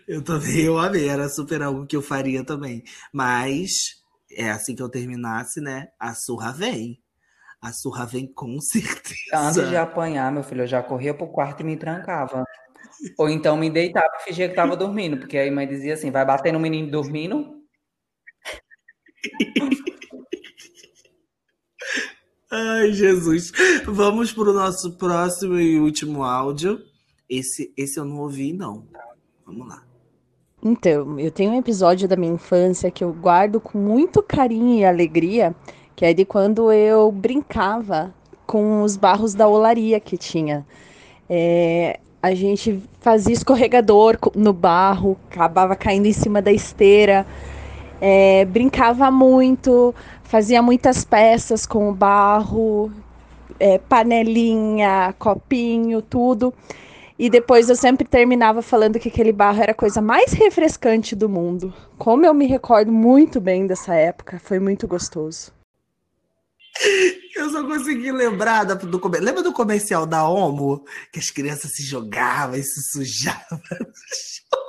Eu 0.08 0.24
também, 0.24 0.62
eu 0.62 0.78
amei, 0.78 1.08
era 1.10 1.28
super 1.30 1.62
algo 1.62 1.86
que 1.86 1.96
eu 1.96 2.02
faria 2.02 2.46
também. 2.46 2.84
Mas 3.14 3.72
é 4.32 4.50
assim 4.50 4.76
que 4.76 4.82
eu 4.82 4.90
terminasse, 4.90 5.60
né? 5.62 5.88
A 6.00 6.14
surra 6.14 6.52
vem. 6.52 7.02
A 7.62 7.74
surra 7.74 8.06
vem 8.06 8.32
com 8.32 8.60
certeza. 8.62 9.16
Antes 9.34 9.70
de 9.70 9.76
apanhar, 9.76 10.32
meu 10.32 10.44
filho, 10.44 10.64
eu 10.64 10.68
já 10.68 10.82
corria 10.82 11.14
pro 11.14 11.28
quarto 11.28 11.62
e 11.62 11.64
me 11.64 11.78
trancava. 11.78 12.44
Ou 13.18 13.30
então 13.30 13.58
me 13.58 13.70
deitava 13.70 14.10
e 14.20 14.24
fingia 14.24 14.50
que 14.50 14.56
tava 14.56 14.76
dormindo, 14.76 15.18
porque 15.18 15.38
aí 15.38 15.52
mãe 15.52 15.68
dizia 15.68 15.94
assim: 15.94 16.12
vai 16.12 16.26
bater 16.26 16.52
no 16.52 16.60
menino 16.60 16.90
dormindo? 16.90 17.60
Ai, 22.52 22.92
Jesus. 22.92 23.52
Vamos 23.86 24.34
para 24.34 24.50
o 24.50 24.54
nosso 24.54 24.94
próximo 24.94 25.60
e 25.60 25.80
último 25.80 26.24
áudio. 26.24 26.82
Esse, 27.30 27.72
esse 27.78 28.00
eu 28.00 28.06
não 28.06 28.18
ouvi, 28.18 28.54
não. 28.54 28.86
Vamos 29.46 29.68
lá. 29.68 29.84
Então, 30.64 31.20
eu 31.20 31.30
tenho 31.30 31.52
um 31.52 31.60
episódio 31.60 32.08
da 32.08 32.16
minha 32.16 32.34
infância 32.34 32.90
que 32.90 33.04
eu 33.04 33.14
guardo 33.14 33.60
com 33.62 33.78
muito 33.78 34.24
carinho 34.24 34.80
e 34.80 34.84
alegria, 34.84 35.56
que 35.96 36.04
é 36.04 36.12
de 36.12 36.26
quando 36.26 36.72
eu 36.72 37.12
brincava 37.12 38.14
com 38.48 38.82
os 38.82 38.98
barros 38.98 39.36
da 39.36 39.48
olaria 39.48 40.00
que 40.00 40.18
tinha. 40.18 40.66
É, 41.30 42.00
a 42.22 42.34
gente 42.34 42.82
fazia 43.00 43.34
escorregador 43.34 44.18
no 44.36 44.52
barro, 44.54 45.16
acabava 45.30 45.76
caindo 45.76 46.08
em 46.08 46.14
cima 46.14 46.42
da 46.42 46.52
esteira 46.52 47.28
é, 48.02 48.46
brincava 48.46 49.12
muito, 49.12 49.94
fazia 50.30 50.62
muitas 50.62 51.04
peças 51.04 51.66
com 51.66 51.92
barro, 51.92 52.92
é, 53.60 53.80
panelinha, 53.80 55.14
copinho, 55.18 56.04
tudo. 56.04 56.54
E 57.18 57.30
depois 57.32 57.68
eu 57.68 57.76
sempre 57.76 58.08
terminava 58.08 58.62
falando 58.62 59.00
que 59.00 59.10
aquele 59.10 59.34
barro 59.34 59.62
era 59.62 59.72
a 59.72 59.76
coisa 59.76 60.00
mais 60.00 60.32
refrescante 60.32 61.16
do 61.16 61.28
mundo. 61.28 61.74
Como 61.98 62.26
eu 62.26 62.34
me 62.34 62.46
recordo 62.46 62.92
muito 62.92 63.42
bem 63.42 63.66
dessa 63.66 63.96
época, 63.96 64.40
foi 64.40 64.60
muito 64.60 64.88
gostoso. 64.88 65.52
Eu 67.36 67.50
só 67.50 67.66
consegui 67.66 68.12
lembrar 68.12 68.66
do 68.66 69.00
comercial. 69.00 69.26
Lembra 69.26 69.44
do 69.44 69.52
comercial 69.52 70.06
da 70.06 70.30
Omo? 70.30 70.86
Que 71.12 71.20
as 71.20 71.32
crianças 71.32 71.72
se 71.74 71.84
jogavam 71.84 72.56
e 72.56 72.64
se 72.64 72.82
sujavam 72.92 73.60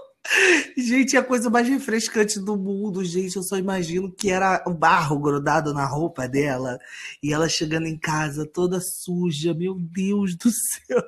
Gente, 0.76 1.16
é 1.16 1.18
a 1.18 1.24
coisa 1.24 1.50
mais 1.50 1.68
refrescante 1.68 2.38
do 2.38 2.56
mundo, 2.56 3.04
gente. 3.04 3.36
Eu 3.36 3.42
só 3.42 3.56
imagino 3.56 4.12
que 4.12 4.30
era 4.30 4.62
o 4.66 4.72
barro 4.72 5.18
grudado 5.18 5.74
na 5.74 5.84
roupa 5.84 6.28
dela 6.28 6.78
e 7.22 7.32
ela 7.32 7.48
chegando 7.48 7.86
em 7.86 7.98
casa 7.98 8.46
toda 8.46 8.80
suja. 8.80 9.52
Meu 9.52 9.76
Deus 9.78 10.36
do 10.36 10.50
céu. 10.50 11.02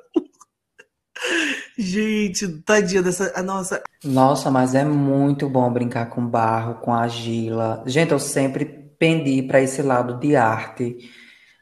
Gente, 1.79 2.49
tadinha 2.63 3.03
dessa. 3.03 3.41
Nossa. 3.43 3.83
Nossa, 4.05 4.51
mas 4.51 4.75
é 4.75 4.85
muito 4.85 5.49
bom 5.49 5.73
brincar 5.73 6.07
com 6.07 6.27
barro, 6.27 6.81
com 6.81 6.93
argila. 6.93 7.83
Gente, 7.87 8.13
eu 8.13 8.19
sempre 8.19 8.65
pendi 8.65 9.43
para 9.43 9.61
esse 9.61 9.83
lado 9.83 10.19
de 10.19 10.35
arte, 10.35 10.97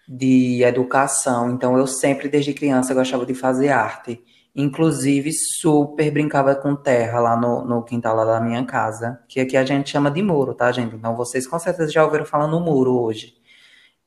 de 0.08 0.62
educação. 0.62 1.50
Então, 1.50 1.76
eu 1.76 1.86
sempre, 1.86 2.28
desde 2.28 2.54
criança, 2.54 2.94
gostava 2.94 3.26
de 3.26 3.34
fazer 3.34 3.68
arte. 3.68 4.22
Inclusive, 4.55 5.30
super 5.32 6.11
brincava 6.11 6.55
com 6.57 6.74
terra 6.74 7.20
lá 7.20 7.36
no, 7.36 7.64
no 7.64 7.84
quintal 7.84 8.16
lá 8.16 8.24
da 8.24 8.40
minha 8.40 8.64
casa, 8.66 9.22
que 9.28 9.40
aqui 9.40 9.57
a 9.57 9.64
gente 9.64 9.90
chama 9.90 10.11
de 10.11 10.22
muro, 10.22 10.55
tá, 10.55 10.72
gente? 10.72 10.94
Então, 10.96 11.14
vocês 11.16 11.46
com 11.46 11.59
certeza 11.59 11.92
já 11.92 12.05
ouviram 12.05 12.24
falar 12.24 12.48
no 12.48 12.61
muro 12.61 13.01
hoje. 13.01 13.36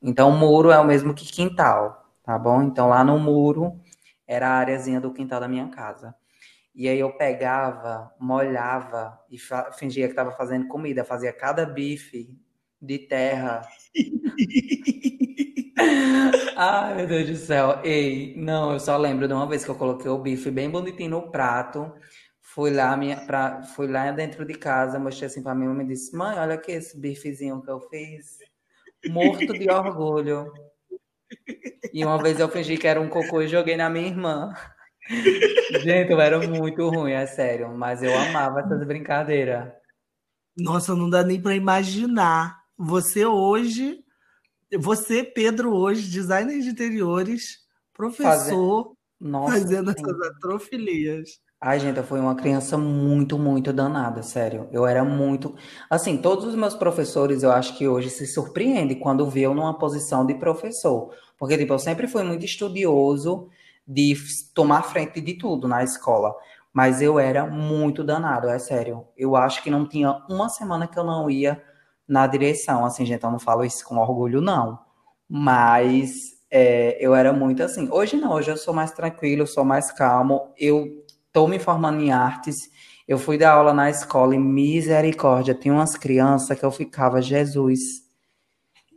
Então, 0.02 0.30
muro 0.32 0.70
é 0.70 0.78
o 0.78 0.84
mesmo 0.84 1.14
que 1.14 1.24
quintal, 1.24 2.12
tá 2.22 2.38
bom? 2.38 2.62
Então, 2.62 2.88
lá 2.88 3.02
no 3.02 3.18
muro 3.18 3.80
era 4.26 4.48
a 4.48 4.58
areazinha 4.58 5.00
do 5.00 5.12
quintal 5.12 5.40
da 5.40 5.48
minha 5.48 5.68
casa. 5.68 6.14
E 6.74 6.88
aí 6.88 6.98
eu 6.98 7.12
pegava, 7.16 8.12
molhava 8.18 9.18
e 9.30 9.38
fingia 9.78 10.06
que 10.06 10.12
estava 10.12 10.32
fazendo 10.32 10.66
comida, 10.68 11.04
fazia 11.04 11.32
cada 11.32 11.64
bife 11.64 12.36
de 12.82 12.98
terra. 12.98 13.62
Ai, 16.56 16.94
meu 16.94 17.06
Deus 17.06 17.28
do 17.28 17.36
céu. 17.36 17.80
Ei, 17.82 18.34
não, 18.36 18.72
eu 18.72 18.80
só 18.80 18.96
lembro 18.96 19.26
de 19.26 19.34
uma 19.34 19.48
vez 19.48 19.64
que 19.64 19.70
eu 19.70 19.74
coloquei 19.74 20.10
o 20.10 20.18
bife 20.18 20.50
bem 20.50 20.70
bonitinho 20.70 21.10
no 21.10 21.30
prato. 21.30 21.92
Fui 22.40 22.70
lá, 22.70 22.96
minha, 22.96 23.26
pra, 23.26 23.62
fui 23.62 23.88
lá 23.88 24.10
dentro 24.12 24.44
de 24.44 24.54
casa, 24.54 24.98
mostrei 24.98 25.26
assim 25.26 25.42
pra 25.42 25.54
minha 25.54 25.70
mãe 25.70 25.84
e 25.84 25.88
disse: 25.88 26.16
Mãe, 26.16 26.38
olha 26.38 26.54
aqui 26.54 26.72
esse 26.72 26.98
bifezinho 26.98 27.60
que 27.62 27.70
eu 27.70 27.80
fiz. 27.80 28.38
Morto 29.08 29.52
de 29.52 29.68
orgulho. 29.70 30.52
E 31.92 32.04
uma 32.04 32.22
vez 32.22 32.38
eu 32.38 32.48
fingi 32.48 32.76
que 32.76 32.86
era 32.86 33.00
um 33.00 33.08
cocô 33.08 33.42
e 33.42 33.48
joguei 33.48 33.76
na 33.76 33.90
minha 33.90 34.06
irmã. 34.06 34.54
Gente, 35.82 36.12
eu 36.12 36.20
era 36.20 36.38
muito 36.46 36.88
ruim, 36.88 37.12
é 37.12 37.26
sério. 37.26 37.76
Mas 37.76 38.02
eu 38.02 38.16
amava 38.16 38.60
essas 38.60 38.86
brincadeiras. 38.86 39.72
Nossa, 40.56 40.94
não 40.94 41.10
dá 41.10 41.24
nem 41.24 41.40
para 41.40 41.54
imaginar. 41.54 42.62
Você 42.78 43.26
hoje 43.26 44.03
você, 44.78 45.22
Pedro, 45.22 45.74
hoje, 45.74 46.10
designer 46.10 46.60
de 46.60 46.68
interiores, 46.68 47.58
professor, 47.92 48.94
Nossa, 49.20 49.52
fazendo 49.52 49.90
sim. 49.90 49.96
essas 49.98 50.20
atrofilias. 50.28 51.44
Ai, 51.66 51.80
gente, 51.80 51.96
eu 51.96 52.04
fui 52.04 52.20
uma 52.20 52.34
criança 52.34 52.76
muito, 52.76 53.38
muito 53.38 53.72
danada, 53.72 54.22
sério. 54.22 54.68
Eu 54.70 54.86
era 54.86 55.02
muito. 55.02 55.56
Assim, 55.88 56.18
todos 56.18 56.44
os 56.44 56.54
meus 56.54 56.74
professores, 56.74 57.42
eu 57.42 57.50
acho 57.50 57.78
que 57.78 57.88
hoje 57.88 58.10
se 58.10 58.26
surpreendem 58.26 58.98
quando 58.98 59.30
vê 59.30 59.40
eu 59.40 59.54
numa 59.54 59.78
posição 59.78 60.26
de 60.26 60.34
professor. 60.34 61.14
Porque, 61.38 61.56
tipo, 61.56 61.72
eu 61.72 61.78
sempre 61.78 62.06
fui 62.06 62.22
muito 62.22 62.44
estudioso 62.44 63.48
de 63.88 64.14
tomar 64.52 64.82
frente 64.82 65.22
de 65.22 65.38
tudo 65.38 65.66
na 65.66 65.82
escola. 65.82 66.34
Mas 66.70 67.00
eu 67.00 67.18
era 67.18 67.46
muito 67.46 68.04
danado, 68.04 68.48
é 68.48 68.58
sério. 68.58 69.06
Eu 69.16 69.34
acho 69.34 69.62
que 69.62 69.70
não 69.70 69.88
tinha 69.88 70.22
uma 70.28 70.50
semana 70.50 70.86
que 70.86 70.98
eu 70.98 71.04
não 71.04 71.30
ia 71.30 71.62
na 72.06 72.26
direção, 72.26 72.84
assim, 72.84 73.04
gente, 73.04 73.24
eu 73.24 73.30
não 73.30 73.38
falo 73.38 73.64
isso 73.64 73.84
com 73.84 73.98
orgulho, 73.98 74.40
não. 74.40 74.78
Mas 75.28 76.34
é, 76.50 76.96
eu 77.00 77.14
era 77.14 77.32
muito 77.32 77.62
assim. 77.62 77.88
Hoje 77.90 78.16
não, 78.16 78.32
hoje 78.32 78.50
eu 78.50 78.56
sou 78.56 78.72
mais 78.72 78.92
tranquilo, 78.92 79.46
sou 79.46 79.64
mais 79.64 79.90
calmo. 79.90 80.52
Eu 80.58 81.04
tô 81.32 81.48
me 81.48 81.58
formando 81.58 82.00
em 82.00 82.12
artes. 82.12 82.70
Eu 83.08 83.18
fui 83.18 83.36
dar 83.36 83.52
aula 83.52 83.74
na 83.74 83.90
escola 83.90 84.34
e 84.34 84.38
misericórdia, 84.38 85.54
tinha 85.54 85.74
umas 85.74 85.94
crianças 85.94 86.58
que 86.58 86.64
eu 86.64 86.70
ficava, 86.70 87.20
Jesus, 87.20 88.02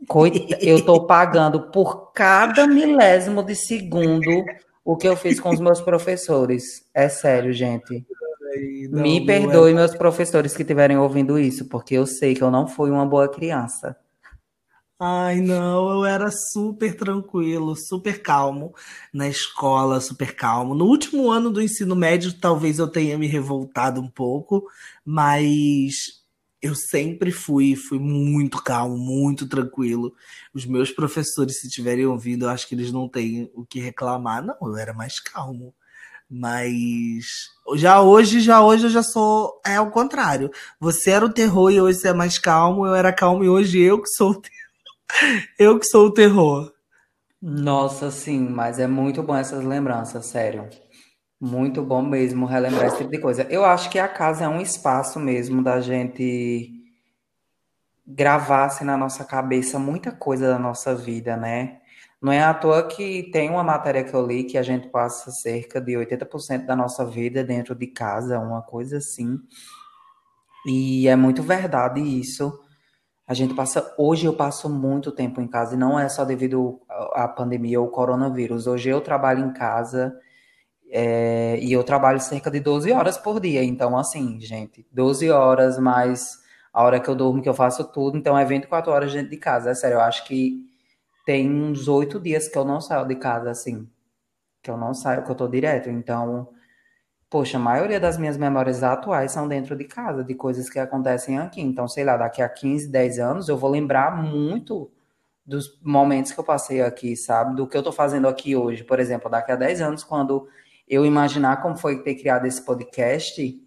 coita, 0.06 0.56
eu 0.62 0.82
tô 0.82 1.04
pagando 1.06 1.70
por 1.70 2.12
cada 2.12 2.66
milésimo 2.66 3.42
de 3.42 3.54
segundo 3.54 4.44
o 4.82 4.96
que 4.96 5.06
eu 5.06 5.14
fiz 5.14 5.38
com 5.38 5.50
os 5.50 5.60
meus 5.60 5.82
professores. 5.82 6.86
É 6.94 7.08
sério, 7.10 7.52
gente. 7.52 8.06
Me 8.90 9.24
perdoe, 9.24 9.72
é... 9.72 9.74
meus 9.74 9.94
professores 9.94 10.54
que 10.54 10.62
estiverem 10.62 10.96
ouvindo 10.96 11.38
isso, 11.38 11.68
porque 11.68 11.94
eu 11.94 12.06
sei 12.06 12.34
que 12.34 12.42
eu 12.42 12.50
não 12.50 12.66
fui 12.66 12.90
uma 12.90 13.06
boa 13.06 13.28
criança. 13.28 13.96
Ai, 15.00 15.40
não, 15.40 15.90
eu 15.90 16.04
era 16.04 16.28
super 16.30 16.96
tranquilo, 16.96 17.76
super 17.76 18.20
calmo 18.20 18.74
na 19.14 19.28
escola, 19.28 20.00
super 20.00 20.34
calmo. 20.34 20.74
No 20.74 20.86
último 20.86 21.30
ano 21.30 21.50
do 21.50 21.62
ensino 21.62 21.94
médio, 21.94 22.32
talvez 22.32 22.80
eu 22.80 22.88
tenha 22.88 23.16
me 23.16 23.28
revoltado 23.28 24.00
um 24.00 24.10
pouco, 24.10 24.66
mas 25.04 25.94
eu 26.60 26.74
sempre 26.74 27.30
fui, 27.30 27.76
fui 27.76 28.00
muito 28.00 28.60
calmo, 28.60 28.98
muito 28.98 29.46
tranquilo. 29.48 30.12
Os 30.52 30.66
meus 30.66 30.90
professores, 30.90 31.60
se 31.60 31.68
tiverem 31.68 32.06
ouvido, 32.06 32.46
eu 32.46 32.48
acho 32.50 32.66
que 32.66 32.74
eles 32.74 32.90
não 32.90 33.08
têm 33.08 33.48
o 33.54 33.64
que 33.64 33.78
reclamar. 33.78 34.44
Não, 34.44 34.56
eu 34.62 34.76
era 34.76 34.92
mais 34.92 35.20
calmo. 35.20 35.72
Mas 36.30 37.48
já 37.76 38.02
hoje, 38.02 38.40
já 38.40 38.62
hoje 38.62 38.84
eu 38.84 38.90
já 38.90 39.02
sou 39.02 39.60
é 39.64 39.80
o 39.80 39.90
contrário. 39.90 40.50
Você 40.78 41.10
era 41.10 41.24
o 41.24 41.32
terror 41.32 41.70
e 41.70 41.80
hoje 41.80 42.00
você 42.00 42.08
é 42.08 42.12
mais 42.12 42.38
calmo. 42.38 42.86
Eu 42.86 42.94
era 42.94 43.12
calmo 43.12 43.42
e 43.42 43.48
hoje 43.48 43.80
eu 43.80 44.02
que 44.02 44.08
sou 44.08 44.32
o 44.32 44.40
terror. 44.40 44.58
Eu 45.58 45.78
que 45.78 45.86
sou 45.86 46.06
o 46.08 46.12
terror. 46.12 46.70
Nossa, 47.40 48.10
sim, 48.10 48.40
mas 48.40 48.78
é 48.78 48.86
muito 48.86 49.22
bom 49.22 49.34
essas 49.34 49.64
lembranças, 49.64 50.26
sério. 50.26 50.68
Muito 51.40 51.82
bom 51.82 52.02
mesmo 52.02 52.44
relembrar 52.44 52.88
esse 52.88 52.98
tipo 52.98 53.10
de 53.10 53.18
coisa. 53.18 53.44
Eu 53.44 53.64
acho 53.64 53.88
que 53.88 53.98
a 53.98 54.06
casa 54.06 54.44
é 54.44 54.48
um 54.48 54.60
espaço 54.60 55.18
mesmo 55.18 55.62
da 55.62 55.80
gente 55.80 56.70
gravar 58.06 58.64
assim, 58.64 58.84
na 58.84 58.96
nossa 58.96 59.24
cabeça 59.24 59.78
muita 59.78 60.10
coisa 60.10 60.48
da 60.48 60.58
nossa 60.58 60.94
vida, 60.94 61.36
né? 61.36 61.77
Não 62.20 62.32
é 62.32 62.42
à 62.42 62.52
toa 62.52 62.82
que 62.88 63.30
tem 63.30 63.48
uma 63.48 63.62
matéria 63.62 64.02
que 64.02 64.12
eu 64.12 64.26
li 64.26 64.42
que 64.42 64.58
a 64.58 64.62
gente 64.62 64.88
passa 64.88 65.30
cerca 65.30 65.80
de 65.80 65.92
80% 65.92 66.66
da 66.66 66.74
nossa 66.74 67.04
vida 67.04 67.44
dentro 67.44 67.74
de 67.76 67.86
casa, 67.86 68.40
uma 68.40 68.60
coisa 68.60 68.98
assim. 68.98 69.38
E 70.66 71.06
é 71.06 71.14
muito 71.14 71.42
verdade 71.42 72.00
isso. 72.00 72.52
A 73.26 73.34
gente 73.34 73.54
passa, 73.54 73.94
hoje 73.96 74.26
eu 74.26 74.34
passo 74.34 74.68
muito 74.68 75.12
tempo 75.12 75.40
em 75.40 75.46
casa 75.46 75.74
e 75.74 75.78
não 75.78 75.98
é 75.98 76.08
só 76.08 76.24
devido 76.24 76.80
à 77.12 77.28
pandemia 77.28 77.78
ou 77.78 77.86
ao 77.86 77.92
coronavírus. 77.92 78.66
Hoje 78.66 78.88
eu 78.88 79.00
trabalho 79.00 79.44
em 79.44 79.52
casa 79.52 80.18
é, 80.90 81.58
e 81.60 81.72
eu 81.72 81.84
trabalho 81.84 82.20
cerca 82.20 82.50
de 82.50 82.58
12 82.58 82.90
horas 82.90 83.16
por 83.18 83.38
dia. 83.38 83.62
Então, 83.62 83.96
assim, 83.96 84.40
gente, 84.40 84.86
12 84.90 85.30
horas 85.30 85.78
mais 85.78 86.38
a 86.72 86.82
hora 86.82 86.98
que 86.98 87.08
eu 87.08 87.14
durmo, 87.14 87.42
que 87.42 87.48
eu 87.48 87.54
faço 87.54 87.84
tudo. 87.92 88.16
Então, 88.16 88.36
é 88.36 88.44
24 88.44 88.90
horas 88.90 89.12
dentro 89.12 89.30
de 89.30 89.36
casa. 89.36 89.70
É 89.70 89.74
sério, 89.74 89.96
eu 89.96 90.00
acho 90.00 90.24
que 90.26 90.67
tem 91.28 91.50
uns 91.50 91.88
oito 91.88 92.18
dias 92.18 92.48
que 92.48 92.56
eu 92.56 92.64
não 92.64 92.80
saio 92.80 93.06
de 93.06 93.14
casa, 93.14 93.50
assim. 93.50 93.86
Que 94.62 94.70
eu 94.70 94.78
não 94.78 94.94
saio, 94.94 95.22
que 95.22 95.30
eu 95.30 95.34
tô 95.34 95.46
direto. 95.46 95.90
Então, 95.90 96.48
Poxa, 97.30 97.58
a 97.58 97.60
maioria 97.60 98.00
das 98.00 98.16
minhas 98.16 98.38
memórias 98.38 98.82
atuais 98.82 99.32
são 99.32 99.46
dentro 99.46 99.76
de 99.76 99.84
casa, 99.84 100.24
de 100.24 100.34
coisas 100.34 100.70
que 100.70 100.78
acontecem 100.78 101.38
aqui. 101.38 101.60
Então, 101.60 101.86
sei 101.86 102.02
lá, 102.02 102.16
daqui 102.16 102.40
a 102.40 102.48
15, 102.48 102.88
10 102.88 103.18
anos, 103.18 103.48
eu 103.50 103.58
vou 103.58 103.68
lembrar 103.70 104.16
muito 104.16 104.90
dos 105.44 105.78
momentos 105.82 106.32
que 106.32 106.40
eu 106.40 106.44
passei 106.44 106.80
aqui, 106.80 107.14
sabe? 107.14 107.54
Do 107.56 107.66
que 107.66 107.76
eu 107.76 107.82
tô 107.82 107.92
fazendo 107.92 108.26
aqui 108.26 108.56
hoje. 108.56 108.82
Por 108.82 108.98
exemplo, 108.98 109.30
daqui 109.30 109.52
a 109.52 109.56
10 109.56 109.82
anos, 109.82 110.02
quando 110.02 110.48
eu 110.88 111.04
imaginar 111.04 111.60
como 111.60 111.76
foi 111.76 112.02
ter 112.02 112.14
criado 112.14 112.46
esse 112.46 112.64
podcast, 112.64 113.62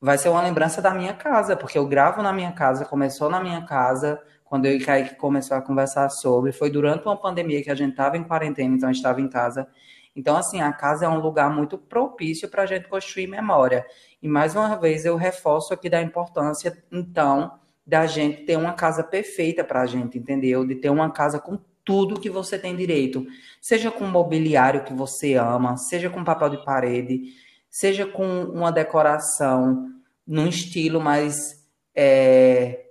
vai 0.00 0.16
ser 0.16 0.30
uma 0.30 0.40
lembrança 0.40 0.80
da 0.80 0.94
minha 0.94 1.12
casa, 1.12 1.54
porque 1.54 1.76
eu 1.76 1.86
gravo 1.86 2.22
na 2.22 2.32
minha 2.32 2.52
casa, 2.52 2.86
começou 2.86 3.28
na 3.28 3.42
minha 3.42 3.66
casa, 3.66 4.18
quando 4.48 4.66
eu 4.66 4.76
e 4.76 4.80
Kaique 4.80 5.16
começou 5.16 5.56
a 5.56 5.62
conversar 5.62 6.08
sobre, 6.08 6.52
foi 6.52 6.70
durante 6.70 7.04
uma 7.04 7.16
pandemia 7.16 7.62
que 7.62 7.70
a 7.70 7.74
gente 7.74 7.90
estava 7.90 8.16
em 8.16 8.24
quarentena, 8.24 8.74
então 8.74 8.90
estava 8.90 9.20
em 9.20 9.28
casa, 9.28 9.68
então, 10.16 10.34
assim, 10.34 10.62
a 10.62 10.72
casa 10.72 11.04
é 11.04 11.08
um 11.08 11.20
lugar 11.20 11.54
muito 11.54 11.76
propício 11.76 12.48
para 12.48 12.62
a 12.62 12.66
gente 12.66 12.88
construir 12.88 13.26
memória. 13.26 13.84
E 14.22 14.26
mais 14.26 14.56
uma 14.56 14.74
vez 14.74 15.04
eu 15.04 15.14
reforço 15.14 15.74
aqui 15.74 15.90
da 15.90 16.00
importância, 16.00 16.82
então, 16.90 17.58
da 17.86 18.06
gente 18.06 18.44
ter 18.44 18.56
uma 18.56 18.72
casa 18.72 19.04
perfeita 19.04 19.62
para 19.62 19.82
a 19.82 19.86
gente, 19.86 20.18
entendeu? 20.18 20.66
De 20.66 20.74
ter 20.74 20.88
uma 20.88 21.10
casa 21.10 21.38
com 21.38 21.58
tudo 21.84 22.18
que 22.18 22.30
você 22.30 22.58
tem 22.58 22.74
direito. 22.74 23.26
Seja 23.60 23.90
com 23.90 24.06
mobiliário 24.06 24.84
que 24.84 24.94
você 24.94 25.34
ama, 25.34 25.76
seja 25.76 26.08
com 26.08 26.24
papel 26.24 26.48
de 26.48 26.64
parede, 26.64 27.34
seja 27.68 28.06
com 28.06 28.44
uma 28.44 28.72
decoração 28.72 29.92
num 30.26 30.48
estilo 30.48 30.98
mais. 30.98 31.62
É, 31.94 32.85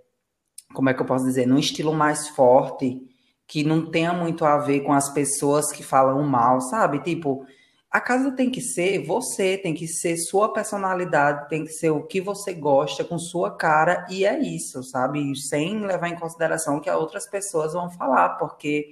como 0.76 0.89
é 0.89 0.93
que 0.93 1.01
eu 1.01 1.05
posso 1.05 1.26
dizer? 1.26 1.47
Num 1.47 1.57
estilo 1.57 1.93
mais 1.93 2.28
forte 2.28 3.01
que 3.47 3.63
não 3.63 3.89
tenha 3.89 4.13
muito 4.13 4.43
a 4.45 4.57
ver 4.57 4.82
com 4.82 4.93
as 4.93 5.09
pessoas 5.13 5.71
que 5.71 5.84
falam 5.84 6.21
mal, 6.23 6.59
sabe? 6.61 6.99
Tipo, 6.99 7.45
a 7.91 8.01
casa 8.01 8.32
tem 8.32 8.49
que 8.49 8.59
ser 8.59 9.05
você, 9.05 9.57
tem 9.57 9.73
que 9.73 9.88
ser 9.88 10.17
sua 10.17 10.51
personalidade, 10.51 11.47
tem 11.47 11.63
que 11.63 11.71
ser 11.71 11.91
o 11.91 12.03
que 12.03 12.19
você 12.19 12.53
gosta 12.53 13.03
com 13.03 13.17
sua 13.17 13.55
cara, 13.55 14.05
e 14.09 14.26
é 14.26 14.38
isso, 14.38 14.84
sabe? 14.84 15.34
Sem 15.38 15.80
levar 15.80 16.09
em 16.09 16.19
consideração 16.19 16.78
o 16.78 16.82
que 16.82 16.89
as 16.89 16.97
outras 16.97 17.30
pessoas 17.30 17.73
vão 17.73 17.89
falar, 17.89 18.30
porque 18.38 18.91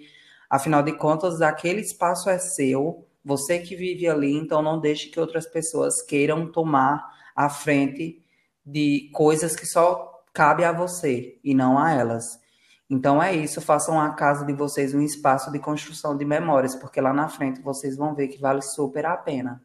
afinal 0.49 0.83
de 0.83 0.93
contas, 0.93 1.41
aquele 1.41 1.81
espaço 1.81 2.29
é 2.29 2.37
seu, 2.37 3.05
você 3.25 3.59
que 3.59 3.75
vive 3.75 4.07
ali, 4.07 4.37
então 4.37 4.61
não 4.61 4.79
deixe 4.79 5.09
que 5.09 5.19
outras 5.19 5.47
pessoas 5.47 6.01
queiram 6.01 6.51
tomar 6.51 7.03
a 7.35 7.49
frente 7.49 8.21
de 8.65 9.09
coisas 9.13 9.55
que 9.55 9.65
só 9.65 10.12
cabe 10.33 10.63
a 10.63 10.71
você 10.71 11.39
e 11.43 11.53
não 11.53 11.77
a 11.77 11.91
elas. 11.91 12.41
Então 12.89 13.21
é 13.21 13.33
isso, 13.35 13.61
façam 13.61 13.99
a 13.99 14.09
casa 14.13 14.45
de 14.45 14.53
vocês 14.53 14.93
um 14.93 15.01
espaço 15.01 15.51
de 15.51 15.59
construção 15.59 16.17
de 16.17 16.25
memórias, 16.25 16.75
porque 16.75 16.99
lá 16.99 17.13
na 17.13 17.29
frente 17.29 17.61
vocês 17.61 17.95
vão 17.95 18.13
ver 18.13 18.27
que 18.27 18.39
vale 18.39 18.61
super 18.61 19.05
a 19.05 19.15
pena. 19.15 19.61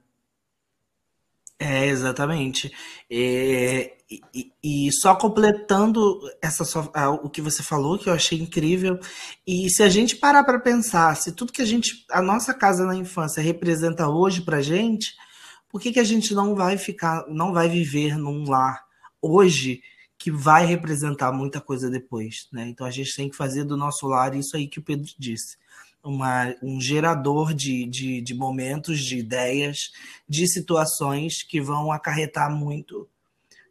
É, 1.61 1.87
exatamente. 1.87 2.73
É, 3.11 3.97
e, 4.33 4.53
e, 4.63 4.93
só 4.93 5.17
completando 5.17 6.01
essa 6.41 6.63
o 7.21 7.29
que 7.29 7.43
você 7.43 7.65
falou, 7.65 7.99
que 7.99 8.09
eu 8.09 8.13
achei 8.13 8.39
incrível, 8.39 8.99
e 9.45 9.69
se 9.69 9.83
a 9.83 9.89
gente 9.89 10.15
parar 10.17 10.45
para 10.45 10.61
pensar, 10.61 11.17
se 11.17 11.33
tudo 11.33 11.53
que 11.53 11.61
a 11.61 11.67
gente, 11.67 12.07
a 12.13 12.23
nossa 12.23 12.55
casa 12.55 12.87
na 12.87 12.95
infância 12.95 13.43
representa 13.43 14.09
hoje 14.09 14.43
para 14.43 14.63
gente, 14.63 15.17
por 15.69 15.81
que, 15.81 15.93
que 15.93 16.01
a 16.01 16.05
gente 16.05 16.33
não 16.33 16.55
vai 16.55 16.79
ficar, 16.79 17.27
não 17.29 17.53
vai 17.53 17.69
viver 17.69 18.17
num 18.17 18.49
lar 18.49 18.85
hoje 19.21 19.83
que 20.19 20.31
vai 20.31 20.67
representar 20.67 21.33
muita 21.33 21.61
coisa 21.61 21.89
depois. 21.89 22.49
Né? 22.53 22.69
Então 22.69 22.87
a 22.87 22.91
gente 22.91 23.15
tem 23.15 23.29
que 23.31 23.37
fazer 23.37 23.65
do 23.65 23.77
nosso 23.77 24.07
lar 24.07 24.35
isso 24.35 24.57
aí 24.57 24.67
que 24.67 24.81
o 24.81 24.83
Pedro 24.83 25.09
disse. 25.19 25.57
Uma, 26.03 26.55
um 26.63 26.81
gerador 26.81 27.55
de, 27.55 27.85
de, 27.87 28.21
de 28.21 28.35
momentos, 28.35 29.01
de 29.01 29.19
ideias, 29.19 29.93
de 30.29 30.49
situações 30.49 31.43
que 31.43 31.61
vão 31.61 31.93
acarretar 31.93 32.51
muito 32.51 33.09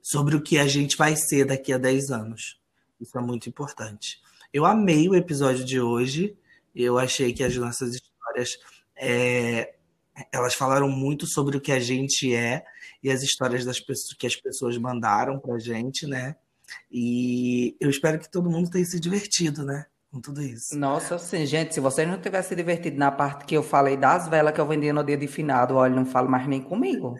sobre 0.01 0.35
o 0.35 0.41
que 0.41 0.57
a 0.57 0.67
gente 0.67 0.95
vai 0.95 1.15
ser 1.15 1.45
daqui 1.45 1.73
a 1.73 1.77
10 1.77 2.11
anos. 2.11 2.59
Isso 2.99 3.17
é 3.17 3.21
muito 3.21 3.49
importante. 3.49 4.21
Eu 4.53 4.65
amei 4.65 5.09
o 5.09 5.15
episódio 5.15 5.65
de 5.65 5.81
hoje. 5.81 6.37
Eu 6.73 6.97
achei 6.97 7.33
que 7.33 7.43
as 7.43 7.55
nossas 7.57 7.95
histórias 7.95 8.57
é, 8.95 9.73
elas 10.31 10.53
falaram 10.53 10.89
muito 10.89 11.27
sobre 11.27 11.57
o 11.57 11.61
que 11.61 11.71
a 11.71 11.79
gente 11.79 12.33
é 12.33 12.65
e 13.03 13.09
as 13.09 13.21
histórias 13.23 13.65
das 13.65 13.79
pessoas 13.79 14.13
que 14.13 14.27
as 14.27 14.35
pessoas 14.35 14.77
mandaram 14.77 15.39
pra 15.39 15.57
gente, 15.59 16.05
né? 16.07 16.35
E 16.91 17.75
eu 17.79 17.89
espero 17.89 18.19
que 18.19 18.29
todo 18.29 18.49
mundo 18.49 18.69
tenha 18.69 18.85
se 18.85 18.99
divertido, 18.99 19.63
né? 19.63 19.85
Com 20.11 20.21
tudo 20.21 20.41
isso. 20.41 20.77
Nossa, 20.77 21.17
sim, 21.17 21.45
gente, 21.45 21.73
se 21.73 21.79
vocês 21.79 22.07
não 22.07 22.19
tivessem 22.19 22.49
se 22.49 22.55
divertido 22.55 22.97
na 22.97 23.11
parte 23.11 23.45
que 23.45 23.55
eu 23.55 23.63
falei 23.63 23.97
das 23.97 24.27
velas 24.27 24.53
que 24.53 24.61
eu 24.61 24.67
vendia 24.67 24.93
no 24.93 25.03
dia 25.03 25.17
de 25.17 25.27
finado, 25.27 25.75
olha, 25.75 25.93
não 25.93 26.05
falo 26.05 26.29
mais 26.29 26.47
nem 26.47 26.61
comigo. 26.61 27.15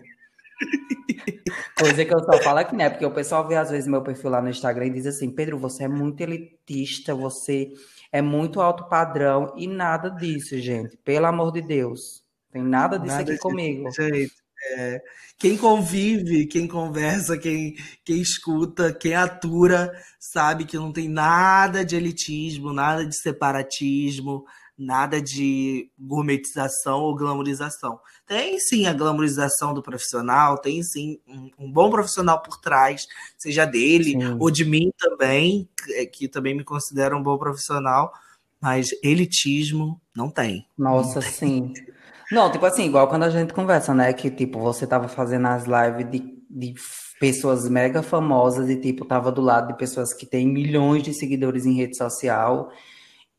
Coisa 1.78 2.03
que 2.03 2.13
eu 2.13 2.19
só 2.23 2.41
falo 2.41 2.59
aqui, 2.59 2.75
né? 2.75 2.89
Porque 2.89 3.05
o 3.05 3.11
pessoal 3.11 3.47
vê 3.47 3.55
às 3.55 3.69
vezes 3.69 3.88
meu 3.88 4.01
perfil 4.01 4.30
lá 4.30 4.41
no 4.41 4.49
Instagram 4.49 4.88
e 4.88 4.93
diz 4.93 5.05
assim: 5.05 5.30
Pedro, 5.30 5.59
você 5.59 5.84
é 5.84 5.88
muito 5.88 6.21
elitista, 6.21 7.13
você 7.13 7.71
é 8.11 8.21
muito 8.21 8.61
alto 8.61 8.88
padrão 8.88 9.53
e 9.55 9.67
nada 9.67 10.09
disso, 10.09 10.57
gente. 10.57 10.97
Pelo 10.97 11.28
amor 11.28 11.51
de 11.51 11.61
Deus. 11.61 12.23
Tem 12.51 12.63
nada 12.63 12.97
disso 12.97 13.17
nada 13.17 13.32
aqui 13.32 13.39
comigo. 13.39 13.91
Jeito. 13.91 14.34
É, 14.72 15.01
quem 15.38 15.55
convive, 15.55 16.47
quem 16.47 16.68
conversa, 16.68 17.38
quem, 17.38 17.76
quem 18.03 18.20
escuta, 18.22 18.91
quem 18.91 19.14
atura, 19.14 19.91
sabe 20.20 20.66
que 20.66 20.78
não 20.78 20.91
tem 20.91 21.08
nada 21.08 21.86
de 21.86 21.95
elitismo, 21.95 22.74
nada 22.74 23.05
de 23.05 23.16
separatismo, 23.16 24.45
nada 24.78 25.22
de 25.22 25.89
gourmetização 25.97 27.01
ou 27.01 27.16
glamorização. 27.16 27.99
Tem 28.26 28.60
sim 28.60 28.86
a 28.86 28.93
glamorização 28.93 29.74
do 29.74 29.82
profissional, 29.82 30.58
tem 30.60 30.84
sim 30.84 31.20
um, 31.28 31.49
um 31.60 31.72
bom 31.72 31.89
profissional 31.89 32.41
por 32.41 32.60
trás, 32.60 33.08
seja 33.38 33.66
dele 33.66 34.12
sim. 34.12 34.38
ou 34.39 34.51
de 34.51 34.66
mim 34.66 34.91
também, 34.99 35.68
que 36.14 36.28
também 36.28 36.55
me 36.55 36.64
considero 36.64 37.18
um 37.18 37.24
bom 37.24 37.38
profissional, 37.38 38.12
mas 38.62 38.89
elitismo 39.03 39.99
não 40.16 40.30
tem. 40.30 40.68
Nossa, 40.78 41.20
não 41.20 41.22
tem. 41.22 41.32
sim. 41.32 41.74
Não, 42.32 42.51
tipo 42.51 42.65
assim, 42.65 42.86
igual 42.86 43.07
quando 43.07 43.23
a 43.23 43.30
gente 43.30 43.53
conversa, 43.53 43.93
né? 43.93 44.11
Que 44.13 44.30
tipo, 44.30 44.59
você 44.59 44.86
tava 44.86 45.07
fazendo 45.07 45.47
as 45.47 45.65
lives 45.65 46.11
de, 46.11 46.19
de 46.49 46.73
pessoas 47.19 47.69
mega 47.69 48.03
famosas 48.03 48.69
e 48.69 48.75
tipo, 48.75 49.05
tava 49.05 49.32
do 49.32 49.41
lado 49.41 49.67
de 49.69 49.78
pessoas 49.78 50.13
que 50.13 50.25
têm 50.25 50.47
milhões 50.47 51.03
de 51.03 51.13
seguidores 51.13 51.65
em 51.65 51.73
rede 51.75 51.97
social. 51.97 52.69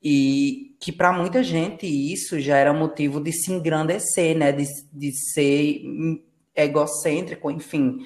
E 0.03 0.77
que 0.81 0.93
para 0.93 1.13
muita 1.13 1.43
gente 1.43 1.87
isso 1.87 2.39
já 2.41 2.57
era 2.57 2.73
motivo 2.73 3.21
de 3.21 3.33
se 3.33 3.53
engrandecer, 3.53 4.37
né? 4.37 4.53
De, 4.53 4.65
de 4.93 5.13
ser 5.13 5.83
egocêntrico, 6.55 7.51
enfim, 7.51 7.99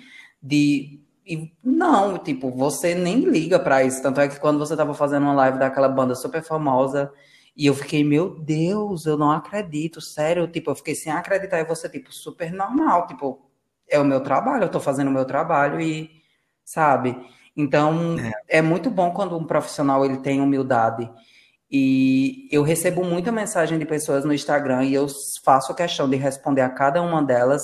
de 0.42 1.00
e 1.24 1.52
não, 1.62 2.18
tipo, 2.18 2.50
você 2.50 2.94
nem 2.94 3.20
liga 3.20 3.58
para 3.58 3.84
isso. 3.84 4.02
Tanto 4.02 4.20
é 4.20 4.28
que 4.28 4.40
quando 4.40 4.58
você 4.58 4.76
tava 4.76 4.92
fazendo 4.92 5.22
uma 5.22 5.34
live 5.34 5.58
daquela 5.58 5.88
banda 5.88 6.14
super 6.16 6.42
famosa, 6.42 7.12
e 7.56 7.66
eu 7.66 7.74
fiquei, 7.74 8.02
meu 8.02 8.30
Deus, 8.38 9.04
eu 9.04 9.16
não 9.16 9.30
acredito, 9.30 10.00
sério, 10.00 10.48
tipo, 10.48 10.70
eu 10.70 10.74
fiquei 10.74 10.94
sem 10.94 11.12
acreditar 11.12 11.60
e 11.60 11.64
você, 11.64 11.88
tipo, 11.88 12.12
super 12.12 12.52
normal, 12.52 13.06
tipo, 13.06 13.50
é 13.88 13.98
o 13.98 14.04
meu 14.04 14.20
trabalho, 14.20 14.64
eu 14.64 14.70
tô 14.70 14.80
fazendo 14.80 15.08
o 15.08 15.12
meu 15.12 15.24
trabalho 15.24 15.80
e, 15.80 16.10
sabe? 16.64 17.16
Então, 17.54 18.16
é. 18.48 18.58
é 18.58 18.62
muito 18.62 18.90
bom 18.90 19.10
quando 19.12 19.36
um 19.36 19.44
profissional 19.44 20.04
ele 20.04 20.18
tem 20.18 20.40
humildade. 20.40 21.10
E 21.70 22.48
eu 22.50 22.62
recebo 22.62 23.04
muita 23.04 23.32
mensagem 23.32 23.78
de 23.78 23.86
pessoas 23.86 24.24
no 24.24 24.32
Instagram 24.32 24.84
e 24.84 24.94
eu 24.94 25.06
faço 25.42 25.74
questão 25.74 26.08
de 26.08 26.16
responder 26.16 26.60
a 26.60 26.68
cada 26.68 27.00
uma 27.02 27.22
delas. 27.22 27.62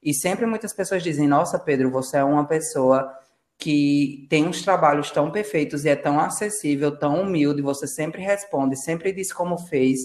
E 0.00 0.14
sempre 0.14 0.46
muitas 0.46 0.72
pessoas 0.72 1.02
dizem: 1.02 1.26
Nossa, 1.26 1.58
Pedro, 1.58 1.90
você 1.90 2.18
é 2.18 2.24
uma 2.24 2.46
pessoa 2.46 3.12
que 3.58 4.26
tem 4.30 4.46
uns 4.46 4.62
trabalhos 4.62 5.10
tão 5.10 5.32
perfeitos 5.32 5.84
e 5.84 5.88
é 5.88 5.96
tão 5.96 6.20
acessível, 6.20 6.96
tão 6.96 7.22
humilde, 7.22 7.60
você 7.60 7.88
sempre 7.88 8.22
responde, 8.22 8.76
sempre 8.76 9.12
diz 9.12 9.32
como 9.32 9.58
fez. 9.58 9.98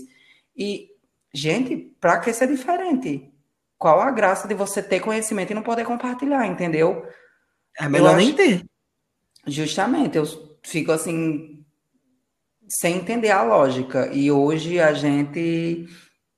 E, 0.58 0.89
gente, 1.32 1.78
para 2.01 2.20
que 2.20 2.34
ser 2.34 2.47
diferente? 2.47 3.32
Qual 3.78 4.01
a 4.01 4.10
graça 4.10 4.47
de 4.47 4.56
você 4.56 4.82
ter 4.82 5.01
conhecimento 5.01 5.51
e 5.51 5.54
não 5.54 5.62
poder 5.62 5.86
compartilhar, 5.86 6.47
entendeu? 6.47 7.06
É 7.78 7.88
melhor 7.88 8.18
nem 8.18 8.34
ter. 8.34 8.66
Justamente, 9.45 10.18
eu 10.18 10.26
fico 10.64 10.91
assim, 10.91 11.64
sem 12.68 12.95
entender 12.95 13.30
a 13.30 13.43
lógica. 13.43 14.10
E 14.12 14.32
hoje 14.32 14.80
a 14.80 14.93
gente 14.93 15.88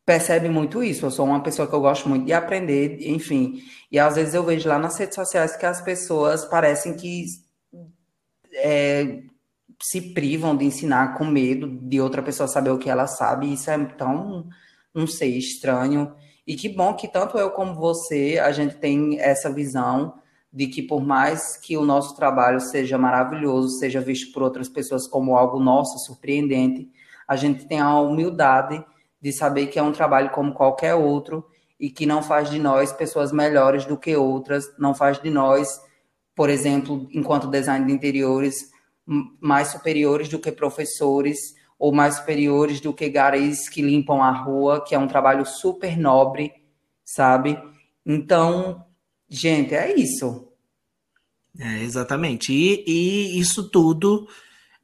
percebe 0.06 0.49
muito 0.49 0.84
isso. 0.84 1.06
Eu 1.06 1.12
sou 1.12 1.26
uma 1.26 1.41
pessoa 1.41 1.68
que 1.68 1.74
eu 1.74 1.82
gosto 1.82 2.08
muito 2.08 2.26
de 2.26 2.34
aprender, 2.34 2.97
enfim. 3.10 3.64
E 3.91 3.97
às 3.97 4.16
vezes 4.16 4.34
eu 4.34 4.43
vejo 4.43 4.70
lá 4.70 4.78
nas 4.78 4.97
redes 4.97 5.16
sociais 5.16 5.56
que 5.56 5.66
as 5.66 5.82
pessoas 5.82 6.45
parecem 6.45 6.95
que 6.95 7.26
é, 8.53 9.24
se 9.82 10.14
privam 10.14 10.56
de 10.56 10.66
ensinar 10.66 11.18
com 11.18 11.26
medo 11.26 11.68
de 11.68 11.99
outra 11.99 12.22
pessoa 12.22 12.47
saber 12.47 12.70
o 12.70 12.78
que 12.78 12.89
ela 12.89 13.08
sabe. 13.08 13.51
Isso 13.51 13.70
é 13.72 13.86
tão, 13.86 14.47
não 14.93 15.08
sei, 15.08 15.38
estranho. 15.38 16.14
E 16.45 16.56
que 16.56 16.70
bom 16.70 16.93
que 16.93 17.08
tanto 17.08 17.38
eu 17.38 17.49
como 17.51 17.74
você, 17.74 18.39
a 18.41 18.51
gente 18.51 18.76
tem 18.76 19.20
essa 19.20 19.51
visão 19.51 20.20
de 20.53 20.68
que 20.68 20.82
por 20.82 21.03
mais 21.03 21.58
que 21.58 21.76
o 21.76 21.84
nosso 21.84 22.16
trabalho 22.16 22.62
seja 22.62 22.97
maravilhoso, 22.97 23.78
seja 23.80 23.99
visto 23.99 24.32
por 24.32 24.43
outras 24.43 24.70
pessoas 24.70 25.06
como 25.08 25.36
algo 25.36 25.60
nosso, 25.60 25.99
surpreendente, 25.99 26.89
a 27.28 27.36
gente 27.36 27.66
tem 27.66 27.80
a 27.82 27.99
humildade 27.99 28.86
de 29.26 29.34
saber 29.34 29.65
que 29.65 29.80
é 29.80 29.82
um 29.82 29.91
trabalho 29.91 30.30
como 30.30 30.53
qualquer 30.53 30.93
outro 30.93 31.43
e 31.80 31.89
que 31.89 32.05
não 32.05 32.21
faz 32.21 32.47
de 32.47 32.59
nós 32.59 32.93
pessoas 32.93 33.32
melhores 33.32 33.84
do 33.84 33.97
que 33.97 34.15
outras, 34.15 34.71
não 34.78 34.93
faz 34.93 35.19
de 35.19 35.32
nós, 35.32 35.82
por 36.36 36.47
exemplo, 36.47 37.07
enquanto 37.11 37.49
design 37.49 37.88
de 37.88 37.91
interiores, 37.91 38.69
mais 39.41 39.69
superiores 39.69 40.30
do 40.30 40.38
que 40.38 40.51
professores 40.51 41.39
ou 41.80 41.91
mais 41.91 42.17
superiores 42.17 42.80
do 42.80 42.93
que 42.93 43.09
garis 43.09 43.67
que 43.67 43.82
limpam 43.82 44.21
a 44.21 44.30
rua, 44.30 44.86
que 44.86 44.93
é 44.93 44.99
um 44.99 45.07
trabalho 45.07 45.43
super 45.43 45.97
nobre, 45.97 46.53
sabe? 47.03 47.57
Então, 48.05 48.86
gente, 49.28 49.73
é 49.73 49.91
isso. 49.95 50.49
É, 51.59 51.82
exatamente. 51.82 52.53
E, 52.53 52.84
e 52.86 53.39
isso 53.39 53.71
tudo 53.71 54.28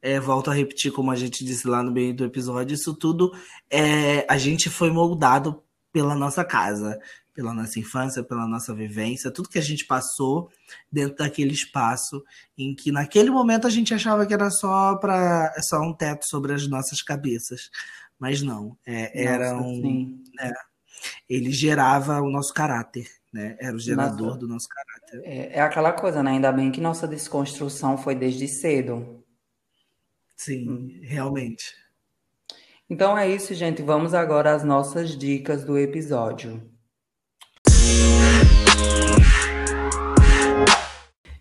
é, 0.02 0.18
volto 0.18 0.50
a 0.50 0.54
repetir, 0.54 0.92
como 0.92 1.12
a 1.12 1.16
gente 1.16 1.44
disse 1.44 1.68
lá 1.68 1.82
no 1.82 1.92
meio 1.92 2.12
do 2.12 2.24
episódio, 2.24 2.74
isso 2.74 2.92
tudo 2.92 3.32
é, 3.70 4.26
a 4.28 4.36
gente 4.36 4.68
foi 4.68 4.90
moldado 4.90 5.62
pela 5.92 6.16
nossa 6.16 6.44
casa, 6.44 6.98
pela 7.32 7.54
nossa 7.54 7.78
infância, 7.78 8.22
pela 8.22 8.46
nossa 8.46 8.74
vivência, 8.74 9.30
tudo 9.30 9.48
que 9.48 9.58
a 9.58 9.62
gente 9.62 9.86
passou 9.86 10.50
dentro 10.90 11.16
daquele 11.18 11.52
espaço 11.52 12.22
em 12.58 12.74
que 12.74 12.90
naquele 12.90 13.30
momento 13.30 13.66
a 13.66 13.70
gente 13.70 13.94
achava 13.94 14.26
que 14.26 14.34
era 14.34 14.50
só 14.50 14.96
para 14.96 15.54
só 15.62 15.80
um 15.80 15.94
teto 15.94 16.26
sobre 16.26 16.52
as 16.52 16.66
nossas 16.66 17.00
cabeças, 17.00 17.70
mas 18.18 18.42
não, 18.42 18.76
é, 18.84 19.24
era 19.24 19.52
nossa, 19.52 19.64
um, 19.66 20.22
né, 20.34 20.52
ele 21.28 21.52
gerava 21.52 22.20
o 22.20 22.30
nosso 22.30 22.52
caráter, 22.52 23.06
né? 23.32 23.56
Era 23.58 23.74
o 23.74 23.80
gerador 23.80 24.26
nossa, 24.26 24.38
do 24.38 24.48
nosso 24.48 24.68
caráter. 24.68 25.22
É, 25.24 25.58
é 25.58 25.60
aquela 25.60 25.92
coisa, 25.92 26.22
né? 26.22 26.32
Ainda 26.32 26.52
bem 26.52 26.70
que 26.70 26.80
nossa 26.80 27.08
desconstrução 27.08 27.96
foi 27.96 28.14
desde 28.14 28.46
cedo. 28.46 29.21
Sim, 30.44 30.68
hum. 30.68 31.00
realmente. 31.04 31.76
Então 32.90 33.16
é 33.16 33.28
isso, 33.28 33.54
gente. 33.54 33.80
Vamos 33.80 34.12
agora 34.12 34.52
às 34.52 34.64
nossas 34.64 35.16
dicas 35.16 35.64
do 35.64 35.78
episódio. 35.78 36.68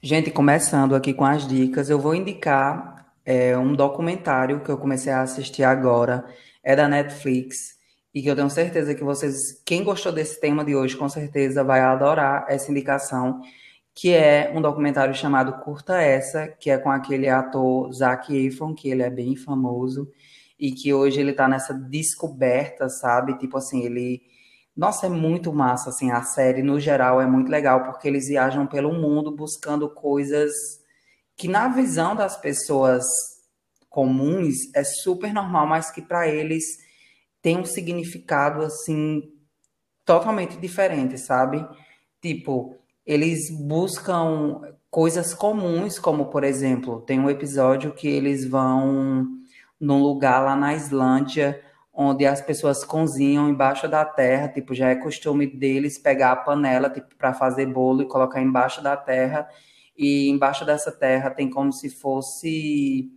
Gente, 0.04 0.30
começando 0.30 0.93
aqui 0.93 1.16
com 1.16 1.26
as 1.26 1.47
dicas, 1.47 1.89
eu 1.89 1.97
vou 1.97 2.14
indicar 2.14 3.12
é, 3.26 3.58
um 3.58 3.74
documentário 3.74 4.64
que 4.64 4.70
eu 4.70 4.78
comecei 4.78 5.12
a 5.12 5.22
assistir 5.22 5.64
agora, 5.64 6.24
é 6.64 6.76
da 6.76 6.88
Netflix, 6.88 7.78
e 8.14 8.22
que 8.22 8.30
eu 8.30 8.36
tenho 8.36 8.52
certeza 8.52 8.93
que 8.93 9.04
vocês, 9.04 9.64
quem 9.66 9.84
gostou 9.84 10.12
desse 10.12 10.39
tema 10.39 10.64
de 10.64 10.76
hoje, 10.76 10.95
com 10.95 11.10
certeza 11.10 11.64
vai 11.64 11.80
adorar 11.80 12.45
essa 12.47 12.70
indicação, 12.70 13.41
que 14.02 14.16
é 14.16 14.52
um 14.56 14.60
documentário 14.60 15.14
chamado 15.14 15.60
Curta 15.60 16.02
Essa, 16.02 16.47
que 16.47 16.72
é 16.72 16.78
com 16.80 16.89
aquele 16.89 17.30
ator 17.30 17.93
Zac 17.93 18.36
Efron, 18.36 18.74
que 18.74 18.89
ele 18.89 19.04
é 19.04 19.12
bem 19.12 19.36
famoso, 19.36 20.12
e 20.60 20.72
que 20.72 20.91
hoje 20.91 21.20
ele 21.20 21.34
tá 21.34 21.47
nessa 21.47 21.72
descoberta, 21.72 22.89
sabe? 22.89 23.38
Tipo 23.38 23.60
assim, 23.60 23.84
ele... 23.84 24.24
Nossa, 24.76 25.06
é 25.06 25.10
muito 25.10 25.54
massa, 25.54 25.91
assim, 25.91 26.10
a 26.10 26.24
série 26.24 26.64
no 26.64 26.80
geral 26.80 27.22
é 27.22 27.28
muito 27.28 27.52
legal, 27.52 27.84
porque 27.84 28.08
eles 28.08 28.28
viajam 28.28 28.66
pelo 28.66 28.91
mundo 28.91 29.36
buscando 29.36 29.88
coisas 29.88 30.52
que 31.38 31.47
na 31.47 31.68
visão 31.68 32.16
das 32.16 32.36
pessoas 32.36 33.06
comuns 33.88 34.56
é 34.74 34.84
super 34.84 35.32
normal, 35.32 35.68
mas 35.68 35.91
que 35.91 36.02
para 36.02 36.28
eles 36.28 36.64
tem 37.39 37.60
um 37.60 37.66
significado, 37.66 38.64
assim, 38.64 39.32
totalmente 40.04 40.58
diferente, 40.58 41.20
sabe? 41.20 41.64
Tipo, 42.20 42.81
eles 43.06 43.49
buscam 43.49 44.62
coisas 44.89 45.34
comuns, 45.34 45.97
como 45.97 46.26
por 46.26 46.43
exemplo, 46.43 47.02
tem 47.02 47.20
um 47.20 47.30
episódio 47.30 47.93
que 47.93 48.08
eles 48.08 48.47
vão 48.47 49.28
num 49.80 50.02
lugar 50.02 50.39
lá 50.39 50.56
na 50.56 50.76
Islândia 50.76 51.62
onde 51.93 52.26
as 52.26 52.41
pessoas 52.41 52.84
cozinham 52.86 53.49
embaixo 53.49 53.88
da 53.88 54.06
terra, 54.06 54.47
tipo, 54.47 54.74
já 54.74 54.89
é 54.89 54.95
costume 54.95 55.45
deles 55.45 55.97
pegar 55.97 56.32
a 56.32 56.36
panela, 56.36 56.89
tipo, 56.89 57.16
para 57.18 57.34
fazer 57.34 57.66
bolo 57.66 58.02
e 58.02 58.08
colocar 58.08 58.41
embaixo 58.41 58.82
da 58.82 58.95
terra, 58.95 59.47
e 59.97 60.30
embaixo 60.30 60.66
dessa 60.66 60.91
terra 60.91 61.30
tem 61.30 61.49
como 61.49 61.72
se 61.74 61.89
fosse 61.89 63.12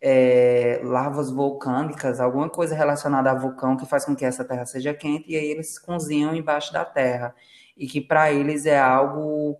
é, 0.00 0.80
lavas 0.84 1.30
vulcânicas, 1.30 2.20
alguma 2.20 2.48
coisa 2.48 2.74
relacionada 2.74 3.30
a 3.30 3.34
vulcão 3.34 3.76
que 3.76 3.84
faz 3.84 4.04
com 4.04 4.14
que 4.14 4.24
essa 4.24 4.44
terra 4.44 4.64
seja 4.64 4.94
quente, 4.94 5.30
e 5.30 5.36
aí 5.36 5.46
eles 5.46 5.78
cozinham 5.78 6.34
embaixo 6.34 6.72
da 6.72 6.84
terra 6.84 7.34
e 7.80 7.86
que 7.86 8.00
para 8.00 8.30
eles 8.30 8.66
é 8.66 8.78
algo 8.78 9.56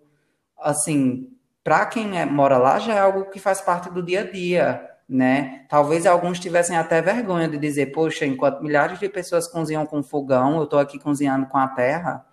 assim, 0.58 1.32
para 1.64 1.86
quem 1.86 2.20
é, 2.20 2.26
mora 2.26 2.58
lá 2.58 2.78
já 2.78 2.94
é 2.94 2.98
algo 2.98 3.30
que 3.30 3.40
faz 3.40 3.62
parte 3.62 3.88
do 3.88 4.02
dia 4.02 4.20
a 4.20 4.30
dia, 4.30 4.90
né? 5.08 5.64
Talvez 5.70 6.04
alguns 6.04 6.38
tivessem 6.38 6.76
até 6.76 7.00
vergonha 7.00 7.48
de 7.48 7.56
dizer, 7.56 7.86
poxa, 7.92 8.26
enquanto 8.26 8.62
milhares 8.62 8.98
de 9.00 9.08
pessoas 9.08 9.48
cozinham 9.48 9.86
com 9.86 10.02
fogão, 10.02 10.58
eu 10.58 10.64
estou 10.64 10.78
aqui 10.78 10.98
cozinhando 10.98 11.46
com 11.46 11.56
a 11.56 11.68
terra. 11.68 12.26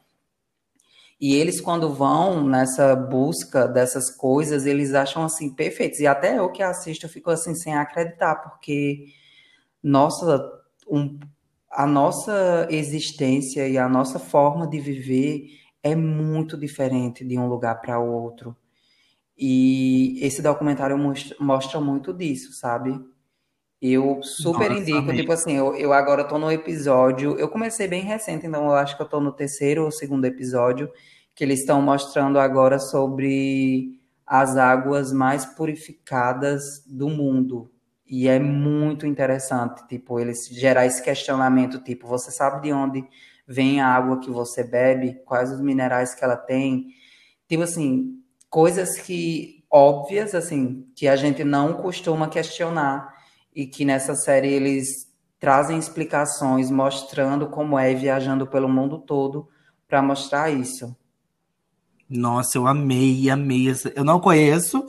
E 1.20 1.36
eles, 1.36 1.62
quando 1.62 1.94
vão 1.94 2.46
nessa 2.46 2.94
busca 2.94 3.66
dessas 3.66 4.12
coisas, 4.12 4.66
eles 4.66 4.94
acham 4.94 5.24
assim 5.24 5.50
perfeitos. 5.50 6.00
E 6.00 6.06
até 6.06 6.38
eu 6.38 6.52
que 6.52 6.62
assisto, 6.62 7.06
eu 7.06 7.10
fico 7.10 7.32
assim 7.32 7.56
sem 7.56 7.76
acreditar, 7.76 8.36
porque 8.36 9.06
nossa, 9.82 10.52
um, 10.88 11.18
a 11.72 11.88
nossa 11.88 12.68
existência 12.70 13.68
e 13.68 13.78
a 13.78 13.88
nossa 13.88 14.20
forma 14.20 14.68
de 14.68 14.80
viver 14.80 15.48
é 15.84 15.96
muito 15.96 16.58
diferente 16.58 17.24
de 17.24 17.38
um 17.38 17.48
lugar 17.48 17.82
para 17.82 18.00
o 18.00 18.12
outro. 18.12 18.56
E 19.38 20.18
esse 20.26 20.42
documentário 20.42 20.98
mostra, 21.40 21.80
muito 21.80 22.12
disso, 22.12 22.54
sabe? 22.54 23.00
Eu 23.80 24.24
super 24.24 24.72
Nossa, 24.72 24.82
indico, 24.82 25.14
tipo 25.14 25.32
assim, 25.32 25.54
eu, 25.54 25.76
eu 25.76 25.94
agora 25.94 26.24
tô 26.24 26.40
no 26.40 26.52
episódio, 26.52 27.38
eu 27.38 27.48
comecei 27.48 27.88
bem 27.88 28.02
recente, 28.02 28.48
então 28.48 28.66
eu 28.66 28.74
acho 28.74 28.98
que 28.98 29.04
eu 29.04 29.08
tô 29.08 29.22
no 29.22 29.32
terceiro 29.32 29.84
ou 29.86 29.92
segundo 29.92 30.26
episódio, 30.26 30.90
que 31.36 31.44
eles 31.44 31.60
estão 31.60 31.80
mostrando 31.80 32.40
agora 32.40 32.80
sobre 32.80 34.02
as 34.26 34.58
águas 34.58 35.14
mais 35.14 35.46
purificadas 35.46 36.84
do 36.88 37.08
mundo. 37.08 37.72
E 38.10 38.28
é 38.28 38.40
muito 38.40 39.06
interessante, 39.06 39.88
tipo, 39.88 40.20
eles 40.20 40.48
gerar 40.48 40.88
esse 40.88 41.04
questionamento, 41.04 41.80
tipo, 41.84 42.08
você 42.08 42.32
sabe 42.32 42.64
de 42.64 42.74
onde 42.74 43.06
vem 43.48 43.80
a 43.80 43.88
água 43.88 44.20
que 44.20 44.30
você 44.30 44.64
bebe, 44.64 45.22
quais 45.26 45.52
os 45.52 45.62
minerais 45.62 46.14
que 46.14 46.24
ela 46.24 46.36
tem. 46.36 46.88
Tipo 47.48 47.64
assim, 47.64 48.20
coisas 48.50 48.98
que 49.00 49.64
óbvias, 49.72 50.36
assim, 50.36 50.86
que 50.96 51.08
a 51.08 51.16
gente 51.16 51.44
não 51.44 51.74
costuma 51.74 52.28
questionar 52.28 53.16
e 53.56 53.66
que 53.66 53.86
nessa 53.86 54.16
série 54.16 54.52
eles 54.52 55.08
trazem 55.40 55.78
explicações 55.78 56.70
mostrando 56.70 57.48
como 57.48 57.78
é 57.78 57.94
viajando 57.94 58.46
pelo 58.48 58.68
mundo 58.68 58.98
todo 59.00 59.48
para 59.88 60.02
mostrar 60.02 60.52
isso. 60.52 60.96
Nossa, 62.10 62.58
eu 62.58 62.68
amei, 62.68 63.30
amei. 63.30 63.68
Eu 63.96 64.04
não 64.04 64.20
conheço, 64.20 64.86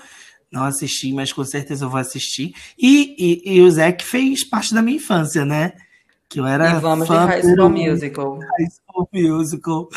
não 0.51 0.65
assisti, 0.65 1.13
mas 1.13 1.33
com 1.33 1.45
certeza 1.45 1.85
eu 1.85 1.91
vou 1.91 2.01
assistir. 2.01 2.55
E, 2.79 3.15
e, 3.19 3.57
e 3.57 3.61
o 3.61 3.71
Zac 3.71 4.05
fez 4.05 4.49
parte 4.49 4.73
da 4.73 4.83
minha 4.83 4.97
infância, 4.97 5.45
né? 5.45 5.73
Que 6.29 6.41
eu 6.41 6.47
era 6.47 6.77
E 6.77 6.81
vamos 6.81 7.09
de 7.09 7.15
fã 7.15 7.25
High 7.25 7.43
School 7.43 7.71
Musical. 7.71 8.39
High 8.39 8.69
School 8.71 9.09
Musical. 9.13 9.89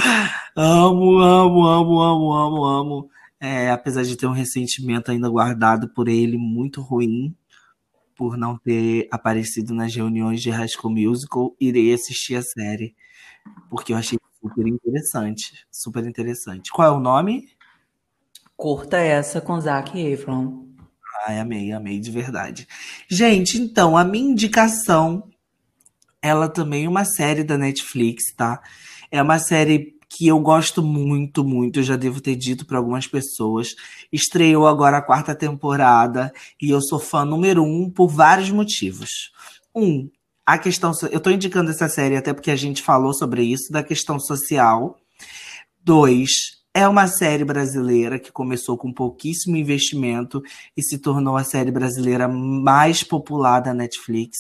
Amo, 0.56 1.20
amo, 1.20 1.66
amo, 1.68 2.02
amo, 2.02 2.34
amo, 2.34 2.66
amo. 2.66 3.10
É, 3.40 3.72
apesar 3.72 4.04
de 4.04 4.16
ter 4.16 4.28
um 4.28 4.32
ressentimento 4.32 5.12
ainda 5.12 5.28
guardado 5.28 5.90
por 5.90 6.08
ele, 6.08 6.38
muito 6.38 6.80
ruim, 6.82 7.36
por 8.16 8.38
não 8.38 8.58
ter 8.58 9.08
aparecido 9.12 9.74
nas 9.74 9.94
reuniões 9.94 10.42
de 10.42 10.52
High 10.52 10.68
School 10.70 10.94
Musical, 10.94 11.56
irei 11.60 11.92
assistir 11.92 12.36
a 12.36 12.42
série, 12.44 12.96
porque 13.70 13.94
eu 13.94 13.98
achei 13.98 14.20
super 14.40 14.68
interessante, 14.68 15.66
super 15.72 16.06
interessante. 16.06 16.72
Qual 16.72 16.88
é 16.88 16.92
o 16.92 17.00
nome? 17.00 17.50
Curta 18.56 18.98
essa 18.98 19.42
com 19.42 19.60
Zac 19.60 20.00
Efron. 20.00 20.68
Ai, 21.26 21.40
amei, 21.40 21.72
amei 21.72 22.00
de 22.00 22.12
verdade. 22.12 22.68
Gente, 23.10 23.58
então, 23.58 23.98
a 23.98 24.04
minha 24.04 24.32
indicação, 24.32 25.31
ela 26.22 26.48
também 26.48 26.86
é 26.86 26.90
uma 26.90 27.06
série 27.06 27.44
da 27.44 27.58
Netflix, 27.58 28.34
tá? 28.36 28.62
É 29.10 29.22
uma 29.22 29.40
série 29.40 29.96
que 30.10 30.28
eu 30.28 30.40
gosto 30.40 30.84
muito, 30.84 31.44
muito, 31.44 31.80
eu 31.80 31.84
já 31.84 31.96
devo 31.96 32.20
ter 32.20 32.36
dito 32.36 32.66
para 32.66 32.78
algumas 32.78 33.08
pessoas. 33.08 33.70
Estreou 34.12 34.68
agora 34.68 34.98
a 34.98 35.02
quarta 35.02 35.34
temporada 35.34 36.34
e 36.62 36.70
eu 36.70 36.82
sou 36.82 37.00
fã 37.00 37.24
número 37.24 37.64
um 37.64 37.90
por 37.90 38.10
vários 38.10 38.52
motivos. 38.52 39.32
Um, 39.74 40.10
a 40.46 40.58
questão. 40.58 40.92
Eu 41.10 41.20
tô 41.20 41.30
indicando 41.30 41.72
essa 41.72 41.88
série 41.88 42.18
até 42.18 42.34
porque 42.34 42.52
a 42.52 42.56
gente 42.56 42.82
falou 42.82 43.14
sobre 43.14 43.44
isso, 43.44 43.72
da 43.72 43.82
questão 43.82 44.20
social. 44.20 44.98
Dois, 45.84 46.30
é 46.74 46.88
uma 46.88 47.08
série 47.08 47.46
brasileira 47.46 48.20
que 48.20 48.32
começou 48.32 48.78
com 48.78 48.94
pouquíssimo 48.94 49.56
investimento 49.56 50.42
e 50.76 50.84
se 50.84 50.98
tornou 50.98 51.38
a 51.38 51.44
série 51.44 51.72
brasileira 51.72 52.28
mais 52.28 53.02
popular 53.02 53.62
da 53.62 53.74
Netflix. 53.74 54.38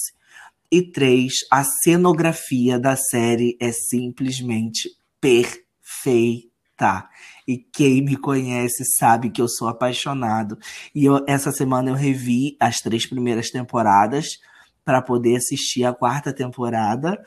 E 0.72 0.82
três, 0.82 1.34
a 1.51 1.63
cenografia 1.63 2.80
da 2.80 2.95
série 2.95 3.57
é 3.59 3.72
simplesmente 3.72 4.89
perfeita. 5.19 7.09
E 7.47 7.57
quem 7.57 8.01
me 8.01 8.15
conhece 8.15 8.86
sabe 8.97 9.30
que 9.30 9.41
eu 9.41 9.49
sou 9.49 9.67
apaixonado. 9.67 10.57
E 10.95 11.03
eu- 11.05 11.24
essa 11.28 11.51
semana 11.51 11.89
eu 11.89 11.95
revi 11.95 12.55
as 12.59 12.78
três 12.78 13.05
primeiras 13.07 13.49
temporadas 13.49 14.39
para 14.86 15.01
poder 15.01 15.36
assistir 15.36 15.84
a 15.84 15.93
quarta 15.93 16.32
temporada. 16.34 17.22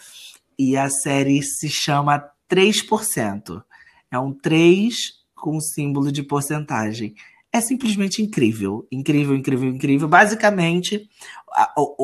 E 0.59 0.77
a 0.77 0.89
série 0.89 1.43
se 1.43 1.69
chama 1.69 2.25
3%. 2.49 3.63
É 4.11 4.19
um 4.19 4.33
3 4.33 4.95
com 5.35 5.61
símbolo 5.61 6.11
de 6.11 6.23
porcentagem. 6.23 7.15
É 7.53 7.61
simplesmente 7.61 8.23
incrível. 8.23 8.87
Incrível, 8.91 9.37
incrível, 9.37 9.69
incrível. 9.69 10.09
Basicamente, 10.09 11.09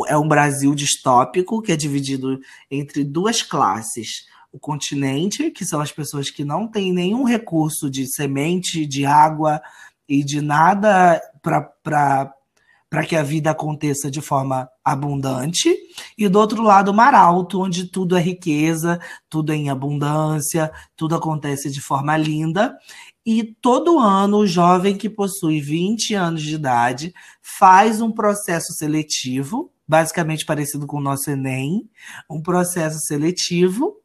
é 0.06 0.16
um 0.16 0.28
Brasil 0.28 0.74
distópico 0.74 1.60
que 1.60 1.72
é 1.72 1.76
dividido 1.76 2.40
entre 2.70 3.02
duas 3.04 3.42
classes. 3.42 4.26
O 4.52 4.58
continente, 4.58 5.50
que 5.50 5.64
são 5.64 5.80
as 5.80 5.92
pessoas 5.92 6.30
que 6.30 6.44
não 6.44 6.66
têm 6.66 6.92
nenhum 6.92 7.24
recurso 7.24 7.88
de 7.88 8.06
semente, 8.06 8.84
de 8.84 9.06
água 9.06 9.60
e 10.08 10.24
de 10.24 10.40
nada 10.40 11.20
para 11.40 13.06
que 13.06 13.14
a 13.14 13.22
vida 13.22 13.52
aconteça 13.52 14.10
de 14.10 14.20
forma 14.20 14.68
abundante. 14.84 15.72
E 16.18 16.28
do 16.28 16.40
outro 16.40 16.62
lado, 16.62 16.90
o 16.90 16.94
Mar 16.94 17.14
Alto, 17.14 17.62
onde 17.62 17.86
tudo 17.86 18.16
é 18.16 18.20
riqueza, 18.20 18.98
tudo 19.28 19.52
é 19.52 19.56
em 19.56 19.70
abundância, 19.70 20.72
tudo 20.96 21.14
acontece 21.14 21.70
de 21.70 21.80
forma 21.80 22.16
linda. 22.16 22.76
E 23.24 23.44
todo 23.60 23.98
ano, 23.98 24.38
o 24.38 24.46
jovem 24.46 24.96
que 24.96 25.08
possui 25.10 25.60
20 25.60 26.14
anos 26.14 26.42
de 26.42 26.54
idade 26.54 27.12
faz 27.42 28.00
um 28.00 28.10
processo 28.10 28.72
seletivo, 28.72 29.70
basicamente 29.86 30.46
parecido 30.46 30.86
com 30.86 30.96
o 30.98 31.02
nosso 31.02 31.30
Enem, 31.30 31.88
um 32.30 32.40
processo 32.40 32.98
seletivo, 33.00 33.96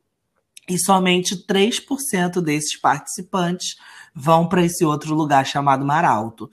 e 0.68 0.80
somente 0.80 1.46
3% 1.46 2.42
desses 2.42 2.80
participantes 2.80 3.76
vão 4.14 4.48
para 4.48 4.64
esse 4.66 4.84
outro 4.84 5.14
lugar 5.14 5.46
chamado 5.46 5.86
Mar 5.86 6.04
Alto. 6.06 6.50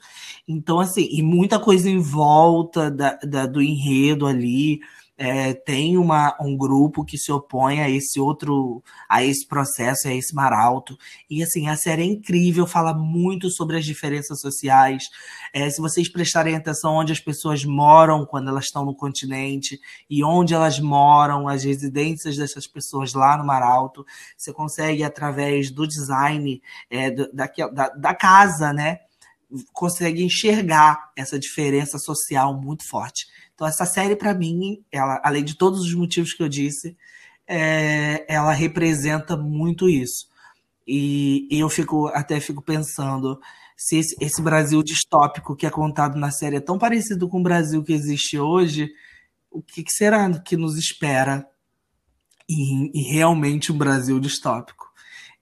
Então, 0.47 0.79
assim, 0.79 1.07
e 1.11 1.23
muita 1.23 1.59
coisa 1.59 1.89
em 1.89 1.99
volta 1.99 2.91
da, 2.91 3.15
da- 3.23 3.45
do 3.47 3.61
enredo 3.61 4.27
ali. 4.27 4.79
É, 5.25 5.53
tem 5.53 5.97
uma, 5.97 6.35
um 6.41 6.57
grupo 6.57 7.05
que 7.05 7.17
se 7.17 7.31
opõe 7.31 7.79
a 7.79 7.89
esse 7.89 8.19
outro, 8.19 8.83
a 9.07 9.23
esse 9.23 9.47
processo, 9.47 10.09
a 10.09 10.13
esse 10.13 10.35
mar 10.35 10.51
alto. 10.51 10.97
E 11.29 11.41
assim, 11.41 11.69
a 11.69 11.77
série 11.77 12.01
é 12.01 12.05
incrível, 12.05 12.67
fala 12.67 12.93
muito 12.93 13.49
sobre 13.49 13.77
as 13.77 13.85
diferenças 13.85 14.41
sociais. 14.41 15.05
É, 15.53 15.69
se 15.69 15.79
vocês 15.79 16.11
prestarem 16.11 16.57
atenção 16.57 16.95
onde 16.95 17.13
as 17.13 17.21
pessoas 17.21 17.63
moram 17.63 18.25
quando 18.25 18.49
elas 18.49 18.65
estão 18.65 18.83
no 18.83 18.93
continente 18.93 19.79
e 20.09 20.25
onde 20.25 20.53
elas 20.53 20.77
moram, 20.77 21.47
as 21.47 21.63
residências 21.63 22.35
dessas 22.35 22.67
pessoas 22.67 23.13
lá 23.13 23.37
no 23.37 23.45
Mar 23.45 23.63
Alto, 23.63 24.05
você 24.37 24.51
consegue, 24.51 25.05
através 25.05 25.71
do 25.71 25.87
design 25.87 26.61
é, 26.89 27.09
daquela- 27.31 27.71
da, 27.71 27.87
da 27.87 28.13
casa, 28.13 28.73
né? 28.73 28.99
Consegue 29.71 30.23
enxergar 30.23 31.11
essa 31.15 31.37
diferença 31.39 31.97
social 31.99 32.59
muito 32.59 32.85
forte. 32.89 33.27
Então, 33.53 33.67
essa 33.67 33.85
série, 33.85 34.15
para 34.15 34.33
mim, 34.33 34.83
ela, 34.91 35.21
além 35.23 35.43
de 35.43 35.55
todos 35.55 35.81
os 35.81 35.93
motivos 35.93 36.33
que 36.33 36.41
eu 36.41 36.49
disse, 36.49 36.97
é, 37.47 38.25
ela 38.27 38.51
representa 38.51 39.37
muito 39.37 39.89
isso. 39.89 40.27
E, 40.87 41.47
e 41.49 41.59
eu 41.59 41.69
fico 41.69 42.07
até 42.07 42.39
fico 42.39 42.61
pensando 42.61 43.39
se 43.77 43.97
esse, 43.97 44.15
esse 44.19 44.41
Brasil 44.41 44.81
distópico 44.83 45.55
que 45.55 45.65
é 45.65 45.69
contado 45.69 46.17
na 46.17 46.31
série 46.31 46.57
é 46.57 46.61
tão 46.61 46.77
parecido 46.77 47.27
com 47.27 47.39
o 47.39 47.43
Brasil 47.43 47.83
que 47.83 47.93
existe 47.93 48.37
hoje, 48.37 48.89
o 49.51 49.61
que, 49.61 49.83
que 49.83 49.91
será 49.91 50.39
que 50.39 50.57
nos 50.57 50.77
espera 50.77 51.47
em, 52.49 52.91
em 52.93 53.03
realmente 53.11 53.71
um 53.71 53.77
Brasil 53.77 54.19
distópico? 54.19 54.91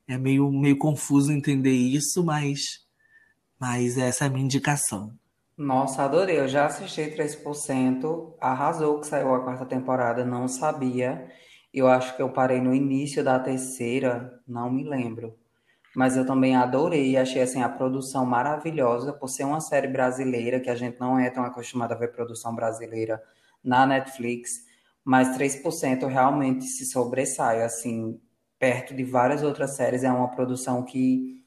É 0.08 0.18
meio, 0.18 0.52
meio 0.52 0.78
confuso 0.78 1.32
entender 1.32 1.74
isso, 1.74 2.24
mas, 2.24 2.86
mas 3.60 3.98
essa 3.98 4.26
é 4.26 4.28
a 4.28 4.30
minha 4.30 4.46
indicação. 4.46 5.18
Nossa, 5.62 6.04
adorei. 6.04 6.40
Eu 6.40 6.48
já 6.48 6.66
assisti 6.66 7.04
3%. 7.12 8.36
Arrasou 8.42 9.00
que 9.00 9.06
saiu 9.06 9.34
a 9.36 9.44
quarta 9.44 9.64
temporada, 9.64 10.26
não 10.26 10.48
sabia. 10.48 11.30
Eu 11.72 11.88
acho 11.88 12.16
que 12.16 12.22
eu 12.22 12.30
parei 12.32 12.60
no 12.60 12.74
início 12.74 13.24
da 13.24 13.40
terceira, 13.40 14.42
não 14.48 14.72
me 14.72 14.84
lembro. 14.84 15.38
Mas 15.96 16.18
eu 16.18 16.26
também 16.26 16.56
adorei, 16.56 17.16
achei 17.16 17.42
assim 17.44 17.62
a 17.62 17.70
produção 17.70 18.26
maravilhosa, 18.26 19.14
por 19.14 19.28
ser 19.28 19.44
uma 19.44 19.62
série 19.62 19.88
brasileira, 19.88 20.60
que 20.60 20.70
a 20.70 20.76
gente 20.76 21.00
não 21.00 21.20
é 21.20 21.30
tão 21.30 21.44
acostumado 21.44 21.92
a 21.92 21.96
ver 21.96 22.12
produção 22.12 22.56
brasileira 22.56 23.22
na 23.64 23.86
Netflix, 23.86 24.66
mas 25.04 25.38
3% 25.38 26.08
realmente 26.08 26.66
se 26.66 26.86
sobressai, 26.86 27.62
assim, 27.62 28.20
perto 28.58 28.96
de 28.96 29.04
várias 29.04 29.44
outras 29.44 29.76
séries, 29.76 30.04
é 30.04 30.12
uma 30.12 30.30
produção 30.30 30.84
que 30.84 31.41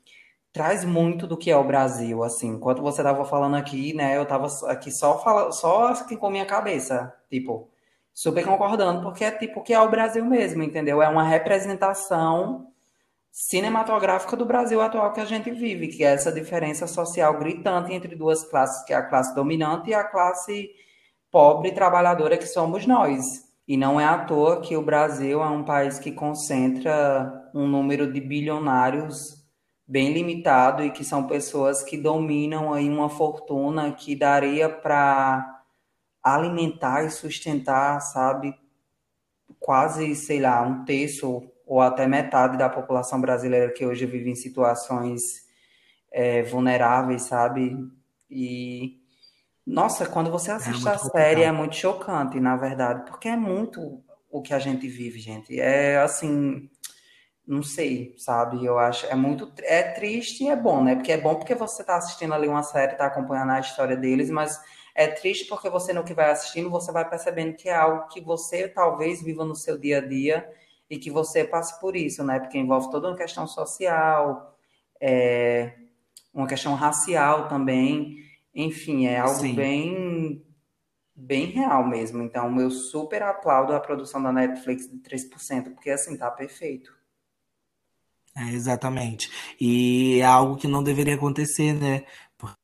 traz 0.54 0.84
muito 0.84 1.26
do 1.26 1.36
que 1.36 1.50
é 1.50 1.56
o 1.56 1.64
Brasil, 1.64 2.22
assim. 2.22 2.50
Enquanto 2.50 2.80
você 2.80 3.02
tava 3.02 3.24
falando 3.24 3.56
aqui, 3.56 3.92
né, 3.92 4.16
eu 4.16 4.24
tava 4.24 4.46
aqui 4.68 4.90
só 4.92 5.18
falando, 5.18 5.52
só 5.52 5.88
aqui 5.88 6.16
com 6.16 6.30
minha 6.30 6.46
cabeça, 6.46 7.12
tipo, 7.28 7.68
super 8.14 8.44
concordando, 8.46 9.02
porque 9.02 9.24
é 9.24 9.32
tipo 9.32 9.62
que 9.64 9.74
é 9.74 9.80
o 9.80 9.90
Brasil 9.90 10.24
mesmo, 10.24 10.62
entendeu? 10.62 11.02
É 11.02 11.08
uma 11.08 11.24
representação 11.24 12.68
cinematográfica 13.32 14.36
do 14.36 14.46
Brasil 14.46 14.80
atual 14.80 15.12
que 15.12 15.20
a 15.20 15.24
gente 15.24 15.50
vive, 15.50 15.88
que 15.88 16.04
é 16.04 16.12
essa 16.14 16.30
diferença 16.30 16.86
social 16.86 17.36
gritante 17.36 17.92
entre 17.92 18.14
duas 18.14 18.44
classes, 18.44 18.84
que 18.84 18.92
é 18.92 18.96
a 18.96 19.02
classe 19.02 19.34
dominante 19.34 19.90
e 19.90 19.94
a 19.94 20.04
classe 20.04 20.70
pobre 21.32 21.70
e 21.70 21.74
trabalhadora 21.74 22.38
que 22.38 22.46
somos 22.46 22.86
nós. 22.86 23.24
E 23.66 23.76
não 23.76 24.00
é 24.00 24.04
à 24.04 24.18
toa 24.24 24.60
que 24.60 24.76
o 24.76 24.82
Brasil 24.82 25.42
é 25.42 25.48
um 25.48 25.64
país 25.64 25.98
que 25.98 26.12
concentra 26.12 27.50
um 27.52 27.66
número 27.66 28.12
de 28.12 28.20
bilionários 28.20 29.43
bem 29.86 30.12
limitado 30.12 30.82
e 30.82 30.90
que 30.90 31.04
são 31.04 31.26
pessoas 31.26 31.82
que 31.82 31.96
dominam 31.96 32.72
aí 32.72 32.88
uma 32.88 33.08
fortuna 33.08 33.92
que 33.92 34.16
daria 34.16 34.68
para 34.68 35.62
alimentar 36.22 37.04
e 37.04 37.10
sustentar, 37.10 38.00
sabe, 38.00 38.54
quase, 39.60 40.14
sei 40.14 40.40
lá, 40.40 40.62
um 40.62 40.84
terço 40.84 41.42
ou 41.66 41.80
até 41.80 42.06
metade 42.06 42.56
da 42.56 42.68
população 42.68 43.20
brasileira 43.20 43.72
que 43.72 43.84
hoje 43.84 44.06
vive 44.06 44.30
em 44.30 44.34
situações 44.34 45.44
é, 46.10 46.42
vulneráveis, 46.42 47.22
sabe? 47.22 47.76
E 48.30 49.00
nossa, 49.66 50.06
quando 50.06 50.30
você 50.30 50.50
assiste 50.50 50.82
muito 50.82 50.88
a 50.88 50.98
série 50.98 51.42
é 51.42 51.50
muito 51.50 51.76
chocante, 51.76 52.38
na 52.38 52.56
verdade, 52.56 53.04
porque 53.06 53.28
é 53.28 53.36
muito 53.36 54.02
o 54.30 54.42
que 54.42 54.52
a 54.52 54.58
gente 54.58 54.86
vive, 54.86 55.18
gente. 55.18 55.58
É 55.58 55.98
assim, 55.98 56.68
não 57.46 57.62
sei, 57.62 58.14
sabe? 58.16 58.64
Eu 58.64 58.78
acho 58.78 59.06
é 59.06 59.14
muito 59.14 59.52
é 59.62 59.82
triste 59.82 60.44
e 60.44 60.48
é 60.48 60.56
bom, 60.56 60.82
né? 60.82 60.94
Porque 60.94 61.12
é 61.12 61.18
bom 61.18 61.34
porque 61.34 61.54
você 61.54 61.84
tá 61.84 61.96
assistindo 61.96 62.32
ali 62.32 62.48
uma 62.48 62.62
série, 62.62 62.96
tá 62.96 63.06
acompanhando 63.06 63.50
a 63.52 63.60
história 63.60 63.96
deles, 63.96 64.30
mas 64.30 64.58
é 64.94 65.08
triste 65.08 65.46
porque 65.46 65.68
você 65.68 65.92
no 65.92 66.04
que 66.04 66.14
vai 66.14 66.30
assistindo, 66.30 66.70
você 66.70 66.90
vai 66.90 67.08
percebendo 67.08 67.54
que 67.54 67.68
é 67.68 67.74
algo 67.74 68.08
que 68.08 68.20
você 68.20 68.68
talvez 68.68 69.22
viva 69.22 69.44
no 69.44 69.54
seu 69.54 69.78
dia 69.78 69.98
a 69.98 70.06
dia 70.06 70.48
e 70.88 70.98
que 70.98 71.10
você 71.10 71.44
passe 71.44 71.78
por 71.80 71.96
isso, 71.96 72.24
né? 72.24 72.40
Porque 72.40 72.58
envolve 72.58 72.90
toda 72.90 73.08
uma 73.08 73.16
questão 73.16 73.46
social, 73.46 74.56
é, 75.00 75.74
uma 76.32 76.46
questão 76.46 76.74
racial 76.74 77.48
também. 77.48 78.18
Enfim, 78.54 79.06
é 79.06 79.18
algo 79.18 79.40
Sim. 79.40 79.54
bem 79.54 80.46
bem 81.16 81.46
real 81.46 81.86
mesmo. 81.86 82.22
Então, 82.22 82.58
eu 82.60 82.70
super 82.70 83.22
aplaudo 83.22 83.72
a 83.72 83.80
produção 83.80 84.22
da 84.22 84.32
Netflix 84.32 84.90
de 84.90 84.98
3%, 84.98 85.74
porque 85.74 85.90
assim, 85.90 86.16
tá 86.16 86.30
perfeito. 86.30 86.92
É, 88.36 88.50
exatamente. 88.50 89.30
E 89.60 90.18
é 90.20 90.24
algo 90.24 90.56
que 90.56 90.66
não 90.66 90.82
deveria 90.82 91.14
acontecer, 91.14 91.72
né? 91.72 92.04
Porque 92.36 92.56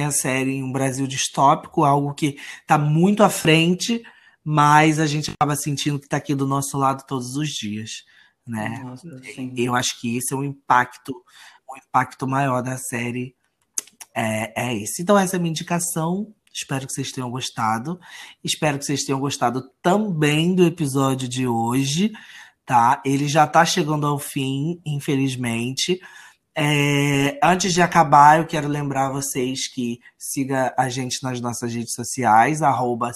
a 0.00 0.10
série 0.10 0.56
em 0.56 0.62
um 0.62 0.70
Brasil 0.70 1.06
distópico, 1.06 1.84
algo 1.84 2.14
que 2.14 2.38
está 2.60 2.76
muito 2.76 3.22
à 3.22 3.30
frente, 3.30 4.02
mas 4.44 4.98
a 4.98 5.06
gente 5.06 5.30
acaba 5.30 5.56
sentindo 5.56 5.98
que 5.98 6.06
está 6.06 6.18
aqui 6.18 6.34
do 6.34 6.46
nosso 6.46 6.76
lado 6.76 7.04
todos 7.06 7.34
os 7.36 7.48
dias, 7.48 8.04
né? 8.46 8.80
Nossa. 8.84 9.08
Eu 9.56 9.74
acho 9.74 9.98
que 10.00 10.16
esse 10.18 10.34
é 10.34 10.36
o 10.36 10.44
impacto, 10.44 11.12
o 11.66 11.76
impacto 11.76 12.26
maior 12.26 12.62
da 12.62 12.76
série 12.76 13.34
é, 14.14 14.68
é 14.68 14.74
esse. 14.74 15.02
Então 15.02 15.18
essa 15.18 15.36
é 15.36 15.38
a 15.38 15.40
minha 15.40 15.50
indicação. 15.50 16.34
Espero 16.52 16.86
que 16.86 16.92
vocês 16.92 17.12
tenham 17.12 17.30
gostado. 17.30 18.00
Espero 18.42 18.78
que 18.78 18.84
vocês 18.84 19.04
tenham 19.04 19.20
gostado 19.20 19.70
também 19.80 20.54
do 20.54 20.64
episódio 20.64 21.28
de 21.28 21.46
hoje, 21.46 22.12
tá? 22.68 23.00
Ele 23.02 23.26
já 23.26 23.46
tá 23.46 23.64
chegando 23.64 24.06
ao 24.06 24.18
fim, 24.18 24.78
infelizmente. 24.84 25.98
É, 26.54 27.40
antes 27.42 27.72
de 27.72 27.80
acabar, 27.80 28.38
eu 28.38 28.46
quero 28.46 28.68
lembrar 28.68 29.08
vocês 29.08 29.66
que 29.66 30.00
siga 30.18 30.74
a 30.76 30.86
gente 30.90 31.22
nas 31.22 31.40
nossas 31.40 31.72
redes 31.72 31.94
sociais, 31.94 32.60
arroba 32.60 33.10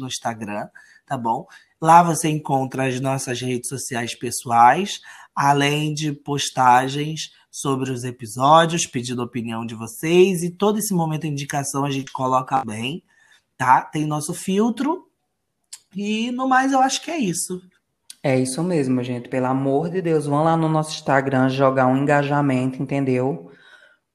no 0.00 0.08
Instagram, 0.08 0.66
tá 1.06 1.16
bom? 1.16 1.46
Lá 1.80 2.02
você 2.02 2.28
encontra 2.28 2.88
as 2.88 2.98
nossas 2.98 3.40
redes 3.40 3.68
sociais 3.68 4.18
pessoais, 4.18 5.00
além 5.32 5.94
de 5.94 6.12
postagens 6.12 7.30
sobre 7.52 7.92
os 7.92 8.02
episódios, 8.02 8.84
pedindo 8.84 9.22
a 9.22 9.26
opinião 9.26 9.64
de 9.64 9.76
vocês, 9.76 10.42
e 10.42 10.50
todo 10.50 10.80
esse 10.80 10.92
momento 10.92 11.22
de 11.22 11.28
indicação 11.28 11.84
a 11.84 11.90
gente 11.90 12.10
coloca 12.10 12.64
bem, 12.64 13.04
tá? 13.56 13.80
Tem 13.80 14.06
nosso 14.06 14.34
filtro, 14.34 15.06
e 15.94 16.32
no 16.32 16.48
mais 16.48 16.72
eu 16.72 16.80
acho 16.80 17.00
que 17.00 17.12
é 17.12 17.18
isso. 17.18 17.62
É 18.24 18.38
isso 18.38 18.62
mesmo, 18.62 19.02
gente. 19.02 19.28
Pelo 19.28 19.46
amor 19.46 19.90
de 19.90 20.00
Deus, 20.00 20.26
vão 20.26 20.44
lá 20.44 20.56
no 20.56 20.68
nosso 20.68 20.94
Instagram 20.94 21.48
jogar 21.48 21.88
um 21.88 21.96
engajamento, 21.96 22.80
entendeu? 22.80 23.50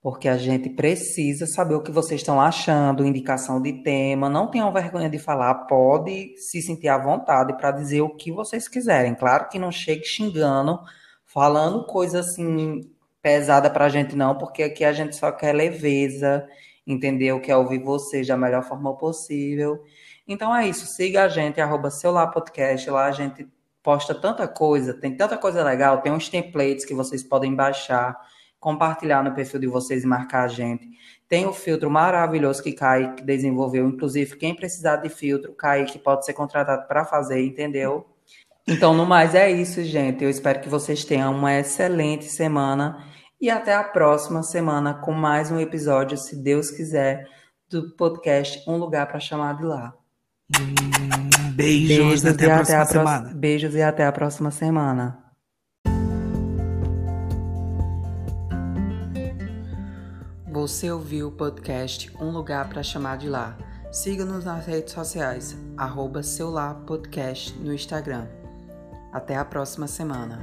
Porque 0.01 0.29
a 0.29 0.37
gente 0.37 0.69
precisa 0.69 1.45
saber 1.45 1.75
o 1.75 1.83
que 1.83 1.91
vocês 1.91 2.21
estão 2.21 2.39
achando, 2.39 3.05
indicação 3.05 3.61
de 3.61 3.83
tema. 3.83 4.29
Não 4.29 4.49
tenham 4.49 4.71
vergonha 4.71 5.09
de 5.09 5.19
falar, 5.19 5.53
pode 5.65 6.37
se 6.37 6.61
sentir 6.61 6.87
à 6.87 6.97
vontade 6.97 7.57
para 7.57 7.71
dizer 7.71 8.01
o 8.01 8.15
que 8.15 8.31
vocês 8.31 8.69
quiserem. 8.69 9.13
Claro 9.13 9.49
que 9.49 9.59
não 9.59 9.71
chegue 9.73 10.05
xingando, 10.05 10.79
falando 11.25 11.85
coisa 11.85 12.21
assim 12.21 12.79
pesada 13.21 13.69
pra 13.69 13.89
gente, 13.89 14.15
não, 14.15 14.37
porque 14.37 14.63
aqui 14.63 14.85
a 14.85 14.93
gente 14.93 15.17
só 15.17 15.31
quer 15.33 15.53
leveza, 15.53 16.47
entendeu? 16.85 17.41
Quer 17.41 17.57
ouvir 17.57 17.79
vocês 17.83 18.25
da 18.27 18.37
melhor 18.37 18.63
forma 18.63 18.97
possível. 18.97 19.83
Então 20.25 20.55
é 20.55 20.67
isso, 20.67 20.85
siga 20.85 21.23
a 21.23 21.27
gente, 21.29 21.59
arroba 21.59 21.89
podcast, 22.33 22.89
lá 22.89 23.07
a 23.07 23.11
gente 23.11 23.47
posta 23.87 24.13
tanta 24.13 24.45
coisa, 24.49 24.93
tem 24.93 25.15
tanta 25.15 25.37
coisa 25.37 25.63
legal, 25.63 26.01
tem 26.01 26.11
uns 26.11 26.27
templates 26.27 26.83
que 26.83 26.93
vocês 26.93 27.23
podem 27.23 27.55
baixar, 27.55 28.19
compartilhar 28.59 29.23
no 29.23 29.33
perfil 29.33 29.61
de 29.61 29.67
vocês 29.67 30.03
e 30.03 30.05
marcar 30.05 30.43
a 30.43 30.47
gente. 30.49 30.89
Tem 31.29 31.45
o 31.45 31.53
filtro 31.53 31.89
maravilhoso 31.89 32.61
que 32.61 32.73
Kaique 32.73 33.23
desenvolveu, 33.23 33.87
inclusive 33.87 34.35
quem 34.35 34.53
precisar 34.53 34.97
de 34.97 35.07
filtro, 35.07 35.53
Kaique 35.53 35.97
pode 35.99 36.25
ser 36.25 36.33
contratado 36.33 36.85
para 36.85 37.05
fazer, 37.05 37.41
entendeu? 37.41 38.05
Então, 38.67 38.93
no 38.93 39.05
mais 39.05 39.33
é 39.33 39.49
isso, 39.49 39.81
gente. 39.85 40.21
Eu 40.21 40.29
espero 40.29 40.59
que 40.59 40.67
vocês 40.67 41.05
tenham 41.05 41.33
uma 41.33 41.57
excelente 41.57 42.25
semana 42.25 43.07
e 43.39 43.49
até 43.49 43.73
a 43.73 43.85
próxima 43.85 44.43
semana 44.43 44.95
com 44.95 45.13
mais 45.13 45.49
um 45.49 45.61
episódio, 45.61 46.17
se 46.17 46.35
Deus 46.35 46.69
quiser, 46.69 47.25
do 47.69 47.95
podcast 47.95 48.69
Um 48.69 48.75
Lugar 48.75 49.07
para 49.07 49.21
Chamar 49.21 49.55
de 49.55 49.63
Lá. 49.63 49.96
Hum, 50.55 51.51
beijos, 51.55 52.25
até, 52.25 52.45
e 52.45 52.51
a 52.51 52.55
próxima 52.55 52.85
pró- 52.85 52.91
semana. 52.93 53.33
Beijos 53.33 53.75
e 53.75 53.81
até 53.81 54.05
a 54.05 54.11
próxima 54.11 54.49
semana. 54.51 55.19
Você 60.51 60.89
ouviu 60.91 61.27
o 61.27 61.31
podcast 61.31 62.11
Um 62.19 62.31
Lugar 62.31 62.67
para 62.69 62.81
Chamar 62.83 63.17
de 63.17 63.29
Lá. 63.29 63.57
Siga-nos 63.91 64.45
nas 64.45 64.65
redes 64.65 64.93
sociais, 64.93 65.57
arroba 65.77 66.21
seu 66.23 66.49
lá 66.49 66.73
podcast 66.73 67.53
no 67.59 67.73
Instagram. 67.73 68.27
Até 69.11 69.35
a 69.35 69.45
próxima 69.45 69.87
semana. 69.87 70.39